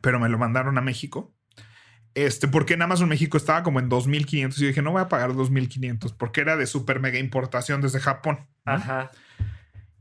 pero 0.01 0.19
me 0.19 0.29
lo 0.29 0.37
mandaron 0.37 0.77
a 0.77 0.81
México. 0.81 1.33
Este, 2.13 2.47
porque 2.47 2.73
en 2.73 2.81
Amazon 2.81 3.07
México 3.07 3.37
estaba 3.37 3.63
como 3.63 3.79
en 3.79 3.87
2500 3.87 4.61
y 4.61 4.67
dije, 4.67 4.81
no 4.81 4.91
voy 4.91 5.01
a 5.01 5.07
pagar 5.07 5.33
2500 5.33 6.11
porque 6.13 6.41
era 6.41 6.57
de 6.57 6.67
super 6.67 6.99
mega 6.99 7.19
importación 7.19 7.81
desde 7.81 7.99
Japón. 7.99 8.47
Ajá. 8.65 9.11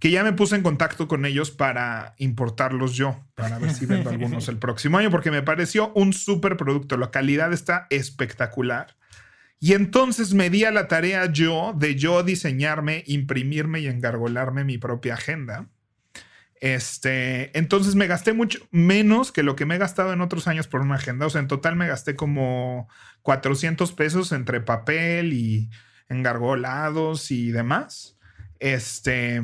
Que 0.01 0.11
ya 0.11 0.25
me 0.25 0.33
puse 0.33 0.57
en 0.57 0.63
contacto 0.63 1.07
con 1.07 1.25
ellos 1.25 1.51
para 1.51 2.15
importarlos 2.19 2.95
yo, 2.95 3.23
para 3.35 3.59
ver 3.59 3.73
si 3.75 3.87
vendo 3.87 4.11
algunos 4.11 4.49
el 4.49 4.59
próximo 4.59 4.99
año, 4.99 5.11
porque 5.11 5.31
me 5.31 5.43
pareció 5.43 5.93
un 5.95 6.13
super 6.13 6.57
producto. 6.57 6.97
La 6.97 7.11
calidad 7.11 7.53
está 7.53 7.87
espectacular. 7.91 8.97
Y 9.61 9.75
entonces 9.75 10.33
me 10.33 10.49
di 10.49 10.65
a 10.65 10.71
la 10.71 10.89
tarea 10.89 11.31
yo 11.31 11.75
de 11.77 11.95
yo 11.95 12.23
diseñarme, 12.23 13.05
imprimirme 13.07 13.81
y 13.81 13.89
engargolarme 13.89 14.65
mi 14.65 14.79
propia 14.79 15.15
agenda. 15.15 15.69
Este, 16.61 17.57
entonces 17.59 17.95
me 17.95 18.07
gasté 18.07 18.33
mucho 18.33 18.59
menos 18.71 19.33
que 19.33 19.43
lo 19.43 19.57
que 19.57 19.67
me 19.67 19.75
he 19.75 19.79
gastado 19.79 20.15
en 20.15 20.23
otros 20.23 20.49
años 20.49 20.67
por 20.67 20.81
una 20.81 20.95
agenda. 20.95 21.27
O 21.27 21.31
sea, 21.31 21.43
en 21.43 21.49
total 21.49 21.77
me 21.77 21.87
gasté 21.87 22.17
como 22.17 22.89
400 23.23 23.93
pesos 23.93 24.33
entre 24.33 24.63
papel 24.63 25.35
y 25.35 25.71
engargolados 26.09 27.31
y 27.31 27.51
demás. 27.51 28.19
Este, 28.61 29.43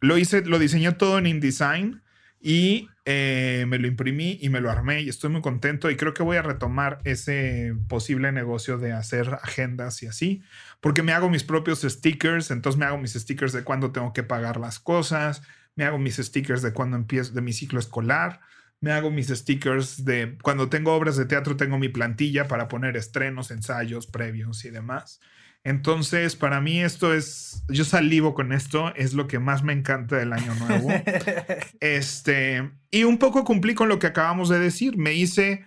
lo 0.00 0.16
hice, 0.16 0.44
lo 0.44 0.60
diseñé 0.60 0.92
todo 0.92 1.18
en 1.18 1.26
InDesign 1.26 2.02
y 2.40 2.88
eh, 3.08 3.66
me 3.68 3.78
lo 3.78 3.86
imprimí 3.86 4.36
y 4.42 4.48
me 4.48 4.60
lo 4.60 4.68
armé 4.68 5.00
y 5.00 5.08
estoy 5.08 5.30
muy 5.30 5.40
contento 5.40 5.88
y 5.88 5.96
creo 5.96 6.12
que 6.12 6.24
voy 6.24 6.38
a 6.38 6.42
retomar 6.42 6.98
ese 7.04 7.72
posible 7.88 8.32
negocio 8.32 8.78
de 8.78 8.92
hacer 8.92 9.38
agendas 9.42 10.02
y 10.02 10.08
así, 10.08 10.42
porque 10.80 11.04
me 11.04 11.12
hago 11.12 11.30
mis 11.30 11.44
propios 11.44 11.82
stickers, 11.82 12.50
entonces 12.50 12.76
me 12.80 12.84
hago 12.84 12.98
mis 12.98 13.12
stickers 13.12 13.52
de 13.52 13.62
cuándo 13.62 13.92
tengo 13.92 14.12
que 14.12 14.24
pagar 14.24 14.56
las 14.56 14.80
cosas, 14.80 15.42
me 15.76 15.84
hago 15.84 15.98
mis 15.98 16.16
stickers 16.16 16.62
de 16.62 16.72
cuándo 16.72 16.96
empiezo 16.96 17.32
de 17.32 17.42
mi 17.42 17.52
ciclo 17.52 17.78
escolar, 17.78 18.40
me 18.80 18.90
hago 18.90 19.12
mis 19.12 19.28
stickers 19.28 20.04
de 20.04 20.36
cuando 20.42 20.68
tengo 20.68 20.92
obras 20.92 21.16
de 21.16 21.26
teatro, 21.26 21.56
tengo 21.56 21.78
mi 21.78 21.88
plantilla 21.88 22.48
para 22.48 22.66
poner 22.66 22.96
estrenos, 22.96 23.52
ensayos 23.52 24.08
previos 24.08 24.64
y 24.64 24.70
demás. 24.70 25.20
Entonces, 25.66 26.36
para 26.36 26.60
mí 26.60 26.80
esto 26.80 27.12
es, 27.12 27.64
yo 27.66 27.84
salivo 27.84 28.34
con 28.34 28.52
esto, 28.52 28.94
es 28.94 29.14
lo 29.14 29.26
que 29.26 29.40
más 29.40 29.64
me 29.64 29.72
encanta 29.72 30.14
del 30.14 30.32
año 30.32 30.54
nuevo. 30.54 30.90
este, 31.80 32.70
y 32.92 33.02
un 33.02 33.18
poco 33.18 33.42
cumplí 33.42 33.74
con 33.74 33.88
lo 33.88 33.98
que 33.98 34.06
acabamos 34.06 34.48
de 34.48 34.60
decir. 34.60 34.96
Me 34.96 35.14
hice, 35.14 35.66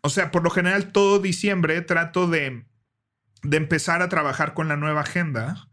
o 0.00 0.08
sea, 0.08 0.30
por 0.30 0.42
lo 0.42 0.48
general 0.48 0.92
todo 0.92 1.18
diciembre 1.18 1.82
trato 1.82 2.26
de, 2.26 2.64
de 3.42 3.56
empezar 3.58 4.00
a 4.00 4.08
trabajar 4.08 4.54
con 4.54 4.66
la 4.68 4.78
nueva 4.78 5.02
agenda 5.02 5.68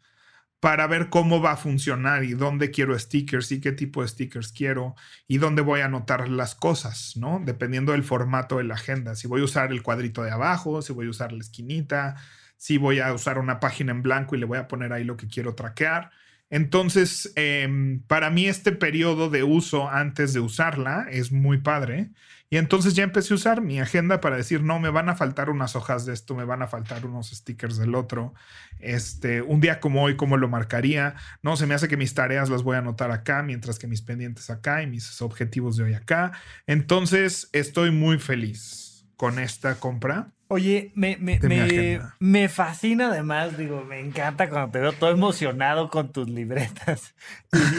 para 0.59 0.85
ver 0.85 1.09
cómo 1.09 1.41
va 1.41 1.53
a 1.53 1.57
funcionar 1.57 2.25
y 2.25 2.33
dónde 2.33 2.71
quiero 2.71 2.99
stickers 2.99 3.53
y 3.53 3.61
qué 3.61 3.71
tipo 3.71 4.01
de 4.01 4.09
stickers 4.09 4.51
quiero 4.51 4.95
y 5.29 5.37
dónde 5.37 5.61
voy 5.61 5.79
a 5.79 5.85
anotar 5.85 6.27
las 6.27 6.55
cosas, 6.55 7.13
¿no? 7.15 7.41
Dependiendo 7.45 7.93
del 7.93 8.03
formato 8.03 8.57
de 8.57 8.65
la 8.65 8.73
agenda. 8.73 9.15
Si 9.15 9.29
voy 9.29 9.39
a 9.39 9.45
usar 9.45 9.71
el 9.71 9.81
cuadrito 9.81 10.23
de 10.23 10.31
abajo, 10.31 10.81
si 10.81 10.91
voy 10.91 11.07
a 11.07 11.11
usar 11.11 11.31
la 11.31 11.39
esquinita, 11.39 12.17
si 12.61 12.77
voy 12.77 12.99
a 12.99 13.11
usar 13.11 13.39
una 13.39 13.59
página 13.59 13.91
en 13.91 14.03
blanco 14.03 14.35
y 14.35 14.39
le 14.39 14.45
voy 14.45 14.59
a 14.59 14.67
poner 14.67 14.93
ahí 14.93 15.03
lo 15.03 15.17
que 15.17 15.27
quiero 15.27 15.55
traquear. 15.55 16.11
Entonces, 16.51 17.33
em, 17.35 18.03
para 18.03 18.29
mí 18.29 18.45
este 18.45 18.71
periodo 18.71 19.31
de 19.31 19.41
uso 19.41 19.89
antes 19.89 20.33
de 20.33 20.41
usarla 20.41 21.07
es 21.09 21.31
muy 21.31 21.57
padre. 21.57 22.11
Y 22.51 22.57
entonces 22.57 22.93
ya 22.93 23.01
empecé 23.03 23.33
a 23.33 23.37
usar 23.37 23.61
mi 23.61 23.79
agenda 23.79 24.21
para 24.21 24.35
decir, 24.35 24.61
no, 24.61 24.79
me 24.79 24.91
van 24.91 25.09
a 25.09 25.15
faltar 25.15 25.49
unas 25.49 25.75
hojas 25.75 26.05
de 26.05 26.13
esto, 26.13 26.35
me 26.35 26.45
van 26.45 26.61
a 26.61 26.67
faltar 26.67 27.03
unos 27.03 27.31
stickers 27.31 27.77
del 27.77 27.95
otro. 27.95 28.35
Este, 28.79 29.41
un 29.41 29.59
día 29.59 29.79
como 29.79 30.03
hoy, 30.03 30.15
¿cómo 30.15 30.37
lo 30.37 30.47
marcaría? 30.47 31.15
No, 31.41 31.57
se 31.57 31.65
me 31.65 31.73
hace 31.73 31.87
que 31.87 31.97
mis 31.97 32.13
tareas 32.13 32.51
las 32.51 32.61
voy 32.61 32.75
a 32.75 32.79
anotar 32.79 33.09
acá, 33.09 33.41
mientras 33.41 33.79
que 33.79 33.87
mis 33.87 34.03
pendientes 34.03 34.51
acá 34.51 34.83
y 34.83 34.87
mis 34.87 35.19
objetivos 35.23 35.77
de 35.77 35.85
hoy 35.85 35.93
acá. 35.95 36.33
Entonces, 36.67 37.49
estoy 37.53 37.89
muy 37.89 38.19
feliz 38.19 39.07
con 39.15 39.39
esta 39.39 39.79
compra. 39.79 40.31
Oye, 40.53 40.91
me, 40.95 41.15
me, 41.15 41.39
me, 41.39 42.01
me, 42.19 42.49
fascina 42.49 43.07
además, 43.07 43.57
digo, 43.57 43.85
me 43.85 44.01
encanta 44.01 44.49
cuando 44.49 44.69
te 44.69 44.79
veo 44.79 44.91
todo 44.91 45.09
emocionado 45.09 45.89
con 45.89 46.11
tus 46.11 46.29
libretas. 46.29 47.15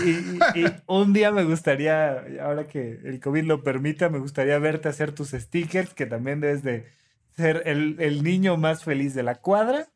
Y, 0.07 0.65
un 0.87 1.13
día 1.13 1.31
me 1.33 1.45
gustaría, 1.45 2.25
ahora 2.41 2.67
que 2.69 2.99
el 3.05 3.21
COVID 3.21 3.45
lo 3.45 3.63
permita, 3.63 4.09
me 4.09 4.21
gustaría 4.21 4.59
verte 4.59 4.89
hacer 4.89 5.13
tus 5.13 5.33
stickers, 5.33 5.93
que 5.93 6.07
también 6.07 6.41
debes 6.41 6.63
de 6.63 6.87
ser 7.37 7.61
el, 7.67 7.97
el 7.99 8.23
niño 8.23 8.57
más 8.57 8.85
feliz 8.85 9.13
de 9.13 9.23
la 9.23 9.35
cuadra. 9.35 9.89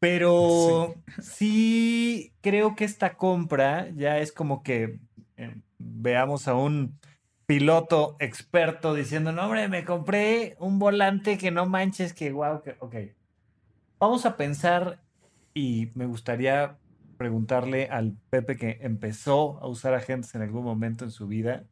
Pero 0.00 0.96
sí. 1.22 2.32
creo 2.40 2.74
que 2.74 2.86
esta 2.86 3.14
compra 3.16 3.88
ya 3.90 4.18
es 4.18 4.32
como 4.32 4.64
que 4.64 4.98
eh, 5.36 5.54
veamos 5.78 6.48
a 6.48 6.54
un 6.54 6.98
piloto 7.50 8.14
experto 8.20 8.94
diciendo, 8.94 9.32
no, 9.32 9.42
hombre, 9.42 9.66
me 9.66 9.84
compré 9.84 10.54
un 10.60 10.78
volante 10.78 11.36
que 11.36 11.50
no 11.50 11.66
manches, 11.66 12.12
que 12.12 12.30
guau, 12.30 12.62
que, 12.62 12.76
ok. 12.78 12.94
Vamos 13.98 14.24
a 14.24 14.36
pensar 14.36 15.00
y 15.52 15.90
me 15.96 16.06
gustaría 16.06 16.78
preguntarle 17.16 17.88
al 17.88 18.16
Pepe 18.30 18.54
que 18.54 18.78
empezó 18.82 19.58
a 19.60 19.66
usar 19.66 19.94
agendas 19.94 20.32
en 20.36 20.42
algún 20.42 20.62
momento 20.62 21.04
en 21.04 21.10
su 21.10 21.26
vida. 21.26 21.64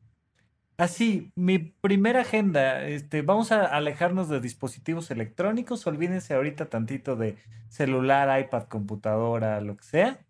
Así, 0.78 1.30
mi 1.36 1.58
primera 1.58 2.22
agenda, 2.22 2.84
este, 2.84 3.22
vamos 3.22 3.52
a 3.52 3.64
alejarnos 3.64 4.28
de 4.28 4.40
dispositivos 4.40 5.12
electrónicos, 5.12 5.86
olvídense 5.86 6.34
ahorita 6.34 6.68
tantito 6.70 7.14
de 7.14 7.36
celular, 7.68 8.40
iPad, 8.40 8.64
computadora, 8.64 9.60
lo 9.60 9.76
que 9.76 9.84
sea. 9.84 10.26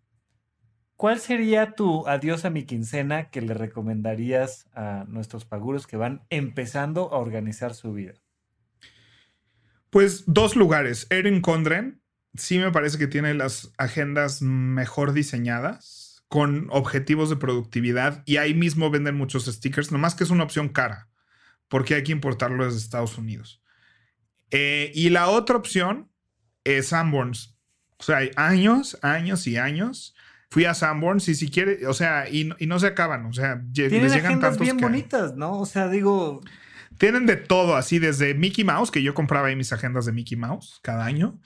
¿Cuál 0.99 1.21
sería 1.21 1.75
tu 1.75 2.05
adiós 2.09 2.43
a 2.43 2.49
mi 2.49 2.65
quincena 2.65 3.29
que 3.29 3.39
le 3.39 3.53
recomendarías 3.53 4.67
a 4.73 5.05
nuestros 5.07 5.45
paguros 5.45 5.87
que 5.87 5.95
van 5.95 6.25
empezando 6.29 7.13
a 7.13 7.19
organizar 7.19 7.73
su 7.73 7.93
vida? 7.93 8.15
Pues 9.91 10.25
dos 10.27 10.57
lugares. 10.57 11.07
Erin 11.09 11.39
Condren 11.39 12.01
sí 12.33 12.59
me 12.59 12.73
parece 12.73 12.97
que 12.97 13.07
tiene 13.07 13.33
las 13.33 13.71
agendas 13.77 14.41
mejor 14.41 15.13
diseñadas, 15.13 16.25
con 16.27 16.67
objetivos 16.69 17.29
de 17.29 17.37
productividad, 17.37 18.21
y 18.25 18.35
ahí 18.35 18.53
mismo 18.53 18.89
venden 18.89 19.15
muchos 19.15 19.45
stickers, 19.45 19.93
nomás 19.93 20.15
que 20.15 20.25
es 20.25 20.31
una 20.31 20.43
opción 20.43 20.67
cara, 20.67 21.07
porque 21.69 21.95
hay 21.95 22.03
que 22.03 22.11
importarlo 22.11 22.65
desde 22.65 22.79
Estados 22.79 23.17
Unidos. 23.17 23.63
Eh, 24.51 24.91
y 24.93 25.11
la 25.11 25.29
otra 25.29 25.55
opción 25.55 26.11
es 26.65 26.89
Sanborns. 26.89 27.57
O 27.99 28.03
sea, 28.03 28.17
hay 28.17 28.31
años, 28.35 28.99
años 29.01 29.47
y 29.47 29.55
años 29.55 30.13
fui 30.49 30.65
a 30.65 30.73
Sanborns 30.73 31.27
y 31.29 31.35
si 31.35 31.49
quiere, 31.49 31.85
o 31.87 31.93
sea, 31.93 32.27
y, 32.29 32.49
y 32.57 32.67
no 32.67 32.79
se 32.79 32.87
acaban, 32.87 33.25
o 33.25 33.33
sea, 33.33 33.61
Tienen 33.73 34.03
les 34.03 34.13
llegan 34.13 34.39
tantos 34.39 34.59
bien 34.59 34.77
bonitas, 34.77 35.35
¿no? 35.35 35.59
O 35.59 35.65
sea, 35.65 35.87
digo... 35.87 36.41
Tienen 36.97 37.25
de 37.25 37.37
todo, 37.37 37.75
así 37.75 37.99
desde 37.99 38.33
Mickey 38.33 38.63
Mouse, 38.63 38.91
que 38.91 39.01
yo 39.01 39.13
compraba 39.13 39.47
ahí 39.47 39.55
mis 39.55 39.71
agendas 39.71 40.05
de 40.05 40.11
Mickey 40.11 40.37
Mouse 40.37 40.79
cada 40.83 41.05
año. 41.05 41.39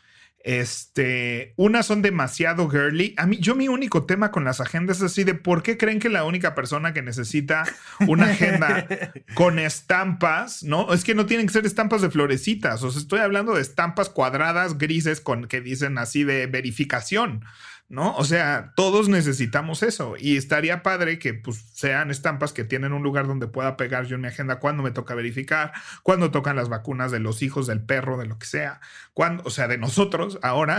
Este, 0.43 1.53
unas 1.55 1.85
son 1.85 2.01
demasiado 2.01 2.69
girly. 2.69 3.13
A 3.17 3.25
mí, 3.25 3.37
yo 3.39 3.55
mi 3.55 3.69
único 3.69 4.05
tema 4.05 4.29
con 4.29 4.43
las 4.43 4.59
agendas 4.59 4.97
es 4.97 5.03
así 5.03 5.23
de 5.23 5.35
por 5.35 5.63
qué 5.63 5.77
creen 5.77 5.99
que 5.99 6.09
la 6.09 6.25
única 6.25 6.53
persona 6.53 6.93
que 6.93 7.01
necesita 7.01 7.63
una 8.07 8.25
agenda 8.25 8.85
con 9.35 9.57
estampas, 9.57 10.63
no, 10.63 10.93
es 10.93 11.05
que 11.05 11.15
no 11.15 11.25
tienen 11.25 11.47
que 11.47 11.53
ser 11.53 11.65
estampas 11.65 12.01
de 12.01 12.09
florecitas. 12.09 12.83
O 12.83 12.91
sea, 12.91 13.01
estoy 13.01 13.19
hablando 13.19 13.53
de 13.53 13.61
estampas 13.61 14.09
cuadradas 14.09 14.77
grises 14.77 15.21
con 15.21 15.47
que 15.47 15.61
dicen 15.61 15.97
así 15.97 16.25
de 16.25 16.47
verificación. 16.47 17.45
¿No? 17.89 18.15
O 18.15 18.23
sea, 18.25 18.73
todos 18.75 19.09
necesitamos 19.09 19.83
eso 19.83 20.15
y 20.17 20.37
estaría 20.37 20.83
padre 20.83 21.19
que 21.19 21.33
pues, 21.33 21.63
sean 21.73 22.11
estampas 22.11 22.53
que 22.53 22.63
tienen 22.63 22.93
un 22.93 23.03
lugar 23.03 23.27
donde 23.27 23.47
pueda 23.47 23.77
pegar 23.77 24.05
yo 24.05 24.15
en 24.15 24.21
mi 24.21 24.27
agenda 24.27 24.59
cuando 24.59 24.83
me 24.83 24.91
toca 24.91 25.15
verificar, 25.15 25.73
cuando 26.01 26.31
tocan 26.31 26.55
las 26.55 26.69
vacunas 26.69 27.11
de 27.11 27.19
los 27.19 27.41
hijos, 27.41 27.67
del 27.67 27.83
perro, 27.83 28.17
de 28.17 28.25
lo 28.25 28.39
que 28.39 28.45
sea, 28.45 28.81
cuando, 29.13 29.43
o 29.45 29.49
sea, 29.49 29.67
de 29.67 29.77
nosotros 29.77 30.39
ahora. 30.41 30.77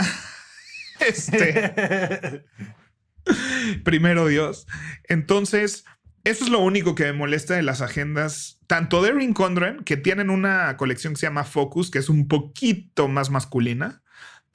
este. 0.99 2.43
primero 3.83 4.27
Dios. 4.27 4.67
Entonces, 5.07 5.85
eso 6.23 6.43
es 6.43 6.49
lo 6.49 6.59
único 6.59 6.95
que 6.95 7.05
me 7.05 7.13
molesta 7.13 7.55
de 7.55 7.63
las 7.63 7.81
agendas, 7.81 8.59
tanto 8.67 9.01
de 9.01 9.09
Erin 9.09 9.33
Condren, 9.33 9.83
que 9.83 9.97
tienen 9.97 10.29
una 10.29 10.75
colección 10.77 11.13
que 11.13 11.19
se 11.19 11.27
llama 11.27 11.43
Focus, 11.43 11.91
que 11.91 11.99
es 11.99 12.09
un 12.09 12.27
poquito 12.27 13.07
más 13.07 13.29
masculina, 13.29 14.01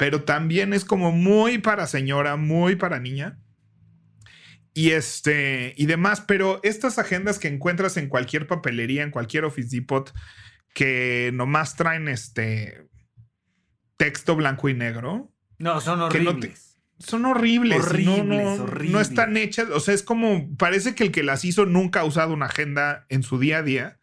pero 0.01 0.23
también 0.23 0.73
es 0.73 0.87
como 0.87 1.13
muy 1.13 1.59
para 1.59 1.87
señora, 1.87 2.37
muy 2.37 2.75
para 2.75 3.01
niña. 3.01 3.39
Y 4.73 4.93
este, 4.93 5.75
y 5.77 5.85
demás, 5.85 6.23
pero 6.23 6.59
estas 6.63 6.99
agendas 6.99 7.39
que 7.39 7.49
encuentras 7.49 7.99
en 7.99 8.09
cualquier 8.09 8.47
papelería, 8.47 9.03
en 9.03 9.11
cualquier 9.11 9.45
Office 9.45 9.69
Depot, 9.77 10.11
que 10.73 11.33
nomás 11.35 11.77
traen 11.77 12.09
este 12.09 12.89
texto 13.99 14.37
blanco 14.37 14.71
y 14.71 14.75
negro. 14.75 15.35
No, 15.59 15.83
son 15.83 16.01
horribles. 16.01 16.79
son 16.99 17.27
horribles. 17.27 17.85
Horribles, 17.85 18.25
no, 18.25 18.67
no, 18.67 19.01
están 19.03 19.37
hechas. 19.37 19.69
O 19.69 19.81
sea, 19.81 19.93
es 19.93 20.03
como, 20.03 20.49
parece 20.57 20.95
que 20.95 21.05
el 21.05 21.13
que 21.13 21.25
las 21.25 21.45
hizo 21.45 21.67
nunca 21.67 22.01
ha 22.01 22.05
usado 22.05 22.33
una 22.33 22.47
agenda 22.47 23.05
en 23.11 23.23
su 23.23 23.39
día 23.39 23.59
a 23.59 23.63
día. 23.63 24.01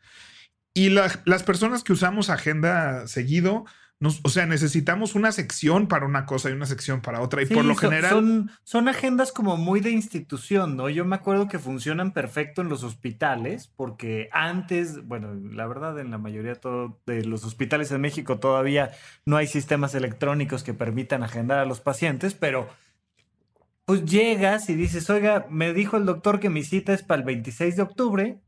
Y 0.76 0.90
las 0.90 1.42
personas 1.44 1.84
que 1.84 1.94
usamos 1.94 2.30
agenda 2.30 3.08
seguido, 3.08 3.66
o 4.00 4.30
sea, 4.30 4.46
necesitamos 4.46 5.16
una 5.16 5.32
sección 5.32 5.88
para 5.88 6.06
una 6.06 6.28
cosa 6.28 6.50
y 6.50 6.54
una 6.54 6.68
sección 6.68 7.02
para 7.02 7.22
otra. 7.22 7.42
Y 7.42 7.48
por 7.48 7.66
lo 7.66 7.76
general. 7.76 8.12
Son, 8.12 8.52
son 8.64 8.88
agendas 8.88 9.32
como 9.32 9.58
muy 9.58 9.80
de 9.80 9.90
institución, 9.90 10.78
¿no? 10.78 10.88
Yo 10.90 11.04
me 11.04 11.16
acuerdo 11.16 11.48
que 11.48 11.58
funcionan 11.58 12.14
perfecto 12.14 12.62
en 12.62 12.70
los 12.70 12.84
hospitales, 12.84 13.72
porque 13.76 14.30
antes, 14.32 15.04
bueno, 15.08 15.34
la 15.34 15.66
verdad, 15.66 16.00
en 16.00 16.12
la 16.12 16.20
mayoría 16.20 16.60
de 17.08 17.26
los 17.26 17.44
hospitales 17.44 17.92
en 17.92 18.02
México 18.02 18.38
todavía 18.38 18.92
no 19.26 19.36
hay 19.36 19.48
sistemas 19.48 19.96
electrónicos 19.96 20.64
que 20.64 20.76
permitan 20.76 21.24
agendar 21.24 21.58
a 21.58 21.66
los 21.66 21.80
pacientes, 21.80 22.36
pero 22.36 22.70
pues 23.86 24.06
llegas 24.06 24.70
y 24.70 24.76
dices, 24.76 25.10
oiga, 25.10 25.48
me 25.50 25.74
dijo 25.74 25.98
el 25.98 26.06
doctor 26.06 26.40
que 26.40 26.50
mi 26.50 26.64
cita 26.64 26.94
es 26.94 27.02
para 27.02 27.22
el 27.22 27.26
26 27.26 27.78
de 27.78 27.82
octubre 27.82 28.42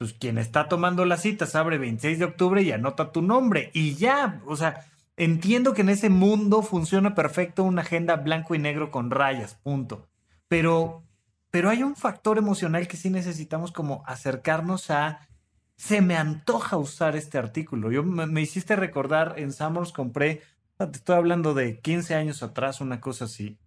pues 0.00 0.14
quien 0.14 0.38
está 0.38 0.66
tomando 0.66 1.04
las 1.04 1.20
citas 1.20 1.54
abre 1.54 1.76
26 1.76 2.18
de 2.18 2.24
octubre 2.24 2.62
y 2.62 2.72
anota 2.72 3.12
tu 3.12 3.20
nombre 3.20 3.70
y 3.74 3.96
ya, 3.96 4.40
o 4.46 4.56
sea, 4.56 4.86
entiendo 5.18 5.74
que 5.74 5.82
en 5.82 5.90
ese 5.90 6.08
mundo 6.08 6.62
funciona 6.62 7.14
perfecto 7.14 7.64
una 7.64 7.82
agenda 7.82 8.16
blanco 8.16 8.54
y 8.54 8.58
negro 8.58 8.90
con 8.90 9.10
rayas, 9.10 9.56
punto. 9.62 10.08
Pero, 10.48 11.02
pero 11.50 11.68
hay 11.68 11.82
un 11.82 11.96
factor 11.96 12.38
emocional 12.38 12.88
que 12.88 12.96
sí 12.96 13.10
necesitamos 13.10 13.72
como 13.72 14.02
acercarnos 14.06 14.90
a, 14.90 15.28
se 15.76 16.00
me 16.00 16.16
antoja 16.16 16.78
usar 16.78 17.14
este 17.14 17.36
artículo. 17.36 17.92
Yo 17.92 18.02
me, 18.02 18.40
hiciste 18.40 18.76
recordar, 18.76 19.34
en 19.36 19.52
Summers 19.52 19.92
compré 19.92 20.40
te 20.78 20.96
estoy 20.96 21.16
hablando 21.16 21.52
de 21.52 21.78
15 21.78 22.14
años 22.14 22.42
atrás, 22.42 22.80
una 22.80 23.02
cosa 23.02 23.26
así. 23.26 23.58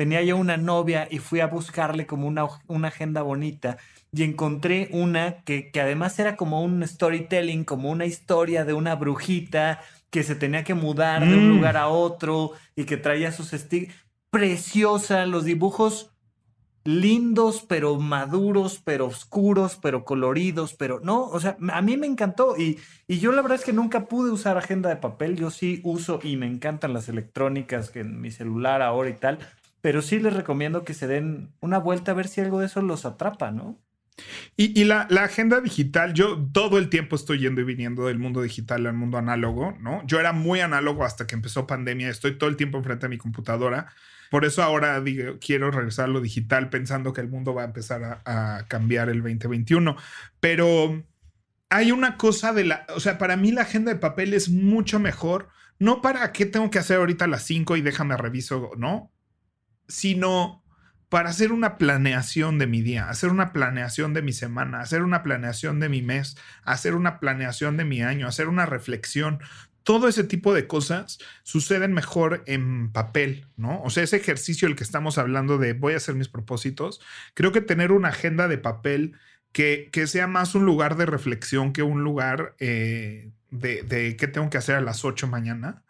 Tenía 0.00 0.22
yo 0.22 0.38
una 0.38 0.56
novia 0.56 1.08
y 1.10 1.18
fui 1.18 1.40
a 1.40 1.46
buscarle 1.46 2.06
como 2.06 2.26
una, 2.26 2.46
una 2.68 2.88
agenda 2.88 3.20
bonita 3.20 3.76
y 4.10 4.22
encontré 4.22 4.88
una 4.92 5.42
que, 5.44 5.70
que 5.70 5.78
además 5.78 6.18
era 6.18 6.36
como 6.36 6.62
un 6.62 6.82
storytelling, 6.88 7.64
como 7.64 7.90
una 7.90 8.06
historia 8.06 8.64
de 8.64 8.72
una 8.72 8.94
brujita 8.94 9.82
que 10.08 10.22
se 10.22 10.36
tenía 10.36 10.64
que 10.64 10.72
mudar 10.72 11.28
de 11.28 11.36
un 11.36 11.48
Mm. 11.48 11.50
lugar 11.50 11.76
a 11.76 11.88
otro 11.88 12.52
y 12.74 12.84
que 12.84 12.96
traía 12.96 13.30
sus 13.30 13.52
estigmas. 13.52 13.94
Preciosa, 14.30 15.26
los 15.26 15.44
dibujos 15.44 16.12
lindos, 16.84 17.62
pero 17.68 17.96
maduros, 18.00 18.80
pero 18.82 19.06
oscuros, 19.06 19.78
pero 19.82 20.04
coloridos, 20.06 20.72
pero 20.72 21.00
no, 21.00 21.24
o 21.24 21.38
sea, 21.38 21.58
a 21.72 21.82
mí 21.82 21.98
me 21.98 22.06
encantó 22.06 22.56
y, 22.56 22.78
y 23.06 23.18
yo 23.18 23.32
la 23.32 23.42
verdad 23.42 23.58
es 23.58 23.66
que 23.66 23.74
nunca 23.74 24.06
pude 24.06 24.30
usar 24.30 24.56
agenda 24.56 24.88
de 24.88 24.96
papel, 24.96 25.36
yo 25.36 25.50
sí 25.50 25.82
uso 25.84 26.20
y 26.22 26.38
me 26.38 26.46
encantan 26.46 26.94
las 26.94 27.10
electrónicas 27.10 27.90
que 27.90 28.00
en 28.00 28.18
mi 28.22 28.30
celular 28.30 28.80
ahora 28.80 29.10
y 29.10 29.14
tal, 29.14 29.38
pero 29.80 30.02
sí 30.02 30.18
les 30.18 30.34
recomiendo 30.34 30.84
que 30.84 30.94
se 30.94 31.06
den 31.06 31.52
una 31.60 31.78
vuelta 31.78 32.12
a 32.12 32.14
ver 32.14 32.28
si 32.28 32.40
algo 32.40 32.60
de 32.60 32.66
eso 32.66 32.82
los 32.82 33.04
atrapa, 33.04 33.50
¿no? 33.50 33.78
Y, 34.56 34.84
la, 34.84 35.02
agenda 35.22 35.60
digital, 35.60 36.12
yo 36.12 36.46
todo 36.52 36.78
el 36.78 36.90
tiempo 36.90 37.16
estoy 37.16 37.38
yendo 37.38 37.62
y 37.62 37.64
viniendo 37.64 38.06
del 38.06 38.18
mundo 38.18 38.42
digital 38.42 38.86
al 38.86 38.94
mundo 38.94 39.16
análogo, 39.16 39.76
¿no? 39.80 40.06
Yo 40.06 40.20
era 40.20 40.32
muy 40.32 40.60
análogo 40.60 41.04
hasta 41.04 41.26
que 41.26 41.34
empezó 41.34 41.66
pandemia, 41.66 42.10
estoy 42.10 42.36
todo 42.36 42.50
el 42.50 42.56
tiempo 42.56 42.76
enfrente 42.78 43.06
de 43.06 43.10
mi 43.10 43.18
computadora. 43.18 43.92
Por 44.30 44.44
eso 44.44 44.62
ahora 44.62 45.00
digo, 45.00 45.38
quiero 45.40 45.70
regresar 45.70 46.04
a 46.06 46.08
lo 46.08 46.20
digital 46.20 46.68
pensando 46.68 47.12
que 47.12 47.20
el 47.20 47.28
mundo 47.28 47.54
va 47.54 47.62
a 47.62 47.66
empezar 47.66 48.04
a, 48.04 48.58
a 48.58 48.66
cambiar 48.66 49.08
el 49.08 49.22
2021. 49.22 49.96
Pero 50.38 51.02
hay 51.70 51.92
una 51.92 52.16
cosa 52.16 52.52
de 52.52 52.64
la, 52.64 52.86
o 52.94 53.00
sea, 53.00 53.16
para 53.16 53.36
mí 53.36 53.52
la 53.52 53.62
agenda 53.62 53.92
de 53.92 53.98
papel 53.98 54.34
es 54.34 54.50
mucho 54.50 54.98
mejor, 54.98 55.48
no 55.78 56.02
para 56.02 56.32
qué 56.32 56.44
tengo 56.44 56.70
que 56.70 56.78
hacer 56.78 56.98
ahorita 56.98 57.24
a 57.24 57.28
las 57.28 57.44
5 57.44 57.76
y 57.76 57.80
déjame 57.80 58.16
reviso, 58.16 58.72
¿no? 58.76 59.10
Sino 59.90 60.60
para 61.10 61.28
hacer 61.28 61.52
una 61.52 61.76
planeación 61.76 62.58
de 62.58 62.68
mi 62.68 62.82
día, 62.82 63.10
hacer 63.10 63.30
una 63.30 63.52
planeación 63.52 64.14
de 64.14 64.22
mi 64.22 64.32
semana, 64.32 64.80
hacer 64.80 65.02
una 65.02 65.24
planeación 65.24 65.80
de 65.80 65.88
mi 65.88 66.02
mes, 66.02 66.36
hacer 66.62 66.94
una 66.94 67.18
planeación 67.18 67.76
de 67.76 67.84
mi 67.84 68.00
año, 68.00 68.28
hacer 68.28 68.48
una 68.48 68.64
reflexión. 68.64 69.40
Todo 69.82 70.06
ese 70.06 70.22
tipo 70.22 70.54
de 70.54 70.68
cosas 70.68 71.18
suceden 71.42 71.92
mejor 71.94 72.44
en 72.46 72.92
papel, 72.92 73.48
¿no? 73.56 73.82
O 73.82 73.90
sea, 73.90 74.04
ese 74.04 74.18
ejercicio 74.18 74.68
el 74.68 74.76
que 74.76 74.84
estamos 74.84 75.18
hablando 75.18 75.58
de 75.58 75.72
voy 75.72 75.94
a 75.94 75.96
hacer 75.96 76.14
mis 76.14 76.28
propósitos, 76.28 77.00
creo 77.34 77.50
que 77.50 77.60
tener 77.60 77.90
una 77.90 78.10
agenda 78.10 78.46
de 78.46 78.58
papel 78.58 79.16
que, 79.50 79.88
que 79.92 80.06
sea 80.06 80.28
más 80.28 80.54
un 80.54 80.64
lugar 80.64 80.96
de 80.96 81.06
reflexión 81.06 81.72
que 81.72 81.82
un 81.82 82.04
lugar 82.04 82.54
eh, 82.60 83.32
de, 83.50 83.82
de 83.82 84.16
qué 84.16 84.28
tengo 84.28 84.48
que 84.48 84.58
hacer 84.58 84.76
a 84.76 84.80
las 84.80 85.04
8 85.04 85.26
mañana, 85.26 85.82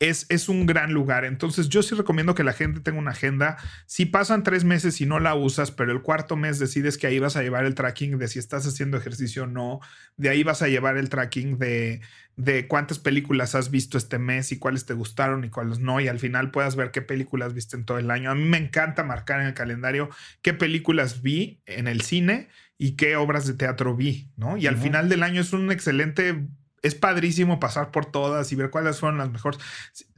es, 0.00 0.26
es, 0.28 0.48
un 0.48 0.66
gran 0.66 0.92
lugar. 0.92 1.24
Entonces 1.24 1.68
yo 1.68 1.82
sí 1.82 1.94
recomiendo 1.94 2.34
que 2.34 2.44
la 2.44 2.52
gente 2.52 2.80
tenga 2.80 2.98
una 2.98 3.12
agenda. 3.12 3.56
Si 3.86 4.06
pasan 4.06 4.42
tres 4.42 4.64
meses 4.64 5.00
y 5.00 5.06
no 5.06 5.20
la 5.20 5.34
usas, 5.34 5.70
pero 5.70 5.92
el 5.92 6.02
cuarto 6.02 6.36
mes 6.36 6.58
decides 6.58 6.98
que 6.98 7.06
ahí 7.06 7.18
vas 7.18 7.36
a 7.36 7.42
llevar 7.42 7.64
el 7.64 7.74
tracking 7.74 8.18
de 8.18 8.28
si 8.28 8.38
estás 8.38 8.66
haciendo 8.66 8.96
ejercicio 8.96 9.44
o 9.44 9.46
no, 9.46 9.80
de 10.16 10.28
ahí 10.28 10.42
vas 10.42 10.62
a 10.62 10.68
llevar 10.68 10.96
el 10.96 11.08
tracking 11.08 11.58
de, 11.58 12.00
de 12.36 12.66
cuántas 12.66 12.98
películas 12.98 13.54
has 13.54 13.70
visto 13.70 13.96
este 13.96 14.18
mes 14.18 14.52
y 14.52 14.58
cuáles 14.58 14.86
te 14.86 14.94
gustaron 14.94 15.44
y 15.44 15.50
cuáles 15.50 15.78
no, 15.78 16.00
y 16.00 16.08
al 16.08 16.18
final 16.18 16.50
puedas 16.50 16.76
ver 16.76 16.90
qué 16.90 17.02
películas 17.02 17.54
viste 17.54 17.76
en 17.76 17.84
todo 17.84 17.98
el 17.98 18.10
año. 18.10 18.30
A 18.30 18.34
mí 18.34 18.44
me 18.44 18.58
encanta 18.58 19.04
marcar 19.04 19.40
en 19.40 19.46
el 19.48 19.54
calendario 19.54 20.10
qué 20.42 20.52
películas 20.52 21.22
vi 21.22 21.60
en 21.66 21.86
el 21.86 22.00
cine 22.00 22.48
y 22.76 22.92
qué 22.92 23.16
obras 23.16 23.46
de 23.46 23.54
teatro 23.54 23.96
vi, 23.96 24.30
¿no? 24.36 24.56
Y 24.56 24.66
al 24.66 24.74
uh 24.74 24.78
-huh. 24.78 24.82
final 24.82 25.08
del 25.08 25.22
año 25.22 25.40
es 25.40 25.52
un 25.52 25.70
excelente 25.70 26.46
es 26.84 26.94
padrísimo 26.94 27.58
pasar 27.58 27.90
por 27.90 28.04
todas 28.04 28.52
y 28.52 28.56
ver 28.56 28.68
cuáles 28.68 29.00
fueron 29.00 29.16
las 29.16 29.30
mejores. 29.30 29.58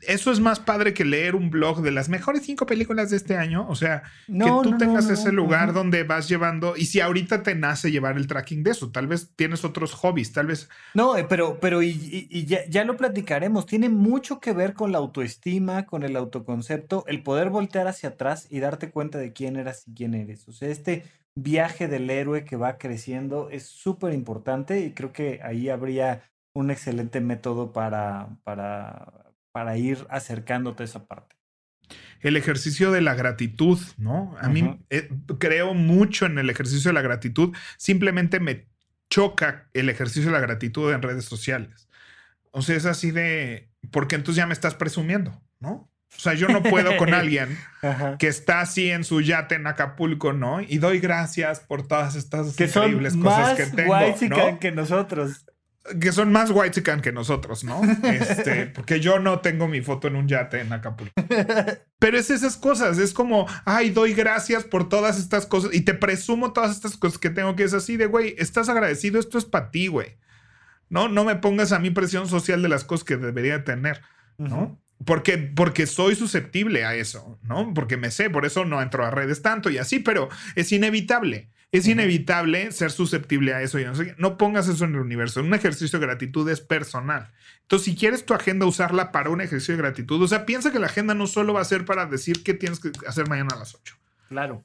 Eso 0.00 0.32
es 0.32 0.40
más 0.40 0.58
padre 0.58 0.94
que 0.94 1.04
leer 1.04 1.36
un 1.36 1.48
blog 1.48 1.80
de 1.80 1.92
las 1.92 2.08
mejores 2.08 2.42
cinco 2.42 2.66
películas 2.66 3.10
de 3.10 3.16
este 3.16 3.36
año. 3.36 3.66
O 3.68 3.76
sea, 3.76 4.02
no, 4.26 4.44
que 4.44 4.68
tú 4.68 4.70
no, 4.72 4.78
tengas 4.78 5.06
no, 5.06 5.14
ese 5.14 5.30
lugar 5.30 5.72
donde 5.72 6.02
vas 6.02 6.28
llevando. 6.28 6.76
Y 6.76 6.86
si 6.86 6.98
ahorita 6.98 7.44
te 7.44 7.54
nace 7.54 7.92
llevar 7.92 8.16
el 8.16 8.26
tracking 8.26 8.64
de 8.64 8.72
eso, 8.72 8.90
tal 8.90 9.06
vez 9.06 9.30
tienes 9.36 9.64
otros 9.64 9.92
hobbies, 9.92 10.32
tal 10.32 10.48
vez. 10.48 10.68
No, 10.94 11.16
eh, 11.16 11.24
pero, 11.28 11.60
pero 11.60 11.82
y, 11.82 11.90
y, 11.90 12.26
y 12.30 12.46
ya, 12.46 12.66
ya, 12.68 12.84
lo 12.84 12.96
platicaremos. 12.96 13.66
Tiene 13.66 13.88
mucho 13.88 14.40
que 14.40 14.52
ver 14.52 14.74
con 14.74 14.90
la 14.90 14.98
autoestima, 14.98 15.86
con 15.86 16.02
el 16.02 16.16
autoconcepto, 16.16 17.04
el 17.06 17.22
poder 17.22 17.50
voltear 17.50 17.86
hacia 17.86 18.08
atrás 18.08 18.48
y 18.50 18.58
darte 18.58 18.90
cuenta 18.90 19.18
de 19.18 19.32
quién 19.32 19.54
eras 19.54 19.84
y 19.86 19.94
quién 19.94 20.14
eres. 20.14 20.48
O 20.48 20.52
sea, 20.52 20.68
este 20.68 21.04
viaje 21.36 21.86
del 21.86 22.10
héroe 22.10 22.44
que 22.44 22.56
va 22.56 22.76
creciendo 22.76 23.50
es 23.50 23.66
súper 23.66 24.14
importante 24.14 24.80
y 24.80 24.92
creo 24.92 25.12
que 25.12 25.40
ahí 25.44 25.68
habría 25.68 26.22
un 26.56 26.70
excelente 26.70 27.20
método 27.20 27.72
para, 27.72 28.28
para, 28.42 29.26
para 29.52 29.76
ir 29.76 30.06
acercándote 30.08 30.82
a 30.82 30.86
esa 30.86 31.06
parte. 31.06 31.36
El 32.20 32.36
ejercicio 32.36 32.90
de 32.90 33.02
la 33.02 33.14
gratitud, 33.14 33.78
¿no? 33.98 34.34
A 34.40 34.46
uh 34.46 34.50
-huh. 34.50 34.52
mí 34.52 34.80
eh, 34.88 35.10
creo 35.38 35.74
mucho 35.74 36.24
en 36.24 36.38
el 36.38 36.48
ejercicio 36.48 36.88
de 36.88 36.94
la 36.94 37.02
gratitud. 37.02 37.54
Simplemente 37.76 38.40
me 38.40 38.68
choca 39.10 39.68
el 39.74 39.90
ejercicio 39.90 40.30
de 40.30 40.32
la 40.32 40.40
gratitud 40.40 40.92
en 40.92 41.02
redes 41.02 41.26
sociales. 41.26 41.88
O 42.52 42.62
sea, 42.62 42.74
es 42.74 42.86
así 42.86 43.10
de, 43.10 43.70
porque 43.90 44.14
entonces 44.14 44.36
ya 44.36 44.46
me 44.46 44.54
estás 44.54 44.74
presumiendo, 44.74 45.42
¿no? 45.60 45.90
O 46.16 46.18
sea, 46.18 46.32
yo 46.32 46.48
no 46.48 46.62
puedo 46.62 46.96
con 46.96 47.12
alguien 47.22 47.58
que 48.18 48.28
está 48.28 48.60
así 48.62 48.90
en 48.90 49.04
su 49.04 49.20
yate 49.20 49.56
en 49.56 49.66
Acapulco, 49.66 50.32
¿no? 50.32 50.62
Y 50.62 50.78
doy 50.78 51.00
gracias 51.00 51.60
por 51.60 51.86
todas 51.86 52.16
estas 52.16 52.56
que 52.56 52.64
increíbles 52.64 53.12
son 53.12 53.22
cosas 53.22 53.40
más 53.40 53.56
que 53.56 53.66
tengo. 53.76 53.94
¿no? 54.30 54.58
que 54.58 54.72
nosotros 54.72 55.44
que 56.00 56.12
son 56.12 56.32
más 56.32 56.50
white 56.50 56.82
que 56.82 57.12
nosotros, 57.12 57.64
¿no? 57.64 57.80
Este, 58.04 58.66
porque 58.74 59.00
yo 59.00 59.18
no 59.18 59.40
tengo 59.40 59.68
mi 59.68 59.80
foto 59.80 60.08
en 60.08 60.16
un 60.16 60.28
yate 60.28 60.60
en 60.60 60.72
Acapulco. 60.72 61.12
Pero 61.98 62.18
es 62.18 62.30
esas 62.30 62.56
cosas, 62.56 62.98
es 62.98 63.12
como, 63.12 63.46
ay, 63.64 63.90
doy 63.90 64.14
gracias 64.14 64.64
por 64.64 64.88
todas 64.88 65.18
estas 65.18 65.46
cosas 65.46 65.74
y 65.74 65.82
te 65.82 65.94
presumo 65.94 66.52
todas 66.52 66.72
estas 66.72 66.96
cosas 66.96 67.18
que 67.18 67.30
tengo 67.30 67.56
que 67.56 67.64
es 67.64 67.74
así 67.74 67.96
de, 67.96 68.06
güey, 68.06 68.34
estás 68.38 68.68
agradecido, 68.68 69.18
esto 69.18 69.38
es 69.38 69.44
para 69.44 69.70
ti, 69.70 69.86
güey. 69.88 70.18
No, 70.88 71.08
no 71.08 71.24
me 71.24 71.36
pongas 71.36 71.72
a 71.72 71.78
mí 71.78 71.90
presión 71.90 72.28
social 72.28 72.62
de 72.62 72.68
las 72.68 72.84
cosas 72.84 73.04
que 73.04 73.16
debería 73.16 73.64
tener, 73.64 74.02
¿no? 74.38 74.46
Uh 74.46 74.68
-huh. 74.68 74.78
Porque, 75.04 75.36
porque 75.36 75.86
soy 75.86 76.14
susceptible 76.14 76.84
a 76.84 76.94
eso, 76.94 77.38
¿no? 77.42 77.74
Porque 77.74 77.96
me 77.96 78.10
sé, 78.10 78.30
por 78.30 78.46
eso 78.46 78.64
no 78.64 78.80
entro 78.80 79.04
a 79.04 79.10
redes 79.10 79.42
tanto 79.42 79.68
y 79.68 79.78
así, 79.78 79.98
pero 79.98 80.28
es 80.54 80.72
inevitable. 80.72 81.50
Es 81.72 81.86
inevitable 81.86 82.70
ser 82.72 82.90
susceptible 82.90 83.52
a 83.52 83.60
eso. 83.60 83.78
Y 83.78 83.84
no, 83.84 83.94
sé, 83.94 84.14
no 84.18 84.38
pongas 84.38 84.68
eso 84.68 84.84
en 84.84 84.94
el 84.94 85.00
universo. 85.00 85.40
Un 85.40 85.52
ejercicio 85.54 85.98
de 85.98 86.06
gratitud 86.06 86.48
es 86.48 86.60
personal. 86.60 87.32
Entonces, 87.62 87.84
si 87.84 87.96
quieres 87.96 88.24
tu 88.24 88.34
agenda 88.34 88.66
usarla 88.66 89.12
para 89.12 89.30
un 89.30 89.40
ejercicio 89.40 89.74
de 89.74 89.82
gratitud, 89.82 90.22
o 90.22 90.28
sea, 90.28 90.46
piensa 90.46 90.70
que 90.70 90.78
la 90.78 90.86
agenda 90.86 91.14
no 91.14 91.26
solo 91.26 91.52
va 91.52 91.60
a 91.60 91.64
ser 91.64 91.84
para 91.84 92.06
decir 92.06 92.42
qué 92.44 92.54
tienes 92.54 92.80
que 92.80 92.92
hacer 93.06 93.28
mañana 93.28 93.50
a 93.54 93.58
las 93.58 93.74
8. 93.74 93.96
Claro. 94.28 94.64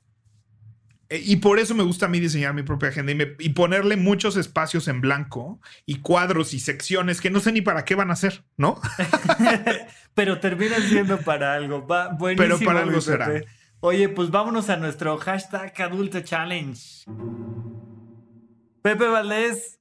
Y 1.10 1.38
por 1.38 1.60
eso 1.60 1.76
me 1.76 1.84
gusta 1.84 2.06
a 2.06 2.10
mí 2.10 2.22
diseñar 2.22 2.54
mi 2.54 2.64
propia 2.64 2.88
agenda 2.88 3.12
y, 3.12 3.16
me, 3.16 3.36
y, 3.38 3.50
ponerle 3.50 3.98
muchos 3.98 4.38
espacios 4.38 4.88
en 4.88 5.02
blanco 5.02 5.60
y 5.86 6.00
cuadros 6.00 6.54
y 6.54 6.60
secciones 6.62 7.20
que 7.20 7.30
no 7.30 7.42
sé 7.42 7.52
ni 7.52 7.60
para 7.60 7.84
qué 7.84 7.96
van 7.96 8.12
a 8.12 8.16
ser, 8.16 8.46
¿no? 8.56 8.80
Pero 10.14 10.40
terminan 10.40 10.82
siendo 10.84 11.20
para 11.20 11.56
algo. 11.56 11.86
Va, 11.86 12.10
buenísimo, 12.14 12.58
Pero 12.58 12.66
para 12.66 12.84
algo 12.84 13.02
será. 13.02 13.30
Oye, 13.84 14.10
pues 14.10 14.30
vámonos 14.30 14.70
a 14.70 14.78
nuestro 14.78 15.18
hashtag 15.18 15.74
Adulto 15.82 16.22
Challenge. 16.22 16.80
Pepe 18.84 19.08
Valdés, 19.08 19.80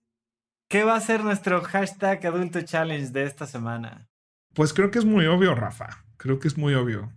¿qué 0.68 0.84
va 0.84 0.94
a 0.94 1.00
ser 1.00 1.22
nuestro 1.22 1.60
hashtag 1.60 2.26
Adulto 2.26 2.62
Challenge 2.62 3.10
de 3.10 3.24
esta 3.24 3.46
semana? 3.46 4.08
Pues 4.54 4.72
creo 4.72 4.90
que 4.90 5.00
es 5.00 5.04
muy 5.04 5.26
obvio, 5.26 5.54
Rafa. 5.54 6.02
Creo 6.16 6.38
que 6.38 6.48
es 6.48 6.56
muy 6.56 6.72
obvio. 6.72 7.12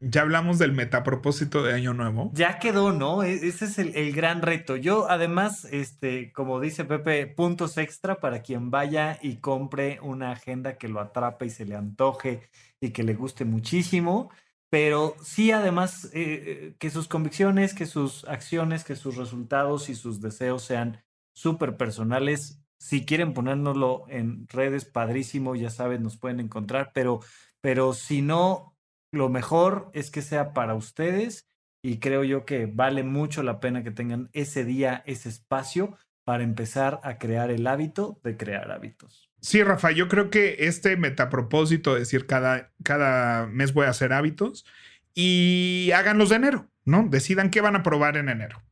Ya 0.00 0.22
hablamos 0.22 0.58
del 0.58 0.72
metapropósito 0.72 1.62
de 1.62 1.74
Año 1.74 1.94
Nuevo. 1.94 2.32
Ya 2.34 2.58
quedó, 2.58 2.90
¿no? 2.90 3.22
E-, 3.22 3.46
Ese 3.46 3.66
es 3.66 3.78
el, 3.78 3.94
el, 3.94 4.12
gran 4.12 4.42
reto. 4.42 4.74
Yo, 4.74 5.08
además, 5.08 5.64
este, 5.66 6.32
como 6.32 6.58
dice 6.58 6.84
Pepe, 6.84 7.28
puntos 7.28 7.78
extra 7.78 8.18
para 8.18 8.42
quien 8.42 8.72
vaya 8.72 9.16
y 9.22 9.36
compre 9.36 10.00
una 10.02 10.32
agenda 10.32 10.76
que 10.76 10.88
lo 10.88 10.98
atrape 10.98 11.46
y 11.46 11.50
se 11.50 11.66
le 11.66 11.76
antoje 11.76 12.50
y 12.80 12.90
que 12.90 13.04
le 13.04 13.14
guste 13.14 13.44
muchísimo 13.44 14.28
pero 14.70 15.16
sí 15.22 15.52
además 15.52 16.10
eh, 16.12 16.74
que 16.78 16.90
sus 16.90 17.08
convicciones, 17.08 17.74
que 17.74 17.86
sus 17.86 18.24
acciones, 18.24 18.84
que 18.84 18.96
sus 18.96 19.16
resultados 19.16 19.88
y 19.88 19.94
sus 19.94 20.20
deseos 20.20 20.62
sean 20.62 21.04
súper 21.34 21.76
personales. 21.76 22.62
Si 22.78 23.04
quieren 23.06 23.32
ponérnoslo 23.32 24.04
en 24.08 24.48
redes, 24.48 24.84
padrísimo, 24.84 25.54
ya 25.54 25.70
saben, 25.70 26.02
nos 26.02 26.16
pueden 26.18 26.40
encontrar, 26.40 26.90
pero, 26.92 27.20
pero 27.60 27.92
si 27.92 28.22
no, 28.22 28.76
lo 29.12 29.28
mejor 29.28 29.90
es 29.94 30.10
que 30.10 30.22
sea 30.22 30.52
para 30.52 30.74
ustedes 30.74 31.48
y 31.82 31.98
creo 31.98 32.24
yo 32.24 32.44
que 32.44 32.66
vale 32.66 33.04
mucho 33.04 33.42
la 33.42 33.60
pena 33.60 33.84
que 33.84 33.92
tengan 33.92 34.28
ese 34.32 34.64
día, 34.64 35.02
ese 35.06 35.28
espacio 35.28 35.96
para 36.24 36.42
empezar 36.42 37.00
a 37.04 37.18
crear 37.18 37.50
el 37.50 37.66
hábito 37.66 38.18
de 38.24 38.36
crear 38.36 38.72
hábitos. 38.72 39.25
Sí, 39.40 39.62
Rafa, 39.62 39.90
yo 39.92 40.08
creo 40.08 40.30
que 40.30 40.56
este 40.60 40.96
metapropósito, 40.96 41.96
es 41.96 42.02
decir, 42.02 42.26
cada, 42.26 42.72
cada 42.82 43.46
mes 43.46 43.72
voy 43.72 43.86
a 43.86 43.90
hacer 43.90 44.12
hábitos 44.12 44.66
y 45.14 45.90
háganlos 45.94 46.30
de 46.30 46.36
enero, 46.36 46.70
¿no? 46.84 47.06
Decidan 47.08 47.50
qué 47.50 47.60
van 47.60 47.76
a 47.76 47.82
probar 47.82 48.16
en 48.16 48.28
enero. 48.28 48.62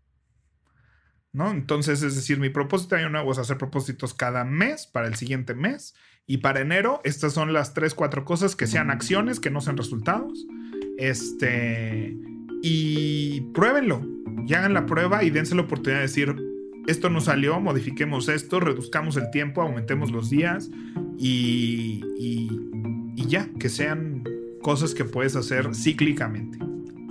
¿no? 1.34 1.50
Entonces, 1.50 2.02
es 2.02 2.14
decir, 2.14 2.38
mi 2.38 2.48
propósito 2.48 2.94
de 2.94 3.02
año 3.02 3.10
nuevo 3.10 3.32
es 3.32 3.38
hacer 3.38 3.58
propósitos 3.58 4.14
cada 4.14 4.44
mes 4.44 4.86
para 4.86 5.08
el 5.08 5.16
siguiente 5.16 5.54
mes. 5.54 5.94
Y 6.26 6.38
para 6.38 6.60
enero, 6.60 7.00
estas 7.04 7.34
son 7.34 7.52
las 7.52 7.74
tres, 7.74 7.94
cuatro 7.94 8.24
cosas 8.24 8.54
que 8.54 8.68
sean 8.68 8.90
acciones, 8.90 9.40
que 9.40 9.50
no 9.50 9.60
sean 9.60 9.76
resultados. 9.76 10.46
Este. 10.96 12.16
Y 12.62 13.40
pruébenlo. 13.52 14.00
Y 14.46 14.54
hagan 14.54 14.74
la 14.74 14.86
prueba 14.86 15.24
y 15.24 15.30
dense 15.30 15.56
la 15.56 15.62
oportunidad 15.62 15.98
de 15.98 16.06
decir: 16.06 16.36
Esto 16.86 17.10
no 17.10 17.20
salió, 17.20 17.60
modifiquemos 17.60 18.28
esto, 18.28 18.60
reduzcamos 18.60 19.16
el 19.16 19.30
tiempo, 19.30 19.62
aumentemos 19.62 20.10
los 20.10 20.30
días. 20.30 20.70
Y, 21.18 22.02
y, 22.18 22.60
y 23.16 23.26
ya, 23.26 23.48
que 23.58 23.68
sean 23.68 24.24
cosas 24.62 24.94
que 24.94 25.04
puedes 25.04 25.36
hacer 25.36 25.74
cíclicamente. 25.74 26.58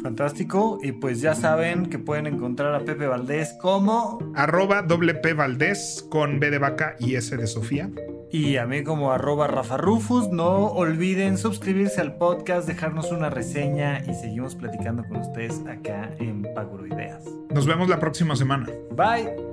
Fantástico. 0.03 0.79
Y 0.83 0.91
pues 0.91 1.21
ya 1.21 1.33
saben 1.33 1.85
que 1.87 1.97
pueden 1.97 2.27
encontrar 2.27 2.75
a 2.75 2.81
Pepe 2.81 3.07
Valdés 3.07 3.55
como. 3.61 4.19
Arroba 4.35 4.81
doble 4.81 5.15
P 5.15 5.33
Valdés 5.33 6.05
con 6.09 6.39
B 6.39 6.51
de 6.51 6.59
vaca 6.59 6.95
y 6.99 7.15
S 7.15 7.35
de 7.35 7.47
Sofía. 7.47 7.89
Y 8.29 8.57
a 8.57 8.65
mí 8.65 8.83
como 8.83 9.13
arroba 9.13 9.47
Rafa 9.47 9.77
Rufus. 9.77 10.29
No 10.29 10.65
olviden 10.67 11.37
suscribirse 11.37 12.01
al 12.01 12.17
podcast, 12.17 12.67
dejarnos 12.67 13.11
una 13.11 13.29
reseña 13.29 14.03
y 14.05 14.13
seguimos 14.15 14.55
platicando 14.55 15.03
con 15.05 15.17
ustedes 15.17 15.61
acá 15.67 16.11
en 16.19 16.41
Paguro 16.53 16.85
Ideas. 16.85 17.23
Nos 17.53 17.65
vemos 17.65 17.87
la 17.87 17.99
próxima 17.99 18.35
semana. 18.35 18.67
Bye. 18.91 19.52